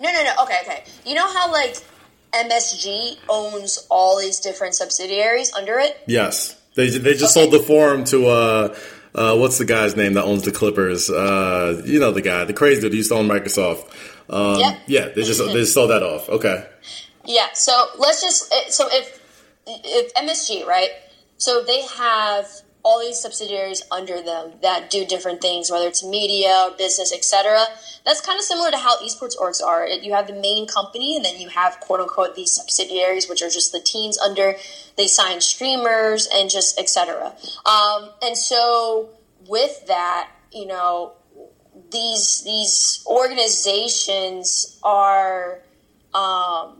no, 0.00 0.10
no, 0.10 0.24
no. 0.24 0.34
Okay, 0.44 0.58
okay. 0.62 0.84
You 1.04 1.14
know 1.14 1.30
how 1.30 1.52
like 1.52 1.76
MSG 2.32 3.18
owns 3.28 3.86
all 3.90 4.18
these 4.18 4.40
different 4.40 4.74
subsidiaries 4.74 5.52
under 5.52 5.78
it? 5.78 6.02
Yes, 6.06 6.58
they 6.74 6.88
they 6.88 7.12
just 7.12 7.36
okay. 7.36 7.50
sold 7.50 7.52
the 7.52 7.66
forum 7.66 8.04
to 8.04 8.28
uh. 8.28 8.76
Uh, 9.14 9.36
what's 9.36 9.58
the 9.58 9.66
guy's 9.66 9.94
name 9.94 10.14
that 10.14 10.24
owns 10.24 10.42
the 10.42 10.50
Clippers? 10.50 11.10
Uh, 11.10 11.82
you 11.84 12.00
know 12.00 12.12
the 12.12 12.22
guy, 12.22 12.46
the 12.46 12.54
crazy 12.54 12.80
dude. 12.80 12.92
He 12.92 12.96
used 12.96 13.10
to 13.10 13.16
own 13.16 13.28
Microsoft. 13.28 13.86
Um, 14.32 14.58
yep. 14.58 14.78
Yeah, 14.86 15.08
they 15.08 15.22
just 15.22 15.38
they 15.38 15.52
just 15.52 15.74
sold 15.74 15.90
that 15.90 16.02
off. 16.02 16.28
Okay. 16.28 16.66
Yeah. 17.24 17.48
So 17.52 17.72
let's 17.98 18.20
just 18.20 18.52
so 18.72 18.88
if 18.90 19.20
if 19.66 20.14
MSG, 20.14 20.66
right? 20.66 20.90
So 21.36 21.62
they 21.62 21.82
have 21.82 22.46
all 22.84 23.00
these 23.00 23.20
subsidiaries 23.20 23.82
under 23.92 24.20
them 24.20 24.52
that 24.62 24.90
do 24.90 25.04
different 25.04 25.40
things, 25.40 25.70
whether 25.70 25.86
it's 25.86 26.04
media, 26.04 26.70
business, 26.76 27.12
etc. 27.12 27.64
That's 28.04 28.20
kind 28.20 28.38
of 28.38 28.44
similar 28.44 28.70
to 28.70 28.76
how 28.76 28.98
esports 28.98 29.36
orgs 29.38 29.62
are. 29.62 29.86
You 29.86 30.14
have 30.14 30.26
the 30.26 30.34
main 30.34 30.66
company, 30.66 31.14
and 31.14 31.24
then 31.24 31.38
you 31.38 31.48
have 31.48 31.78
quote 31.80 32.00
unquote 32.00 32.34
these 32.34 32.52
subsidiaries, 32.52 33.28
which 33.28 33.42
are 33.42 33.50
just 33.50 33.70
the 33.70 33.80
teams 33.80 34.18
under. 34.18 34.56
They 34.96 35.06
sign 35.06 35.40
streamers 35.40 36.28
and 36.32 36.50
just 36.50 36.78
etc. 36.78 37.34
Um, 37.66 38.10
and 38.22 38.36
so 38.36 39.10
with 39.46 39.86
that, 39.86 40.30
you 40.52 40.66
know, 40.66 41.12
these 41.92 42.42
these 42.42 43.04
organizations 43.06 44.78
are. 44.82 45.60
Um, 46.14 46.78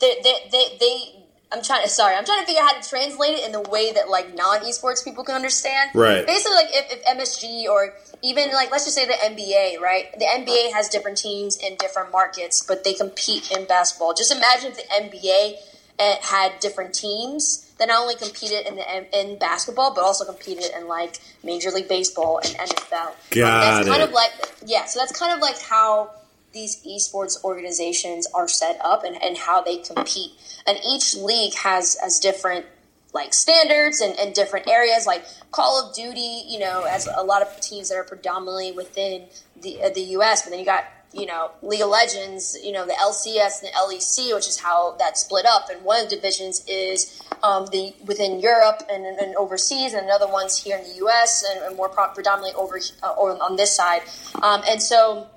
they, 0.00 0.20
they, 0.22 0.34
they, 0.50 0.76
they 0.78 1.24
I'm 1.54 1.62
trying 1.62 1.84
to 1.84 1.88
sorry, 1.88 2.16
I'm 2.16 2.24
trying 2.24 2.40
to 2.40 2.46
figure 2.46 2.60
out 2.62 2.74
how 2.74 2.80
to 2.80 2.88
translate 2.88 3.38
it 3.38 3.46
in 3.46 3.52
the 3.52 3.60
way 3.60 3.92
that 3.92 4.08
like 4.08 4.34
non 4.34 4.60
esports 4.60 5.04
people 5.04 5.22
can 5.22 5.36
understand. 5.36 5.90
Right. 5.94 6.26
Basically, 6.26 6.56
like 6.56 6.68
if, 6.70 6.98
if 6.98 7.04
MSG 7.04 7.66
or 7.66 7.94
even 8.22 8.50
like 8.52 8.72
let's 8.72 8.84
just 8.84 8.96
say 8.96 9.06
the 9.06 9.12
NBA, 9.12 9.80
right? 9.80 10.06
The 10.18 10.24
NBA 10.24 10.72
has 10.72 10.88
different 10.88 11.16
teams 11.16 11.56
in 11.56 11.76
different 11.76 12.10
markets, 12.10 12.64
but 12.66 12.82
they 12.82 12.92
compete 12.92 13.52
in 13.52 13.66
basketball. 13.66 14.14
Just 14.14 14.32
imagine 14.32 14.72
if 14.72 14.76
the 14.76 15.18
NBA 15.18 15.58
eh, 15.98 16.16
had 16.22 16.58
different 16.60 16.94
teams 16.94 17.72
that 17.78 17.88
not 17.88 18.02
only 18.02 18.14
competed 18.14 18.66
in 18.66 18.76
the 18.76 19.20
in 19.20 19.38
basketball, 19.38 19.94
but 19.94 20.02
also 20.02 20.24
competed 20.24 20.66
in 20.76 20.86
like 20.88 21.18
Major 21.42 21.70
League 21.70 21.88
Baseball 21.88 22.38
and 22.38 22.54
NFL. 22.54 22.90
Got 22.90 23.04
um, 23.04 23.14
that's 23.30 23.86
it. 23.86 23.90
kind 23.90 24.02
of 24.02 24.10
like 24.12 24.30
yeah, 24.64 24.84
so 24.84 25.00
that's 25.00 25.18
kind 25.18 25.32
of 25.32 25.40
like 25.40 25.60
how 25.60 26.10
these 26.52 26.82
esports 26.86 27.42
organizations 27.44 28.26
are 28.32 28.48
set 28.48 28.78
up 28.82 29.04
and, 29.04 29.20
and 29.22 29.36
how 29.36 29.60
they 29.60 29.78
compete. 29.78 30.30
And 30.66 30.78
each 30.88 31.16
league 31.16 31.54
has 31.54 31.96
as 32.02 32.20
different 32.20 32.64
like 33.12 33.34
standards 33.34 34.00
and, 34.00 34.18
and 34.18 34.34
different 34.34 34.68
areas 34.68 35.06
like 35.06 35.24
Call 35.50 35.84
of 35.84 35.94
Duty, 35.94 36.42
you 36.46 36.58
know, 36.58 36.84
as 36.84 37.06
a 37.06 37.22
lot 37.22 37.42
of 37.42 37.60
teams 37.60 37.88
that 37.88 37.96
are 37.96 38.04
predominantly 38.04 38.72
within 38.72 39.26
the 39.60 39.82
uh, 39.82 39.90
the 39.90 40.02
US, 40.18 40.42
but 40.42 40.50
then 40.50 40.58
you 40.58 40.64
got 40.64 40.84
you 41.14 41.26
know, 41.26 41.52
League 41.62 41.80
of 41.80 41.88
Legends, 41.88 42.58
you 42.62 42.72
know, 42.72 42.84
the 42.84 42.92
LCS 42.92 43.62
and 43.62 43.70
the 43.70 43.76
LEC, 43.76 44.34
which 44.34 44.48
is 44.48 44.58
how 44.58 44.96
that 44.98 45.16
split 45.16 45.46
up. 45.46 45.68
And 45.70 45.82
one 45.84 46.02
of 46.02 46.10
the 46.10 46.16
divisions 46.16 46.64
is 46.66 47.22
um, 47.42 47.66
the 47.66 47.94
within 48.04 48.40
Europe 48.40 48.82
and, 48.90 49.06
and, 49.06 49.36
overseas, 49.36 49.94
and 49.94 50.04
another 50.04 50.26
one's 50.26 50.56
here 50.56 50.76
in 50.76 50.84
the 50.84 50.96
U.S. 50.96 51.44
and, 51.48 51.64
and 51.64 51.76
more 51.76 51.88
predominantly 51.88 52.52
over, 52.54 52.80
uh, 53.02 53.06
on 53.06 53.56
this 53.56 53.74
side. 53.74 54.02
Um, 54.42 54.62
and 54.68 54.82
so 54.82 55.28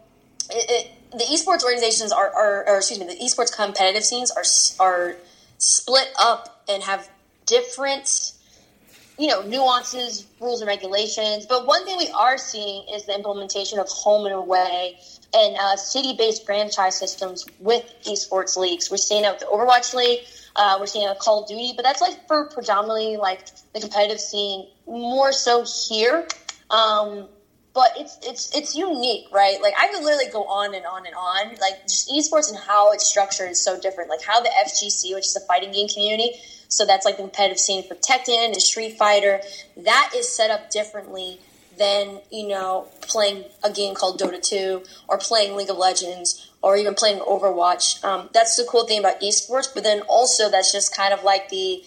it, 0.49 0.65
it, 0.69 0.91
the 1.11 1.25
esports 1.25 1.63
organizations 1.63 2.11
are, 2.11 2.33
are, 2.33 2.67
or 2.67 2.77
excuse 2.77 2.99
me, 2.99 3.05
the 3.05 3.15
esports 3.15 3.55
competitive 3.55 4.03
scenes 4.03 4.31
are 4.31 4.43
are 4.79 5.15
split 5.57 6.09
up 6.19 6.63
and 6.67 6.83
have 6.83 7.09
different, 7.45 8.33
you 9.17 9.27
know, 9.27 9.41
nuances, 9.41 10.25
rules, 10.39 10.61
and 10.61 10.67
regulations. 10.67 11.45
But 11.45 11.65
one 11.65 11.85
thing 11.85 11.97
we 11.97 12.09
are 12.09 12.37
seeing 12.37 12.87
is 12.93 13.05
the 13.05 13.15
implementation 13.15 13.79
of 13.79 13.87
home 13.89 14.25
and 14.25 14.35
away 14.35 14.99
and 15.33 15.57
uh, 15.57 15.75
city-based 15.75 16.45
franchise 16.45 16.97
systems 16.97 17.45
with 17.59 17.83
esports 18.05 18.57
leagues. 18.57 18.89
We're 18.91 18.97
seeing 18.97 19.25
it 19.25 19.29
with 19.29 19.39
the 19.39 19.45
Overwatch 19.47 19.93
League. 19.93 20.21
Uh, 20.55 20.77
we're 20.79 20.87
seeing 20.87 21.07
with 21.07 21.19
Call 21.19 21.43
of 21.43 21.49
Duty, 21.49 21.73
but 21.75 21.83
that's 21.83 22.01
like 22.01 22.27
for 22.27 22.45
predominantly 22.49 23.17
like 23.17 23.45
the 23.73 23.79
competitive 23.79 24.19
scene 24.19 24.67
more 24.87 25.31
so 25.31 25.65
here. 25.89 26.27
Um, 26.69 27.27
but 27.73 27.91
it's 27.95 28.17
it's 28.23 28.55
it's 28.55 28.75
unique, 28.75 29.27
right? 29.31 29.61
Like 29.61 29.73
I 29.79 29.87
could 29.89 30.03
literally 30.03 30.31
go 30.31 30.45
on 30.45 30.73
and 30.73 30.83
on 30.85 31.05
and 31.05 31.13
on. 31.13 31.49
Like 31.61 31.83
just 31.83 32.09
esports 32.09 32.49
and 32.49 32.57
how 32.57 32.91
it's 32.91 33.05
structured 33.05 33.51
is 33.51 33.63
so 33.63 33.79
different. 33.79 34.09
Like 34.09 34.23
how 34.23 34.41
the 34.41 34.49
FGC, 34.65 35.13
which 35.13 35.27
is 35.27 35.35
the 35.35 35.41
fighting 35.41 35.71
game 35.71 35.87
community, 35.87 36.31
so 36.67 36.85
that's 36.85 37.05
like 37.05 37.17
the 37.17 37.23
competitive 37.23 37.59
scene 37.59 37.87
for 37.87 37.95
Tekken 37.95 38.53
and 38.53 38.61
Street 38.61 38.97
Fighter, 38.97 39.41
that 39.77 40.11
is 40.15 40.33
set 40.33 40.49
up 40.49 40.69
differently 40.69 41.39
than 41.77 42.19
you 42.31 42.47
know 42.47 42.87
playing 43.01 43.45
a 43.63 43.71
game 43.71 43.95
called 43.95 44.19
Dota 44.19 44.41
2 44.41 44.83
or 45.07 45.17
playing 45.17 45.55
League 45.55 45.69
of 45.69 45.77
Legends 45.77 46.49
or 46.61 46.75
even 46.75 46.93
playing 46.93 47.19
Overwatch. 47.19 48.03
Um, 48.03 48.29
that's 48.33 48.55
the 48.55 48.65
cool 48.69 48.85
thing 48.85 48.99
about 48.99 49.21
esports. 49.21 49.73
But 49.73 49.83
then 49.83 50.01
also 50.01 50.49
that's 50.49 50.71
just 50.71 50.95
kind 50.95 51.13
of 51.13 51.23
like 51.23 51.49
the 51.49 51.83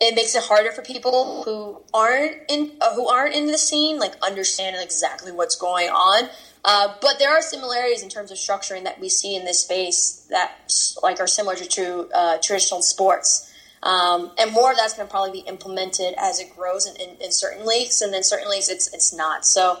it 0.00 0.14
makes 0.14 0.34
it 0.34 0.42
harder 0.44 0.72
for 0.72 0.80
people 0.80 1.42
who 1.44 1.82
aren't 1.92 2.36
in 2.48 2.72
uh, 2.80 2.94
who 2.94 3.08
aren't 3.08 3.34
in 3.34 3.46
the 3.46 3.58
scene, 3.58 3.98
like 3.98 4.14
understanding 4.22 4.80
exactly 4.82 5.32
what's 5.32 5.56
going 5.56 5.88
on. 5.88 6.28
Uh, 6.64 6.94
but 7.00 7.18
there 7.18 7.30
are 7.30 7.40
similarities 7.40 8.02
in 8.02 8.08
terms 8.08 8.30
of 8.30 8.36
structuring 8.36 8.84
that 8.84 9.00
we 9.00 9.08
see 9.08 9.34
in 9.34 9.44
this 9.44 9.60
space 9.60 10.26
that 10.30 10.72
like 11.02 11.18
are 11.20 11.26
similar 11.26 11.56
to 11.56 12.08
uh, 12.14 12.38
traditional 12.42 12.82
sports. 12.82 13.49
Um, 13.82 14.30
and 14.38 14.52
more 14.52 14.72
of 14.72 14.76
that's 14.76 14.94
going 14.94 15.08
to 15.08 15.10
probably 15.10 15.40
be 15.40 15.48
implemented 15.48 16.14
as 16.18 16.38
it 16.38 16.54
grows 16.54 16.86
in, 16.86 16.96
in, 16.96 17.16
in, 17.20 17.32
certain 17.32 17.66
leagues, 17.66 18.02
and 18.02 18.12
then 18.12 18.22
certain 18.22 18.50
leagues 18.50 18.68
it's 18.68 18.92
it's 18.92 19.12
not. 19.14 19.46
So 19.46 19.78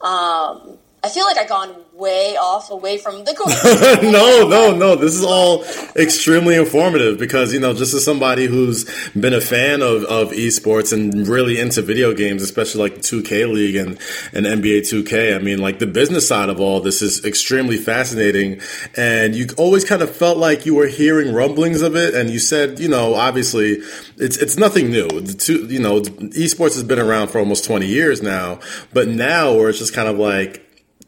um, 0.00 0.78
I 1.04 1.10
feel 1.10 1.26
like 1.26 1.36
I 1.36 1.44
gone 1.44 1.76
way 1.92 2.34
off 2.40 2.70
away 2.70 2.96
from 2.96 3.24
the 3.24 3.34
question. 3.38 4.10
no, 4.10 4.48
no, 4.48 4.74
no. 4.74 4.96
This 4.96 5.14
is 5.14 5.22
all 5.22 5.62
extremely 5.96 6.54
informative 6.56 7.18
because, 7.18 7.52
you 7.52 7.60
know, 7.60 7.74
just 7.74 7.92
as 7.92 8.02
somebody 8.02 8.46
who's 8.46 8.84
been 9.12 9.34
a 9.34 9.40
fan 9.42 9.82
of, 9.82 10.04
of 10.04 10.30
esports 10.30 10.94
and 10.94 11.28
really 11.28 11.60
into 11.60 11.82
video 11.82 12.14
games, 12.14 12.40
especially 12.40 12.80
like 12.80 12.94
the 12.94 13.00
2K 13.02 13.52
League 13.52 13.76
and, 13.76 13.98
and 14.32 14.46
NBA 14.46 14.80
2K, 14.80 15.36
I 15.36 15.40
mean, 15.40 15.58
like 15.58 15.78
the 15.78 15.86
business 15.86 16.26
side 16.26 16.48
of 16.48 16.58
all 16.58 16.80
this 16.80 17.02
is 17.02 17.22
extremely 17.22 17.76
fascinating. 17.76 18.62
And 18.96 19.36
you 19.36 19.48
always 19.58 19.84
kind 19.84 20.00
of 20.00 20.08
felt 20.08 20.38
like 20.38 20.64
you 20.64 20.74
were 20.74 20.86
hearing 20.86 21.34
rumblings 21.34 21.82
of 21.82 21.96
it. 21.96 22.14
And 22.14 22.30
you 22.30 22.38
said, 22.38 22.80
you 22.80 22.88
know, 22.88 23.14
obviously 23.14 23.82
it's, 24.16 24.38
it's 24.38 24.56
nothing 24.56 24.90
new. 24.90 25.08
The 25.08 25.34
two, 25.34 25.66
you 25.66 25.80
know, 25.80 26.00
esports 26.00 26.76
has 26.76 26.82
been 26.82 26.98
around 26.98 27.28
for 27.28 27.40
almost 27.40 27.66
20 27.66 27.86
years 27.86 28.22
now, 28.22 28.60
but 28.94 29.06
now 29.06 29.52
where 29.52 29.68
it's 29.68 29.80
just 29.80 29.92
kind 29.92 30.08
of 30.08 30.18
like, 30.18 30.62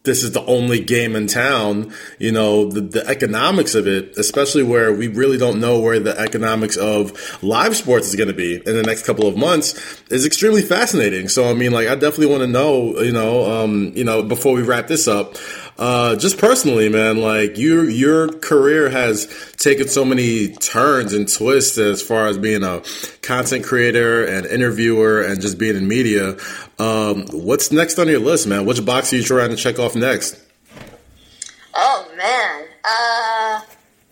this 0.07 0.23
is 0.23 0.33
the 0.33 0.45
only 0.47 0.81
game 0.81 1.15
in 1.15 1.27
town, 1.27 1.93
you 2.19 2.33
know, 2.33 2.71
the, 2.71 2.81
the 2.81 3.07
economics 3.07 3.75
of 3.75 3.87
it, 3.87 4.17
especially 4.17 4.63
where 4.63 4.91
we 4.95 5.09
really 5.09 5.37
don't 5.37 5.61
know 5.61 5.79
where 5.79 6.01
the 6.01 6.19
economics 6.19 6.79
of 6.79 7.13
live 7.43 7.77
sports 7.77 8.09
is 8.09 8.17
going 8.17 8.29
to 8.29 8.35
be 8.35 8.55
in 8.55 8.75
the 8.75 8.83
next 8.83 9.05
couple 9.05 9.27
of 9.27 9.37
months 9.37 10.01
is 10.11 10.25
extremely 10.25 10.63
fascinating. 10.63 11.29
So, 11.29 11.51
I 11.51 11.53
mean, 11.53 11.73
like, 11.73 11.89
I 11.89 11.95
definitely 11.95 12.29
want 12.29 12.43
to 12.43 12.47
know, 12.47 12.99
you 13.01 13.13
know, 13.13 13.63
um, 13.63 13.93
you 13.95 14.05
know, 14.05 14.23
before 14.23 14.55
we 14.55 14.63
wrap 14.63 14.87
this 14.87 15.07
up, 15.07 15.37
uh, 15.79 16.17
just 16.17 16.39
personally, 16.39 16.89
man, 16.89 17.19
like 17.19 17.59
your 17.59 17.89
your 17.89 18.29
career 18.29 18.89
has 18.89 19.27
taken 19.59 19.89
so 19.89 20.05
many 20.05 20.49
turns 20.49 21.13
and 21.13 21.31
twists 21.31 21.77
as 21.77 22.01
far 22.01 22.29
as 22.29 22.39
being 22.39 22.63
a 22.63 22.83
content 23.21 23.65
creator 23.65 24.25
and 24.25 24.47
interviewer 24.47 25.23
and 25.23 25.41
just 25.41 25.59
being 25.59 25.77
in 25.77 25.87
media. 25.87 26.37
Um, 26.79 27.27
what's 27.33 27.71
next 27.71 27.99
on 27.99 28.09
your 28.09 28.21
list, 28.21 28.47
man? 28.47 28.65
Which 28.65 28.85
box 28.85 29.13
are 29.13 29.17
you 29.17 29.23
trying 29.23 29.51
to 29.51 29.57
check 29.57 29.79
off 29.79 29.95
next? 29.95 30.41
Oh 31.75 32.11
man, 32.17 32.65
uh, 32.85 33.61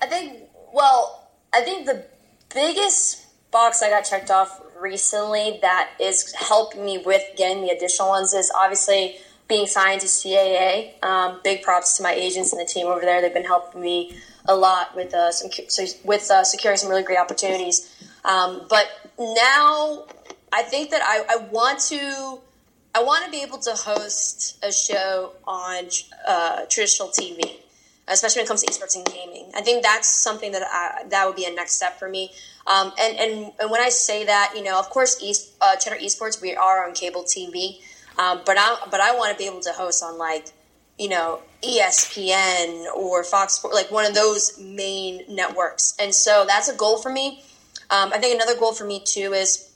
I 0.02 0.06
think. 0.06 0.40
Well, 0.74 1.30
I 1.54 1.62
think 1.62 1.86
the 1.86 2.04
biggest 2.52 3.24
box 3.52 3.80
I 3.82 3.88
got 3.88 4.02
checked 4.02 4.30
off 4.30 4.60
recently 4.78 5.60
that 5.62 5.90
is 6.00 6.34
helping 6.34 6.84
me 6.84 6.98
with 6.98 7.22
getting 7.36 7.62
the 7.62 7.70
additional 7.70 8.08
ones 8.08 8.34
is 8.34 8.52
obviously 8.54 9.16
being 9.48 9.66
signed 9.66 10.00
to 10.00 10.06
CAA. 10.06 11.02
Um, 11.02 11.40
big 11.44 11.62
props 11.62 11.96
to 11.96 12.02
my 12.02 12.12
agents 12.12 12.52
and 12.52 12.60
the 12.60 12.66
team 12.66 12.86
over 12.86 13.00
there. 13.00 13.20
They've 13.20 13.34
been 13.34 13.44
helping 13.44 13.80
me 13.80 14.16
a 14.46 14.54
lot 14.54 14.94
with 14.94 15.14
uh, 15.14 15.32
some 15.32 15.50
with 16.04 16.30
uh, 16.30 16.44
securing 16.44 16.76
some 16.76 16.90
really 16.90 17.02
great 17.02 17.18
opportunities. 17.18 17.90
Um, 18.24 18.62
but 18.68 18.86
now 19.18 20.06
I 20.52 20.62
think 20.62 20.90
that 20.90 21.02
I, 21.04 21.24
I, 21.28 21.36
want 21.48 21.78
to 21.88 22.40
I 22.94 23.02
want 23.02 23.24
to 23.24 23.30
be 23.30 23.42
able 23.42 23.58
to 23.58 23.72
host 23.72 24.64
a 24.64 24.72
show 24.72 25.32
on 25.46 25.88
uh, 26.26 26.64
traditional 26.70 27.08
TV, 27.08 27.56
especially 28.08 28.40
when 28.40 28.46
it 28.46 28.48
comes 28.48 28.62
to 28.62 28.70
esports 28.70 28.96
and 28.96 29.04
gaming. 29.04 29.50
I 29.54 29.60
think 29.60 29.82
that's 29.82 30.08
something 30.08 30.52
that 30.52 30.62
I, 30.62 31.06
that 31.08 31.26
would 31.26 31.36
be 31.36 31.44
a 31.44 31.50
next 31.52 31.72
step 31.72 31.98
for 31.98 32.08
me. 32.08 32.30
Um, 32.66 32.92
and, 32.98 33.18
and, 33.18 33.52
and 33.60 33.70
when 33.70 33.82
I 33.82 33.90
say 33.90 34.24
that, 34.24 34.54
you 34.56 34.62
know, 34.62 34.78
of 34.78 34.88
course, 34.88 35.22
East, 35.22 35.52
uh, 35.60 35.76
Cheddar 35.76 35.96
Esports, 35.96 36.40
we 36.40 36.54
are 36.54 36.86
on 36.86 36.94
cable 36.94 37.24
TV, 37.24 37.80
um, 38.18 38.40
but 38.44 38.56
I 38.58 38.76
but 38.90 39.00
I 39.00 39.14
want 39.16 39.32
to 39.32 39.38
be 39.38 39.48
able 39.48 39.60
to 39.60 39.72
host 39.72 40.02
on 40.02 40.18
like, 40.18 40.46
you 40.98 41.08
know, 41.08 41.40
ESPN 41.62 42.86
or 42.94 43.24
Fox 43.24 43.54
Sports, 43.54 43.74
like 43.74 43.90
one 43.90 44.06
of 44.06 44.14
those 44.14 44.58
main 44.58 45.22
networks. 45.28 45.94
And 45.98 46.14
so 46.14 46.44
that's 46.46 46.68
a 46.68 46.76
goal 46.76 46.98
for 46.98 47.10
me. 47.10 47.42
Um, 47.90 48.12
I 48.12 48.18
think 48.18 48.34
another 48.34 48.58
goal 48.58 48.72
for 48.72 48.84
me 48.84 49.02
too 49.04 49.32
is 49.32 49.72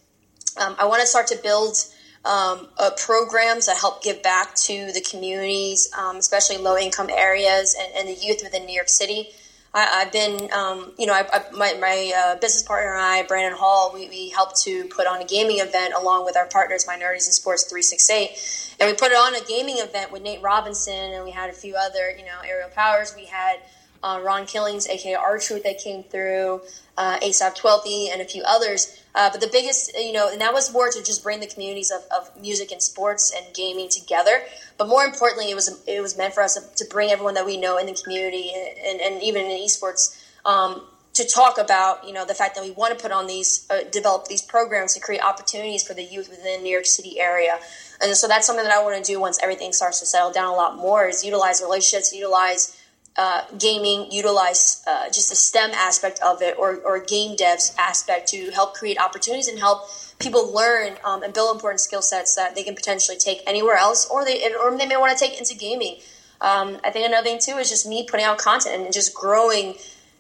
um, 0.57 0.77
I 0.79 0.87
want 0.87 1.01
to 1.01 1.07
start 1.07 1.27
to 1.29 1.37
build 1.43 1.77
um, 2.25 2.69
programs 2.97 3.67
that 3.67 3.77
help 3.79 4.03
give 4.03 4.23
back 4.23 4.55
to 4.55 4.93
the 4.93 5.01
communities, 5.01 5.91
um, 5.97 6.17
especially 6.17 6.59
low 6.59 6.77
income 6.77 7.09
areas 7.11 7.77
and, 7.79 7.93
and 7.97 8.09
the 8.09 8.21
youth 8.21 8.41
within 8.43 8.67
New 8.67 8.75
York 8.75 8.89
City. 8.89 9.31
I, 9.75 10.03
have 10.03 10.13
been, 10.13 10.51
um, 10.53 10.93
you 10.99 11.07
know, 11.07 11.13
I, 11.13 11.27
I, 11.33 11.45
my, 11.53 11.75
my 11.79 12.13
uh, 12.17 12.37
business 12.37 12.63
partner 12.63 12.95
and 12.95 13.03
I, 13.03 13.23
Brandon 13.25 13.59
Hall, 13.59 13.93
we, 13.93 14.09
we 14.09 14.31
helped 14.31 14.61
to 14.63 14.85
put 14.85 15.07
on 15.07 15.21
a 15.21 15.27
gaming 15.27 15.59
event 15.59 15.95
along 15.95 16.25
with 16.25 16.37
our 16.37 16.47
partners, 16.47 16.87
Minorities 16.87 17.27
in 17.27 17.33
Sports 17.33 17.65
368. 17.65 18.77
And 18.81 18.91
we 18.91 18.97
put 18.97 19.13
it 19.13 19.17
on 19.17 19.35
a 19.35 19.45
gaming 19.45 19.79
event 19.79 20.11
with 20.11 20.23
Nate 20.23 20.41
Robinson, 20.41 21.13
and 21.13 21.25
we 21.25 21.31
had 21.31 21.51
a 21.51 21.53
few 21.53 21.75
other, 21.77 22.11
you 22.11 22.25
know, 22.25 22.39
Aerial 22.47 22.71
Powers. 22.71 23.15
We 23.15 23.27
had 23.27 23.59
uh, 24.03 24.21
Ron 24.23 24.47
Killings, 24.47 24.87
aka 24.89 25.15
R 25.15 25.39
Truth, 25.39 25.65
that 25.65 25.79
came 25.79 26.03
through, 26.05 26.61
uh, 26.97 27.19
ASAP 27.21 27.59
Twelvyy, 27.59 28.13
and 28.13 28.21
a 28.21 28.25
few 28.25 28.43
others. 28.47 29.03
Uh, 29.15 29.31
but 29.31 29.41
the 29.41 29.49
biggest, 29.51 29.93
you 29.97 30.13
know, 30.13 30.31
and 30.31 30.41
that 30.41 30.53
was 30.53 30.73
more 30.73 30.91
to 30.91 31.03
just 31.03 31.23
bring 31.23 31.41
the 31.41 31.47
communities 31.47 31.91
of, 31.91 32.03
of 32.17 32.41
music 32.41 32.71
and 32.71 32.83
sports 32.83 33.35
and 33.37 33.55
gaming 33.55 33.89
together. 33.89 34.43
But 34.77 34.89
more 34.89 35.05
importantly, 35.05 35.51
it 35.51 35.55
was 35.55 35.83
it 35.87 36.01
was 36.01 36.17
meant 36.17 36.35
for 36.35 36.43
us 36.43 36.55
to, 36.55 36.85
bring 36.89 37.11
everyone 37.11 37.35
that 37.35 37.45
we 37.45 37.57
know 37.57 37.79
in 37.79 37.87
the 37.87 37.95
community 37.95 38.53
and, 38.55 38.79
and, 38.79 39.01
and 39.01 39.23
even 39.23 39.45
in 39.45 39.59
esports 39.59 40.17
um, 40.47 40.83
to 41.15 41.27
talk 41.27 41.59
about, 41.59 42.07
you 42.07 42.13
know, 42.13 42.25
the 42.25 42.35
fact 42.35 42.55
that 42.55 42.63
we 42.63 42.71
want 42.71 42.97
to 42.97 43.03
put 43.03 43.11
on 43.11 43.27
these, 43.27 43.67
uh, 43.71 43.81
develop 43.91 44.29
these 44.29 44.41
programs 44.41 44.95
to 44.95 45.01
create 45.01 45.21
opportunities 45.21 45.83
for 45.83 45.93
the 45.93 46.03
youth 46.05 46.31
within 46.31 46.59
the 46.59 46.63
New 46.63 46.71
York 46.71 46.87
City 46.87 47.19
area. 47.19 47.59
And 48.01 48.15
so 48.15 48.29
that's 48.29 48.47
something 48.47 48.65
that 48.65 48.73
I 48.73 48.83
want 48.85 49.05
to 49.05 49.13
do 49.13 49.19
once 49.19 49.39
everything 49.43 49.73
starts 49.73 49.99
to 49.99 50.07
settle 50.07 50.31
down 50.31 50.47
a 50.47 50.55
lot 50.55 50.77
more 50.77 51.09
is 51.09 51.25
utilize 51.25 51.61
relationships, 51.61 52.15
utilize 52.15 52.78
uh, 53.19 53.43
gaming 53.59 54.11
utilize 54.13 54.83
uh, 54.87 55.07
just 55.11 55.29
the 55.29 55.35
STEM 55.35 55.73
aspect 55.73 56.21
of 56.25 56.41
it 56.41 56.57
or, 56.57 56.77
or 56.85 57.01
game 57.01 57.37
devs 57.37 57.75
aspect 57.77 58.29
to 58.29 58.51
help 58.53 58.75
create 58.75 58.97
opportunities 58.99 59.49
and 59.49 59.59
help 59.59 59.91
people 60.21 60.55
learn 60.55 60.97
um, 61.05 61.25
and 61.25 61.35
build 61.35 61.55
important 61.55 61.81
skill 61.81 62.01
sets 62.01 62.37
that 62.37 62.55
they 62.55 62.63
can 62.63 62.77
potentially 62.77 63.19
take 63.19 63.43
anywhere 63.45 63.77
else 63.77 64.09
or 64.09 64.25
they 64.25 64.49
or 64.55 64.77
they 64.79 64.87
may 64.87 64.97
want 64.97 65.17
to 65.17 65.23
take 65.23 65.37
into 65.37 65.57
gaming. 65.57 65.97
Um, 66.41 66.79
I 66.85 66.91
think 66.91 67.07
another 67.07 67.25
thing 67.25 67.41
too 67.43 67.59
is 67.59 67.69
just 67.69 67.87
me 67.87 68.07
putting 68.09 68.25
out 68.25 68.39
content 68.39 68.85
and 68.85 68.95
just 68.95 69.13
growing 69.15 69.75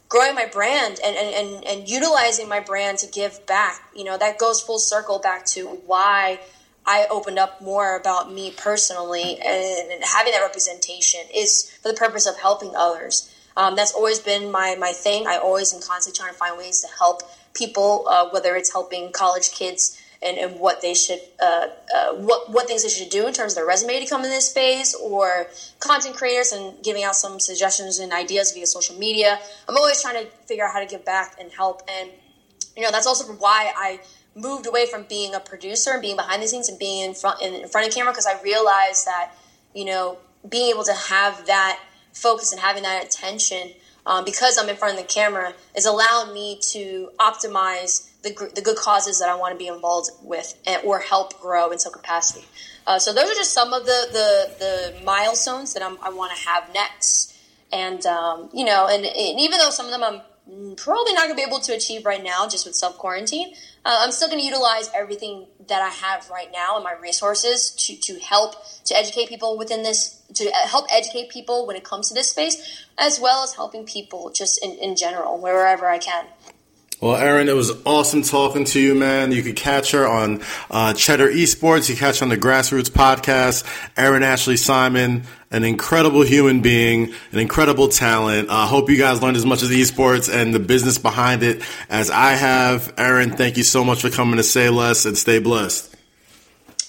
growing 0.09 0.35
my 0.35 0.47
brand 0.47 0.99
and, 1.05 1.17
and, 1.17 1.35
and, 1.35 1.65
and 1.67 1.89
utilizing 1.89 2.49
my 2.49 2.61
brand 2.61 2.99
to 2.99 3.07
give 3.07 3.47
back. 3.47 3.83
You 3.95 4.05
know, 4.05 4.19
that 4.19 4.39
goes 4.39 4.61
full 4.61 4.79
circle 4.81 5.21
back 5.21 5.47
to 5.47 5.67
why– 5.87 6.41
I 6.89 7.07
opened 7.11 7.39
up 7.39 7.61
more 7.61 7.97
about 7.97 8.33
me 8.33 8.51
personally, 8.51 9.39
and 9.45 10.03
having 10.03 10.33
that 10.33 10.41
representation 10.41 11.21
is 11.35 11.71
for 11.83 11.89
the 11.93 11.95
purpose 11.95 12.27
of 12.27 12.39
helping 12.39 12.75
others. 12.75 13.31
Um, 13.59 13.77
that's 13.77 13.93
always 13.93 14.21
been 14.21 14.51
my, 14.51 14.75
my 14.77 14.93
thing. 14.93 15.27
I 15.27 15.37
always 15.37 15.75
am 15.75 15.83
constantly 15.83 16.17
trying 16.17 16.33
to 16.33 16.39
find 16.39 16.57
ways 16.57 16.81
to 16.81 16.89
help 16.99 17.23
people, 17.53 18.07
uh, 18.09 18.31
whether 18.31 18.57
it's 18.57 18.73
helping 18.73 19.13
college 19.13 19.53
kids 19.53 20.01
and, 20.23 20.39
and 20.39 20.59
what 20.59 20.81
they 20.81 20.95
should, 20.95 21.21
uh, 21.43 21.67
uh, 21.95 22.15
what 22.15 22.51
what 22.51 22.67
things 22.67 22.85
they 22.85 22.89
should 22.89 23.11
do 23.11 23.27
in 23.27 23.35
terms 23.35 23.53
of 23.53 23.57
their 23.57 23.67
resume 23.67 24.01
to 24.01 24.07
come 24.07 24.25
in 24.25 24.31
this 24.31 24.49
space, 24.49 24.95
or 24.95 25.47
content 25.81 26.17
creators 26.17 26.53
and 26.53 26.83
giving 26.83 27.05
out 27.05 27.17
some 27.17 27.39
suggestions 27.39 27.99
and 27.99 28.13
ideas 28.13 28.53
via 28.53 28.67
social 28.67 28.97
media. 28.97 29.39
I'm 29.69 29.77
always 29.77 30.01
trying 30.01 30.25
to 30.25 30.31
figure 30.47 30.65
out 30.65 30.73
how 30.73 30.81
to 30.81 30.87
give 30.87 31.05
back 31.05 31.37
and 31.39 31.53
help, 31.53 31.83
and 31.87 32.11
you 32.77 32.83
know 32.83 32.91
that's 32.91 33.07
also 33.07 33.25
why 33.35 33.73
I 33.77 34.01
moved 34.41 34.67
away 34.67 34.87
from 34.87 35.05
being 35.09 35.35
a 35.35 35.41
producer 35.41 35.91
and 35.93 36.03
being 36.03 36.17
behind 36.17 36.43
the 36.43 36.49
scenes 36.49 36.69
and 36.69 36.79
being 36.79 37.05
in 37.05 37.15
front 37.15 37.43
in 37.43 37.69
front 37.69 37.87
of 37.87 37.95
camera 37.95 38.13
because 38.13 38.27
I 38.27 38.41
realized 38.43 39.07
that 39.07 39.33
you 39.75 39.85
know 39.85 40.19
being 40.49 40.71
able 40.71 40.85
to 40.85 40.95
have 40.95 41.47
that 41.47 41.81
focus 42.13 42.53
and 42.53 42.61
having 42.61 42.83
that 42.83 43.05
attention 43.05 43.73
um, 44.07 44.25
because 44.25 44.59
I'm 44.59 44.69
in 44.69 44.77
front 44.77 44.99
of 44.99 45.07
the 45.07 45.13
camera 45.13 45.53
is 45.77 45.85
allowing 45.85 46.33
me 46.33 46.59
to 46.73 47.11
optimize 47.19 48.09
the, 48.23 48.51
the 48.55 48.63
good 48.63 48.77
causes 48.77 49.21
that 49.21 49.29
I 49.29 49.35
want 49.35 49.53
to 49.55 49.59
be 49.59 49.69
involved 49.69 50.11
with 50.23 50.59
and, 50.67 50.83
or 50.85 50.99
help 50.99 51.39
grow 51.41 51.71
in 51.71 51.79
some 51.79 51.93
capacity. 51.93 52.47
Uh, 52.87 52.99
so 52.99 53.13
those 53.13 53.31
are 53.31 53.35
just 53.35 53.53
some 53.53 53.73
of 53.73 53.85
the 53.85 54.09
the, 54.11 54.55
the 54.59 55.05
milestones 55.05 55.75
that 55.75 55.83
I'm, 55.83 55.99
i 56.03 56.11
want 56.11 56.37
to 56.37 56.49
have 56.49 56.73
next. 56.73 57.35
And 57.71 58.05
um, 58.07 58.49
you 58.55 58.65
know, 58.65 58.89
and, 58.89 59.05
and 59.05 59.41
even 59.41 59.59
though 59.59 59.71
some 59.71 59.87
of 59.87 59.93
them 59.93 60.03
I'm 60.03 60.23
probably 60.77 61.13
not 61.13 61.25
going 61.27 61.31
to 61.31 61.37
be 61.37 61.43
able 61.43 61.61
to 61.61 61.75
achieve 61.75 62.05
right 62.05 62.23
now 62.23 62.49
just 62.49 62.67
with 62.67 62.75
self 62.75 62.97
quarantine. 62.99 63.55
Uh, 63.85 63.99
I'm 64.01 64.11
still 64.11 64.29
going 64.29 64.41
to 64.41 64.45
utilize 64.45 64.91
everything 64.95 65.47
that 65.69 65.83
I 65.83 65.89
have 65.89 66.29
right 66.31 66.49
now 66.53 66.77
and 66.77 66.85
my 66.85 66.95
resources 66.95 67.71
to, 67.71 67.97
to 67.97 68.19
help 68.21 68.55
to 68.85 68.97
educate 68.97 69.29
people 69.29 69.59
within 69.59 69.83
this, 69.83 70.21
to 70.35 70.51
help 70.67 70.87
educate 70.91 71.31
people 71.31 71.67
when 71.67 71.77
it 71.77 71.85
comes 71.85 72.09
to 72.09 72.15
this 72.15 72.31
space, 72.31 72.85
as 72.99 73.21
well 73.21 73.43
as 73.45 73.55
helping 73.55 73.85
people 73.85 74.31
just 74.31 74.65
in, 74.65 74.73
in 74.73 74.97
general, 74.97 75.39
wherever 75.39 75.87
I 75.87 75.99
can. 75.99 76.27
Well, 77.01 77.15
Erin, 77.15 77.49
it 77.49 77.55
was 77.55 77.71
awesome 77.85 78.23
talking 78.23 78.65
to 78.65 78.81
you, 78.81 78.93
man. 78.93 79.31
You 79.31 79.45
could 79.45 79.55
catch 79.55 79.93
her 79.93 80.05
on 80.05 80.43
uh, 80.69 80.95
Cheddar 80.95 81.29
Esports. 81.29 81.89
You 81.89 81.95
catch 81.95 82.19
her 82.19 82.25
on 82.25 82.29
the 82.29 82.37
Grassroots 82.37 82.91
podcast. 82.91 83.65
Erin 83.97 84.25
Ashley 84.25 84.57
Simon, 84.57 85.23
an 85.51 85.65
incredible 85.65 86.23
human 86.23 86.61
being, 86.61 87.13
an 87.33 87.39
incredible 87.39 87.89
talent. 87.89 88.51
I 88.51 88.65
uh, 88.65 88.67
hope 88.67 88.91
you 88.91 88.99
guys 88.99 89.23
learned 89.23 89.37
as 89.37 89.47
much 89.47 89.63
of 89.63 89.69
the 89.69 89.81
esports 89.81 90.33
and 90.33 90.55
the 90.55 90.59
business 90.59 90.99
behind 90.99 91.43
it 91.43 91.63
as 91.89 92.11
I 92.11 92.33
have. 92.33 92.93
Erin, 92.99 93.31
thank 93.31 93.57
you 93.57 93.65
so 93.65 93.85
much 93.85 94.03
for 94.03 94.11
coming 94.11 94.37
to 94.37 94.43
Say 94.43 94.69
Less 94.69 95.07
and 95.07 95.17
stay 95.17 95.39
blessed. 95.39 95.95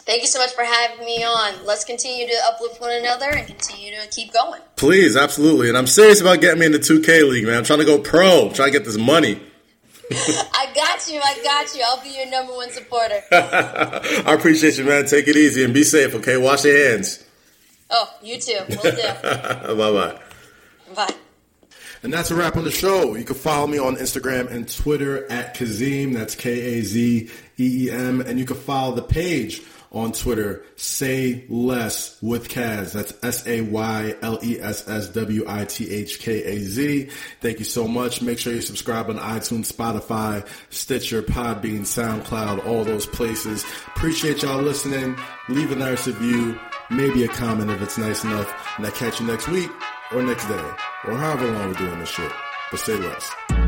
Thank 0.09 0.23
you 0.23 0.27
so 0.27 0.39
much 0.39 0.51
for 0.53 0.63
having 0.63 1.05
me 1.05 1.23
on. 1.23 1.65
Let's 1.65 1.85
continue 1.85 2.25
to 2.27 2.33
uplift 2.47 2.81
one 2.81 2.91
another 2.91 3.29
and 3.29 3.45
continue 3.45 3.91
to 3.91 4.07
keep 4.09 4.33
going. 4.33 4.59
Please, 4.75 5.15
absolutely. 5.15 5.69
And 5.69 5.77
I'm 5.77 5.85
serious 5.85 6.19
about 6.19 6.41
getting 6.41 6.59
me 6.59 6.65
in 6.65 6.71
the 6.71 6.79
2K 6.79 7.29
league, 7.29 7.45
man. 7.45 7.57
I'm 7.57 7.63
trying 7.63 7.79
to 7.79 7.85
go 7.85 7.99
pro, 7.99 8.47
I'm 8.47 8.53
trying 8.53 8.71
to 8.71 8.77
get 8.77 8.85
this 8.85 8.97
money. 8.97 9.39
I 10.11 10.71
got 10.73 11.07
you. 11.07 11.21
I 11.23 11.39
got 11.43 11.75
you. 11.75 11.83
I'll 11.85 12.03
be 12.03 12.09
your 12.09 12.29
number 12.31 12.53
one 12.53 12.71
supporter. 12.71 13.21
I 13.31 14.33
appreciate 14.33 14.79
you, 14.79 14.85
man. 14.85 15.05
Take 15.05 15.27
it 15.27 15.35
easy 15.35 15.63
and 15.63 15.75
be 15.75 15.83
safe, 15.83 16.15
okay? 16.15 16.37
Wash 16.37 16.65
your 16.65 16.75
hands. 16.89 17.23
Oh, 17.89 18.13
you 18.21 18.39
too. 18.39 18.59
Will 18.69 18.91
do. 18.91 18.91
bye 19.23 19.73
bye. 19.75 20.19
Bye. 20.95 21.15
And 22.01 22.13
that's 22.13 22.31
a 22.31 22.35
wrap 22.35 22.55
on 22.55 22.63
the 22.63 22.71
show. 22.71 23.15
You 23.15 23.25
can 23.25 23.35
follow 23.35 23.67
me 23.67 23.77
on 23.77 23.97
Instagram 23.97 24.49
and 24.49 24.73
Twitter 24.73 25.29
at 25.29 25.55
Kazeem. 25.55 26.13
That's 26.13 26.35
K 26.35 26.79
A 26.79 26.81
Z 26.81 27.29
E 27.57 27.85
E 27.87 27.91
M. 27.91 28.21
And 28.21 28.39
you 28.39 28.45
can 28.45 28.55
follow 28.55 28.95
the 28.95 29.01
page 29.01 29.61
on 29.91 30.11
Twitter, 30.11 30.63
say 30.75 31.45
less 31.49 32.21
with 32.21 32.47
Kaz. 32.47 32.93
That's 32.93 33.13
S 33.23 33.45
A 33.47 33.61
Y 33.61 34.15
L 34.21 34.39
E 34.43 34.59
S 34.61 34.87
S 34.87 35.09
W 35.09 35.43
I 35.47 35.65
T 35.65 35.89
H 35.91 36.19
K 36.19 36.43
A 36.43 36.59
Z. 36.59 37.09
Thank 37.41 37.59
you 37.59 37.65
so 37.65 37.87
much. 37.87 38.21
Make 38.21 38.39
sure 38.39 38.53
you 38.53 38.61
subscribe 38.61 39.09
on 39.09 39.17
iTunes, 39.17 39.71
Spotify, 39.73 40.47
Stitcher, 40.69 41.21
Podbean, 41.21 41.81
SoundCloud, 41.81 42.65
all 42.65 42.85
those 42.85 43.07
places. 43.07 43.65
Appreciate 43.87 44.43
y'all 44.43 44.61
listening. 44.61 45.17
Leave 45.49 45.71
a 45.71 45.75
nice 45.75 46.07
review, 46.07 46.59
maybe 46.89 47.23
a 47.23 47.27
comment 47.27 47.71
if 47.71 47.81
it's 47.81 47.97
nice 47.97 48.23
enough. 48.23 48.53
And 48.77 48.85
I 48.85 48.91
catch 48.91 49.19
you 49.19 49.27
next 49.27 49.47
week 49.47 49.71
or 50.11 50.21
next 50.21 50.47
day 50.47 50.71
or 51.05 51.15
however 51.15 51.51
long 51.51 51.69
we're 51.69 51.73
doing 51.73 51.99
this 51.99 52.09
shit. 52.09 52.31
But 52.71 52.79
say 52.79 52.97
less. 52.97 53.58